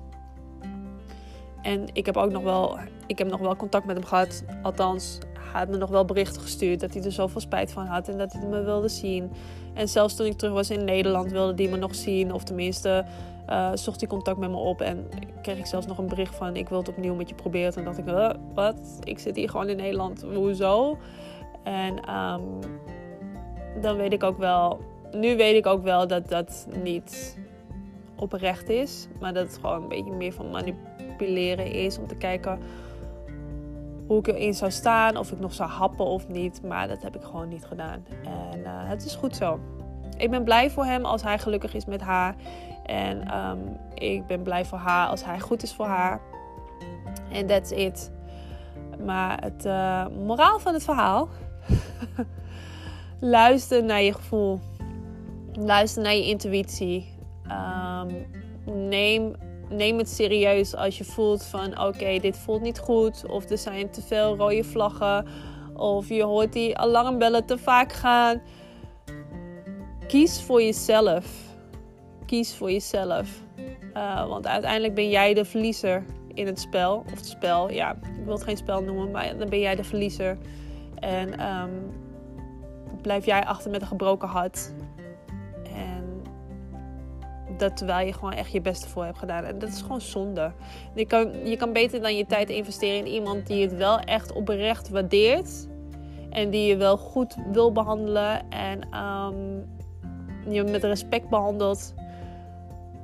En 1.63 1.85
ik 1.93 2.07
heb 2.07 2.17
ook 2.17 2.31
nog 2.31 2.43
wel, 2.43 2.79
ik 3.07 3.19
heb 3.19 3.29
nog 3.29 3.41
wel 3.41 3.57
contact 3.57 3.87
met 3.87 3.97
hem 3.97 4.07
gehad. 4.07 4.45
Althans, 4.63 5.19
had 5.59 5.69
me 5.69 5.77
nog 5.77 5.91
wel 5.91 6.05
berichten 6.05 6.43
gestuurd 6.43 6.81
dat 6.81 6.95
hij 6.95 7.03
er 7.03 7.13
zoveel 7.13 7.41
spijt 7.41 7.73
van 7.73 7.87
had 7.87 8.09
en 8.09 8.19
dat 8.19 8.33
hij 8.33 8.47
me 8.47 8.63
wilde 8.63 8.89
zien. 8.89 9.31
En 9.75 9.89
zelfs 9.89 10.17
toen 10.17 10.27
ik 10.27 10.37
terug 10.37 10.53
was 10.53 10.71
in 10.71 10.85
Nederland 10.85 11.31
wilde 11.31 11.63
hij 11.63 11.73
me 11.73 11.79
nog 11.79 11.95
zien. 11.95 12.33
Of 12.33 12.45
tenminste, 12.45 13.05
uh, 13.49 13.71
zocht 13.75 14.01
hij 14.01 14.09
contact 14.09 14.39
met 14.39 14.51
me 14.51 14.57
op. 14.57 14.81
En 14.81 15.09
kreeg 15.43 15.59
ik 15.59 15.67
zelfs 15.67 15.87
nog 15.87 15.99
een 15.99 16.09
bericht 16.09 16.35
van: 16.35 16.57
Ik 16.57 16.69
wil 16.69 16.79
het 16.79 16.89
opnieuw 16.89 17.15
met 17.15 17.29
je 17.29 17.35
proberen. 17.35 17.75
En 17.75 17.85
dacht 17.85 17.99
ik: 17.99 18.05
Wat? 18.55 18.99
Ik 19.05 19.19
zit 19.19 19.37
hier 19.37 19.51
gewoon 19.51 19.69
in 19.69 19.77
Nederland. 19.77 20.23
Hoezo? 20.35 20.99
En 21.63 22.15
um, 22.15 22.43
dan 23.81 23.97
weet 23.97 24.13
ik 24.13 24.23
ook 24.23 24.39
wel 24.39 24.81
nu 25.13 25.37
weet 25.37 25.57
ik 25.57 25.67
ook 25.67 25.83
wel 25.83 26.07
dat 26.07 26.29
dat 26.29 26.67
niet 26.83 27.39
oprecht 28.17 28.69
is. 28.69 29.09
Maar 29.21 29.35
dat 29.35 29.47
het 29.47 29.59
gewoon 29.59 29.83
een 29.83 29.89
beetje 29.89 30.13
meer 30.13 30.33
van 30.33 30.51
manipuleren 30.51 31.73
is. 31.73 31.99
Om 31.99 32.07
te 32.07 32.17
kijken 32.17 32.59
hoe 34.07 34.19
ik 34.19 34.27
erin 34.27 34.55
zou 34.55 34.71
staan. 34.71 35.17
Of 35.17 35.33
ik 35.33 35.39
nog 35.39 35.55
zou 35.55 35.71
happen 35.71 36.05
of 36.05 36.29
niet. 36.29 36.63
Maar 36.63 36.89
dat 36.89 37.03
heb 37.03 37.17
ik 37.17 37.23
gewoon 37.23 37.49
niet 37.49 37.65
gedaan. 37.65 38.05
En 38.25 38.59
uh, 38.59 38.69
het 38.71 39.05
is 39.05 39.15
goed 39.15 39.37
zo. 39.37 39.61
Ik 40.17 40.31
ben 40.31 40.45
blij 40.45 40.71
voor 40.71 40.85
hem 40.85 41.05
als 41.05 41.23
hij 41.23 41.39
gelukkig 41.39 41.75
is 41.75 41.85
met 41.85 42.01
haar. 42.01 42.35
En 42.85 43.37
um, 43.39 43.79
ik 43.95 44.27
ben 44.27 44.43
blij 44.43 44.65
voor 44.65 44.79
haar 44.79 45.09
als 45.09 45.25
hij 45.25 45.41
goed 45.41 45.63
is 45.63 45.75
voor 45.75 45.87
haar. 45.87 46.21
En 47.33 47.47
that's 47.47 47.71
it. 47.71 48.11
Maar 49.05 49.41
het 49.41 49.65
uh, 49.65 50.07
moraal 50.27 50.59
van 50.59 50.73
het 50.75 50.85
verhaal. 50.85 51.29
Luister 53.21 53.85
naar 53.85 54.03
je 54.03 54.13
gevoel. 54.13 54.61
Luister 55.53 56.03
naar 56.03 56.15
je 56.15 56.27
intuïtie. 56.27 57.15
Um, 57.47 58.27
neem, 58.89 59.35
neem 59.69 59.99
het 59.99 60.09
serieus 60.09 60.75
als 60.75 60.99
je 60.99 61.05
voelt 61.05 61.45
van 61.45 61.81
oké, 61.81 62.19
dit 62.19 62.39
voelt 62.39 62.63
niet 62.63 62.79
goed. 62.79 63.27
Of 63.27 63.51
er 63.51 63.59
zijn 63.59 63.91
te 63.91 64.03
veel 64.03 64.37
rode 64.37 64.65
vlaggen. 64.65 65.27
Of 65.75 66.09
je 66.09 66.23
hoort 66.23 66.53
die 66.53 66.79
alarmbellen 66.79 67.47
te 67.47 67.59
vaak 67.59 67.93
gaan. 67.93 68.43
Kies 70.07 70.43
voor 70.43 70.63
jezelf. 70.63 71.27
Kies 72.27 72.55
voor 72.55 72.71
jezelf. 72.71 73.29
Uh, 73.97 74.29
want 74.29 74.47
uiteindelijk 74.47 74.95
ben 74.95 75.09
jij 75.09 75.35
de 75.35 75.45
verliezer 75.45 76.05
in 76.35 76.47
het 76.47 76.61
spel. 76.61 77.05
Of 77.07 77.15
het 77.15 77.27
spel, 77.27 77.71
ja, 77.71 77.93
ik 77.93 78.25
wil 78.25 78.35
het 78.35 78.43
geen 78.43 78.57
spel 78.57 78.83
noemen, 78.83 79.11
maar 79.11 79.39
dan 79.39 79.49
ben 79.49 79.61
jij 79.61 79.75
de 79.75 79.85
verliezer. 79.85 80.39
En 80.95 81.47
um, 81.47 81.93
blijf 83.03 83.25
jij 83.25 83.45
achter 83.45 83.71
met 83.71 83.81
een 83.81 83.87
gebroken 83.87 84.29
hart 84.29 84.73
dat 87.59 87.77
terwijl 87.77 88.07
je 88.07 88.13
gewoon 88.13 88.33
echt 88.33 88.53
je 88.53 88.61
beste 88.61 88.89
voor 88.89 89.05
hebt 89.05 89.19
gedaan. 89.19 89.45
En 89.45 89.59
dat 89.59 89.69
is 89.69 89.81
gewoon 89.81 90.01
zonde. 90.01 90.53
Je 90.95 91.07
kan, 91.07 91.49
je 91.49 91.57
kan 91.57 91.73
beter 91.73 92.01
dan 92.01 92.17
je 92.17 92.27
tijd 92.27 92.51
investeren 92.51 92.99
in 92.99 93.07
iemand 93.07 93.47
die 93.47 93.63
het 93.63 93.77
wel 93.77 93.99
echt 93.99 94.33
oprecht 94.33 94.89
waardeert. 94.89 95.67
En 96.31 96.51
die 96.51 96.67
je 96.67 96.77
wel 96.77 96.97
goed 96.97 97.37
wil 97.53 97.73
behandelen. 97.73 98.51
En 98.51 98.99
um, 99.05 99.65
je 100.53 100.63
met 100.63 100.85
respect 100.85 101.29
behandelt. 101.29 101.95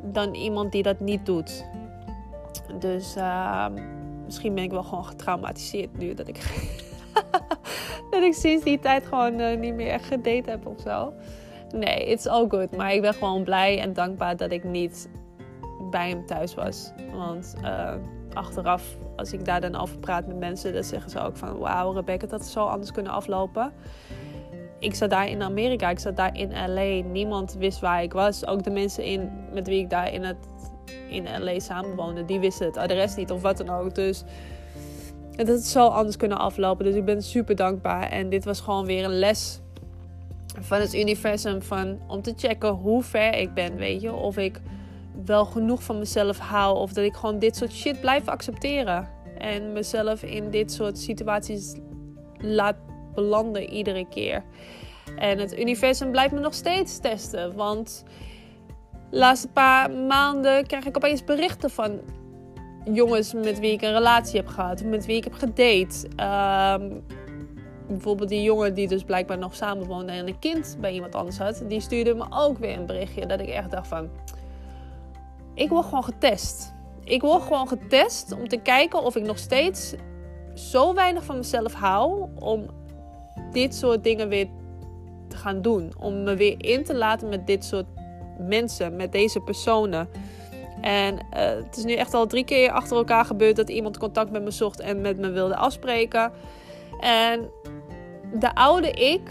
Dan 0.02 0.34
iemand 0.34 0.72
die 0.72 0.82
dat 0.82 1.00
niet 1.00 1.26
doet. 1.26 1.64
Dus 2.78 3.16
uh, 3.16 3.66
misschien 4.24 4.54
ben 4.54 4.64
ik 4.64 4.70
wel 4.70 4.82
gewoon 4.82 5.04
getraumatiseerd 5.04 5.98
nu. 5.98 6.14
Dat 6.14 6.28
ik, 6.28 6.36
dat 8.10 8.22
ik 8.22 8.34
sinds 8.34 8.64
die 8.64 8.78
tijd 8.78 9.06
gewoon 9.06 9.40
uh, 9.40 9.58
niet 9.58 9.74
meer 9.74 9.88
echt 9.90 10.04
gedate 10.04 10.50
heb 10.50 10.66
of 10.66 10.80
zo 10.80 11.12
nee, 11.72 12.06
it's 12.06 12.26
all 12.26 12.48
good. 12.48 12.76
Maar 12.76 12.92
ik 12.92 13.00
ben 13.00 13.14
gewoon 13.14 13.44
blij 13.44 13.80
en 13.80 13.92
dankbaar 13.92 14.36
dat 14.36 14.50
ik 14.50 14.64
niet 14.64 15.08
bij 15.90 16.08
hem 16.08 16.26
thuis 16.26 16.54
was. 16.54 16.92
Want 17.14 17.54
uh, 17.62 17.94
achteraf, 18.32 18.96
als 19.16 19.32
ik 19.32 19.44
daar 19.44 19.60
dan 19.60 19.76
over 19.76 19.98
praat 19.98 20.26
met 20.26 20.38
mensen, 20.38 20.72
dan 20.72 20.84
zeggen 20.84 21.10
ze 21.10 21.20
ook 21.20 21.36
van... 21.36 21.58
Wauw, 21.58 21.92
Rebecca, 21.92 22.26
dat 22.26 22.44
zou 22.44 22.70
anders 22.70 22.92
kunnen 22.92 23.12
aflopen. 23.12 23.72
ik 24.78 24.94
zat 24.94 25.10
daar 25.10 25.28
in 25.28 25.42
Amerika, 25.42 25.90
ik 25.90 25.98
zat 25.98 26.16
daar 26.16 26.36
in 26.36 26.52
LA. 26.74 27.08
Niemand 27.10 27.54
wist 27.58 27.80
waar 27.80 28.02
ik 28.02 28.12
was. 28.12 28.46
Ook 28.46 28.62
de 28.62 28.70
mensen 28.70 29.04
in, 29.04 29.30
met 29.52 29.66
wie 29.66 29.80
ik 29.80 29.90
daar 29.90 30.12
in, 30.12 30.22
het, 30.22 30.36
in 31.08 31.26
LA 31.44 31.58
samenwoonde, 31.58 32.24
die 32.24 32.40
wisten 32.40 32.66
het 32.66 32.76
adres 32.76 33.14
niet 33.14 33.30
of 33.30 33.42
wat 33.42 33.56
dan 33.56 33.70
ook. 33.70 33.94
Dus 33.94 34.24
het 35.36 35.66
zou 35.66 35.92
anders 35.92 36.16
kunnen 36.16 36.38
aflopen. 36.38 36.84
Dus 36.84 36.94
ik 36.94 37.04
ben 37.04 37.22
super 37.22 37.56
dankbaar. 37.56 38.10
En 38.10 38.28
dit 38.28 38.44
was 38.44 38.60
gewoon 38.60 38.86
weer 38.86 39.04
een 39.04 39.18
les 39.18 39.60
van 40.60 40.80
het 40.80 40.94
universum. 40.94 41.62
Van, 41.62 41.98
om 42.06 42.22
te 42.22 42.32
checken 42.36 42.70
hoe 42.70 43.02
ver 43.02 43.34
ik 43.34 43.54
ben, 43.54 43.76
weet 43.76 44.00
je. 44.00 44.12
Of 44.12 44.36
ik 44.36 44.60
wel 45.24 45.44
genoeg 45.44 45.82
van 45.82 45.98
mezelf 45.98 46.38
hou. 46.38 46.78
Of 46.78 46.92
dat 46.92 47.04
ik 47.04 47.14
gewoon 47.14 47.38
dit 47.38 47.56
soort 47.56 47.72
shit 47.72 48.00
blijf 48.00 48.28
accepteren. 48.28 49.08
En 49.38 49.72
mezelf 49.72 50.22
in 50.22 50.50
dit 50.50 50.72
soort 50.72 50.98
situaties 50.98 51.74
laat 52.38 52.76
belanden 53.14 53.70
iedere 53.70 54.08
keer. 54.08 54.44
En 55.16 55.38
het 55.38 55.58
universum 55.58 56.10
blijft 56.10 56.34
me 56.34 56.40
nog 56.40 56.54
steeds 56.54 56.98
testen. 56.98 57.54
Want 57.54 58.04
de 59.10 59.16
laatste 59.16 59.48
paar 59.48 59.90
maanden 59.90 60.66
krijg 60.66 60.84
ik 60.84 60.96
opeens 60.96 61.24
berichten 61.24 61.70
van 61.70 62.00
jongens 62.84 63.34
met 63.34 63.58
wie 63.58 63.72
ik 63.72 63.82
een 63.82 63.92
relatie 63.92 64.36
heb 64.36 64.48
gehad. 64.48 64.84
Met 64.84 65.06
wie 65.06 65.16
ik 65.16 65.24
heb 65.24 65.32
gedate. 65.32 66.08
Ehm, 66.16 66.90
bijvoorbeeld 67.88 68.28
die 68.28 68.42
jongen 68.42 68.74
die 68.74 68.88
dus 68.88 69.02
blijkbaar 69.02 69.38
nog 69.38 69.54
samen 69.54 69.86
woonde 69.86 70.12
en 70.12 70.28
een 70.28 70.38
kind 70.38 70.76
bij 70.80 70.92
iemand 70.92 71.14
anders 71.14 71.38
had. 71.38 71.62
Die 71.68 71.80
stuurde 71.80 72.14
me 72.14 72.24
ook 72.30 72.58
weer 72.58 72.78
een 72.78 72.86
berichtje 72.86 73.26
dat 73.26 73.40
ik 73.40 73.48
echt 73.48 73.70
dacht 73.70 73.88
van... 73.88 74.08
Ik 75.54 75.68
word 75.68 75.84
gewoon 75.84 76.04
getest. 76.04 76.72
Ik 77.04 77.20
word 77.20 77.42
gewoon 77.42 77.68
getest 77.68 78.32
om 78.32 78.48
te 78.48 78.56
kijken 78.56 79.02
of 79.02 79.16
ik 79.16 79.22
nog 79.22 79.38
steeds 79.38 79.94
zo 80.54 80.94
weinig 80.94 81.24
van 81.24 81.36
mezelf 81.36 81.72
hou 81.72 82.28
om 82.38 82.66
dit 83.52 83.74
soort 83.74 84.04
dingen 84.04 84.28
weer 84.28 84.48
te 85.28 85.36
gaan 85.36 85.62
doen. 85.62 85.92
Om 85.98 86.22
me 86.22 86.36
weer 86.36 86.54
in 86.58 86.84
te 86.84 86.94
laten 86.94 87.28
met 87.28 87.46
dit 87.46 87.64
soort 87.64 87.86
mensen, 88.38 88.96
met 88.96 89.12
deze 89.12 89.40
personen. 89.40 90.08
En 90.80 91.14
uh, 91.14 91.20
het 91.32 91.76
is 91.76 91.84
nu 91.84 91.94
echt 91.94 92.14
al 92.14 92.26
drie 92.26 92.44
keer 92.44 92.70
achter 92.70 92.96
elkaar 92.96 93.24
gebeurd 93.24 93.56
dat 93.56 93.68
iemand 93.68 93.98
contact 93.98 94.30
met 94.30 94.42
me 94.42 94.50
zocht 94.50 94.80
en 94.80 95.00
met 95.00 95.18
me 95.18 95.30
wilde 95.30 95.56
afspreken. 95.56 96.32
En 97.02 97.50
de 98.34 98.54
oude 98.54 98.90
ik, 98.90 99.30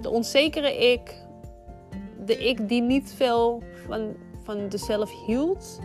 de 0.00 0.10
onzekere 0.10 0.92
ik, 0.92 1.14
de 2.24 2.36
ik 2.36 2.68
die 2.68 2.82
niet 2.82 3.14
veel 3.16 3.62
van, 3.86 4.16
van 4.42 4.70
zelf 4.74 5.26
hield, 5.26 5.80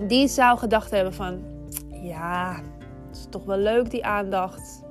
die 0.00 0.28
zou 0.28 0.58
gedacht 0.58 0.90
hebben 0.90 1.14
van, 1.14 1.42
ja, 2.02 2.54
het 3.08 3.16
is 3.16 3.26
toch 3.30 3.44
wel 3.44 3.58
leuk 3.58 3.90
die 3.90 4.04
aandacht. 4.04 4.82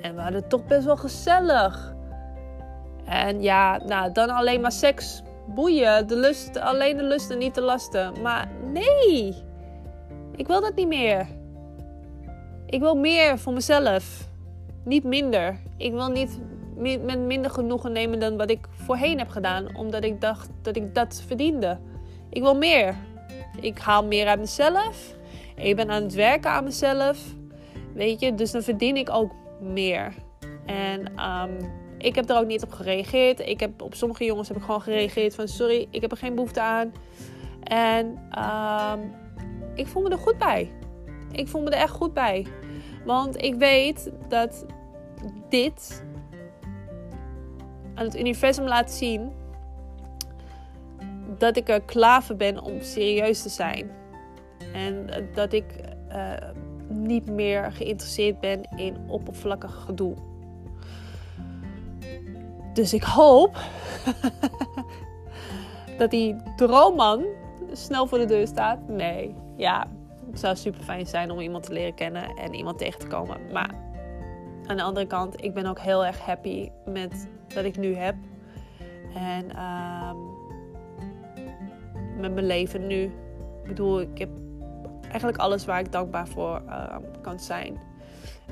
En 0.00 0.14
we 0.14 0.20
hadden 0.20 0.40
het 0.40 0.50
toch 0.50 0.66
best 0.66 0.84
wel 0.84 0.96
gezellig. 0.96 1.94
En 3.04 3.42
ja, 3.42 3.80
nou, 3.86 4.12
dan 4.12 4.30
alleen 4.30 4.60
maar 4.60 4.72
seks. 4.72 5.22
Boeien. 5.46 6.08
De 6.08 6.16
lust, 6.16 6.60
alleen 6.60 6.96
de 6.96 7.02
lust 7.02 7.30
en 7.30 7.38
niet 7.38 7.54
de 7.54 7.60
lasten. 7.60 8.20
Maar 8.22 8.48
nee. 8.72 9.34
Ik 10.36 10.46
wil 10.46 10.60
dat 10.60 10.74
niet 10.74 10.88
meer. 10.88 11.26
Ik 12.66 12.80
wil 12.80 12.94
meer 12.94 13.38
voor 13.38 13.52
mezelf. 13.52 14.28
Niet 14.84 15.04
minder. 15.04 15.58
Ik 15.76 15.92
wil 15.92 16.08
niet 16.08 16.38
met 17.04 17.18
minder 17.18 17.50
genoegen 17.50 17.92
nemen 17.92 18.20
dan 18.20 18.36
wat 18.36 18.50
ik 18.50 18.66
voorheen 18.70 19.18
heb 19.18 19.28
gedaan. 19.28 19.76
Omdat 19.76 20.04
ik 20.04 20.20
dacht 20.20 20.48
dat 20.62 20.76
ik 20.76 20.94
dat 20.94 21.22
verdiende. 21.26 21.78
Ik 22.30 22.42
wil 22.42 22.56
meer. 22.56 22.96
Ik 23.60 23.78
haal 23.78 24.04
meer 24.04 24.26
uit 24.26 24.38
mezelf. 24.38 25.14
Ik 25.56 25.76
ben 25.76 25.90
aan 25.90 26.02
het 26.02 26.14
werken 26.14 26.50
aan 26.50 26.64
mezelf. 26.64 27.18
Weet 27.94 28.20
je, 28.20 28.34
dus 28.34 28.50
dan 28.50 28.62
verdien 28.62 28.96
ik 28.96 29.10
ook 29.10 29.32
meer. 29.60 30.14
En 30.66 31.00
um, 31.00 31.72
ik 31.98 32.14
heb 32.14 32.30
er 32.30 32.36
ook 32.36 32.46
niet 32.46 32.62
op 32.62 32.72
gereageerd. 32.72 33.40
Ik 33.40 33.60
heb, 33.60 33.82
op 33.82 33.94
sommige 33.94 34.24
jongens 34.24 34.48
heb 34.48 34.56
ik 34.56 34.62
gewoon 34.62 34.82
gereageerd 34.82 35.34
van 35.34 35.48
sorry, 35.48 35.86
ik 35.90 36.00
heb 36.00 36.10
er 36.10 36.16
geen 36.16 36.34
behoefte 36.34 36.60
aan. 36.60 36.92
En 37.62 38.06
um, 38.38 39.14
ik 39.74 39.86
voel 39.86 40.02
me 40.02 40.10
er 40.10 40.18
goed 40.18 40.38
bij. 40.38 40.72
Ik 41.34 41.48
voel 41.48 41.62
me 41.62 41.70
er 41.70 41.82
echt 41.82 41.92
goed 41.92 42.14
bij. 42.14 42.46
Want 43.04 43.42
ik 43.42 43.54
weet 43.54 44.10
dat 44.28 44.66
dit 45.48 46.04
aan 47.94 48.04
het 48.04 48.18
universum 48.18 48.64
laat 48.64 48.92
zien 48.92 49.32
dat 51.38 51.56
ik 51.56 51.68
er 51.68 51.80
klaar 51.80 52.22
voor 52.22 52.36
ben 52.36 52.62
om 52.62 52.80
serieus 52.80 53.42
te 53.42 53.48
zijn. 53.48 53.90
En 54.72 55.06
dat 55.34 55.52
ik 55.52 55.64
uh, 56.08 56.32
niet 56.88 57.30
meer 57.30 57.72
geïnteresseerd 57.72 58.40
ben 58.40 58.60
in 58.76 58.96
oppervlakkig 59.08 59.82
gedoe. 59.86 60.14
Dus 62.72 62.94
ik 62.94 63.02
hoop 63.02 63.56
dat 65.98 66.10
die 66.10 66.36
droomman 66.56 67.24
snel 67.72 68.06
voor 68.06 68.18
de 68.18 68.24
deur 68.24 68.46
staat. 68.46 68.88
Nee, 68.88 69.34
ja, 69.56 69.86
het 70.34 70.42
zou 70.42 70.56
super 70.56 70.80
fijn 70.80 71.06
zijn 71.06 71.30
om 71.30 71.40
iemand 71.40 71.64
te 71.64 71.72
leren 71.72 71.94
kennen 71.94 72.36
en 72.36 72.54
iemand 72.54 72.78
tegen 72.78 72.98
te 72.98 73.06
komen. 73.06 73.40
Maar 73.52 73.70
aan 74.66 74.76
de 74.76 74.82
andere 74.82 75.06
kant, 75.06 75.44
ik 75.44 75.54
ben 75.54 75.66
ook 75.66 75.78
heel 75.78 76.04
erg 76.04 76.18
happy 76.18 76.70
met 76.84 77.28
wat 77.54 77.64
ik 77.64 77.76
nu 77.76 77.94
heb. 77.94 78.14
En 79.14 79.44
uh, 79.50 80.12
met 82.16 82.34
mijn 82.34 82.46
leven 82.46 82.86
nu. 82.86 83.02
Ik 83.62 83.66
bedoel, 83.66 84.00
ik 84.00 84.18
heb 84.18 84.28
eigenlijk 85.02 85.38
alles 85.38 85.64
waar 85.64 85.80
ik 85.80 85.92
dankbaar 85.92 86.28
voor 86.28 86.62
uh, 86.66 86.96
kan 87.22 87.40
zijn. 87.40 87.80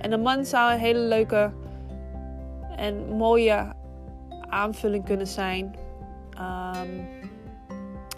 En 0.01 0.13
een 0.13 0.23
man 0.23 0.45
zou 0.45 0.73
een 0.73 0.79
hele 0.79 0.99
leuke 0.99 1.53
en 2.77 3.17
mooie 3.17 3.73
aanvulling 4.49 5.05
kunnen 5.05 5.27
zijn. 5.27 5.65
Um, 6.35 7.09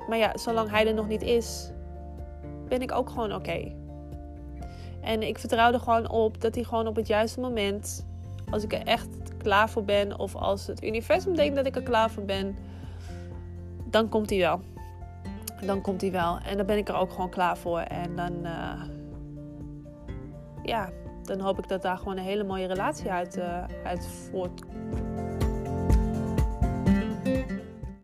maar 0.08 0.18
ja, 0.18 0.36
zolang 0.36 0.70
hij 0.70 0.86
er 0.86 0.94
nog 0.94 1.08
niet 1.08 1.22
is, 1.22 1.72
ben 2.68 2.82
ik 2.82 2.92
ook 2.92 3.08
gewoon 3.08 3.34
oké. 3.34 3.72
En 5.00 5.22
ik 5.22 5.38
vertrouw 5.38 5.72
er 5.72 5.80
gewoon 5.80 6.10
op 6.10 6.40
dat 6.40 6.54
hij 6.54 6.64
gewoon 6.64 6.86
op 6.86 6.96
het 6.96 7.06
juiste 7.06 7.40
moment, 7.40 8.06
als 8.50 8.62
ik 8.62 8.72
er 8.72 8.82
echt 8.82 9.08
klaar 9.38 9.70
voor 9.70 9.84
ben, 9.84 10.18
of 10.18 10.34
als 10.34 10.66
het 10.66 10.84
universum 10.84 11.34
denkt 11.34 11.56
dat 11.56 11.66
ik 11.66 11.76
er 11.76 11.82
klaar 11.82 12.10
voor 12.10 12.24
ben, 12.24 12.56
dan 13.90 14.08
komt 14.08 14.30
hij 14.30 14.38
wel 14.38 14.60
dan 15.66 15.80
komt 15.80 16.00
hij 16.00 16.10
wel. 16.10 16.38
En 16.38 16.56
dan 16.56 16.66
ben 16.66 16.76
ik 16.76 16.88
er 16.88 16.94
ook 16.94 17.10
gewoon 17.10 17.30
klaar 17.30 17.56
voor. 17.56 17.78
En 17.78 18.16
dan, 18.16 18.32
uh, 18.42 18.82
ja, 20.62 20.90
dan 21.22 21.40
hoop 21.40 21.58
ik 21.58 21.68
dat 21.68 21.82
daar 21.82 21.98
gewoon 21.98 22.16
een 22.16 22.24
hele 22.24 22.44
mooie 22.44 22.66
relatie 22.66 23.10
uit, 23.10 23.36
uh, 23.36 23.64
uit 23.84 24.06
voortkomt. 24.06 25.33